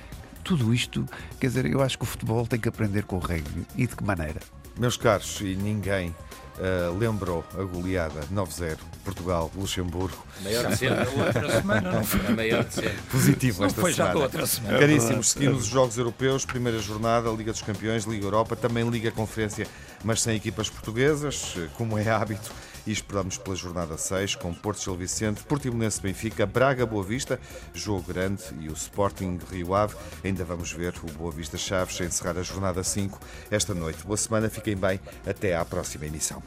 Tudo 0.43 0.75
isto, 0.75 1.07
quer 1.39 1.47
dizer, 1.47 1.67
eu 1.67 1.81
acho 1.81 1.97
que 1.97 2.03
o 2.03 2.07
futebol 2.07 2.45
tem 2.45 2.59
que 2.59 2.69
aprender 2.69 3.05
com 3.05 3.17
o 3.17 3.19
rugby. 3.21 3.65
E 3.77 3.87
de 3.87 3.95
que 3.95 4.03
maneira? 4.03 4.41
Meus 4.77 4.97
caros, 4.97 5.41
e 5.41 5.55
ninguém 5.55 6.15
uh, 6.59 6.97
lembrou 6.97 7.45
a 7.59 7.63
goleada 7.63 8.21
9-0 8.33 8.79
Portugal, 9.05 9.51
Luxemburgo. 9.55 10.17
Maior 10.43 10.67
de 10.67 10.77
sempre. 10.77 11.09
outra 11.19 11.61
semana, 11.61 11.93
não 11.93 12.05
foi? 12.05 12.27
A 12.27 12.31
maior 12.31 12.65
de 12.65 12.75
sempre. 12.75 12.99
Positivo 13.11 13.65
esta 13.65 13.81
foi 13.81 13.93
semana. 13.93 14.15
Já 14.15 14.21
outra 14.21 14.47
semana. 14.47 14.79
Caríssimos, 14.79 15.31
seguimos 15.31 15.63
os 15.63 15.67
Jogos 15.67 15.97
Europeus, 15.97 16.45
primeira 16.45 16.79
jornada, 16.79 17.31
Liga 17.31 17.53
dos 17.53 17.63
Campeões, 17.63 18.05
Liga 18.05 18.25
Europa, 18.25 18.57
também 18.57 18.89
Liga 18.89 19.11
Conferência, 19.11 19.67
mas 20.05 20.23
sem 20.23 20.37
equipas 20.37 20.69
portuguesas, 20.69 21.55
como 21.77 21.97
é 21.97 22.09
hábito 22.09 22.51
e 22.87 22.93
esperamos 22.93 23.39
pela 23.39 23.57
jornada 23.57 23.97
6 23.97 24.37
com 24.37 24.55
Porto 24.55 24.83
Gil 24.83 24.97
Vicente, 24.97 25.43
Portimonense 25.43 26.01
Benfica, 26.01 26.47
Braga 26.47 26.87
Boa 26.87 27.03
Vista, 27.03 27.41
jogo 27.75 28.13
grande 28.13 28.43
e 28.61 28.69
o 28.69 28.73
Sporting 28.73 29.39
Rio 29.51 29.75
Ave. 29.75 29.97
Ainda 30.25 30.45
vamos 30.45 30.73
ver 30.73 30.95
o 31.03 31.13
Boa 31.13 31.33
Vista 31.33 31.59
Chaves 31.59 32.01
a 32.01 32.05
encerrar 32.05 32.39
a 32.39 32.43
jornada 32.43 32.83
5 32.83 33.19
esta 33.51 33.75
noite. 33.75 34.05
Boa 34.05 34.17
semana, 34.17 34.49
fiquem 34.49 34.77
bem, 34.77 35.01
até 35.27 35.57
à 35.57 35.65
próxima 35.65 36.07
emissão. 36.07 36.43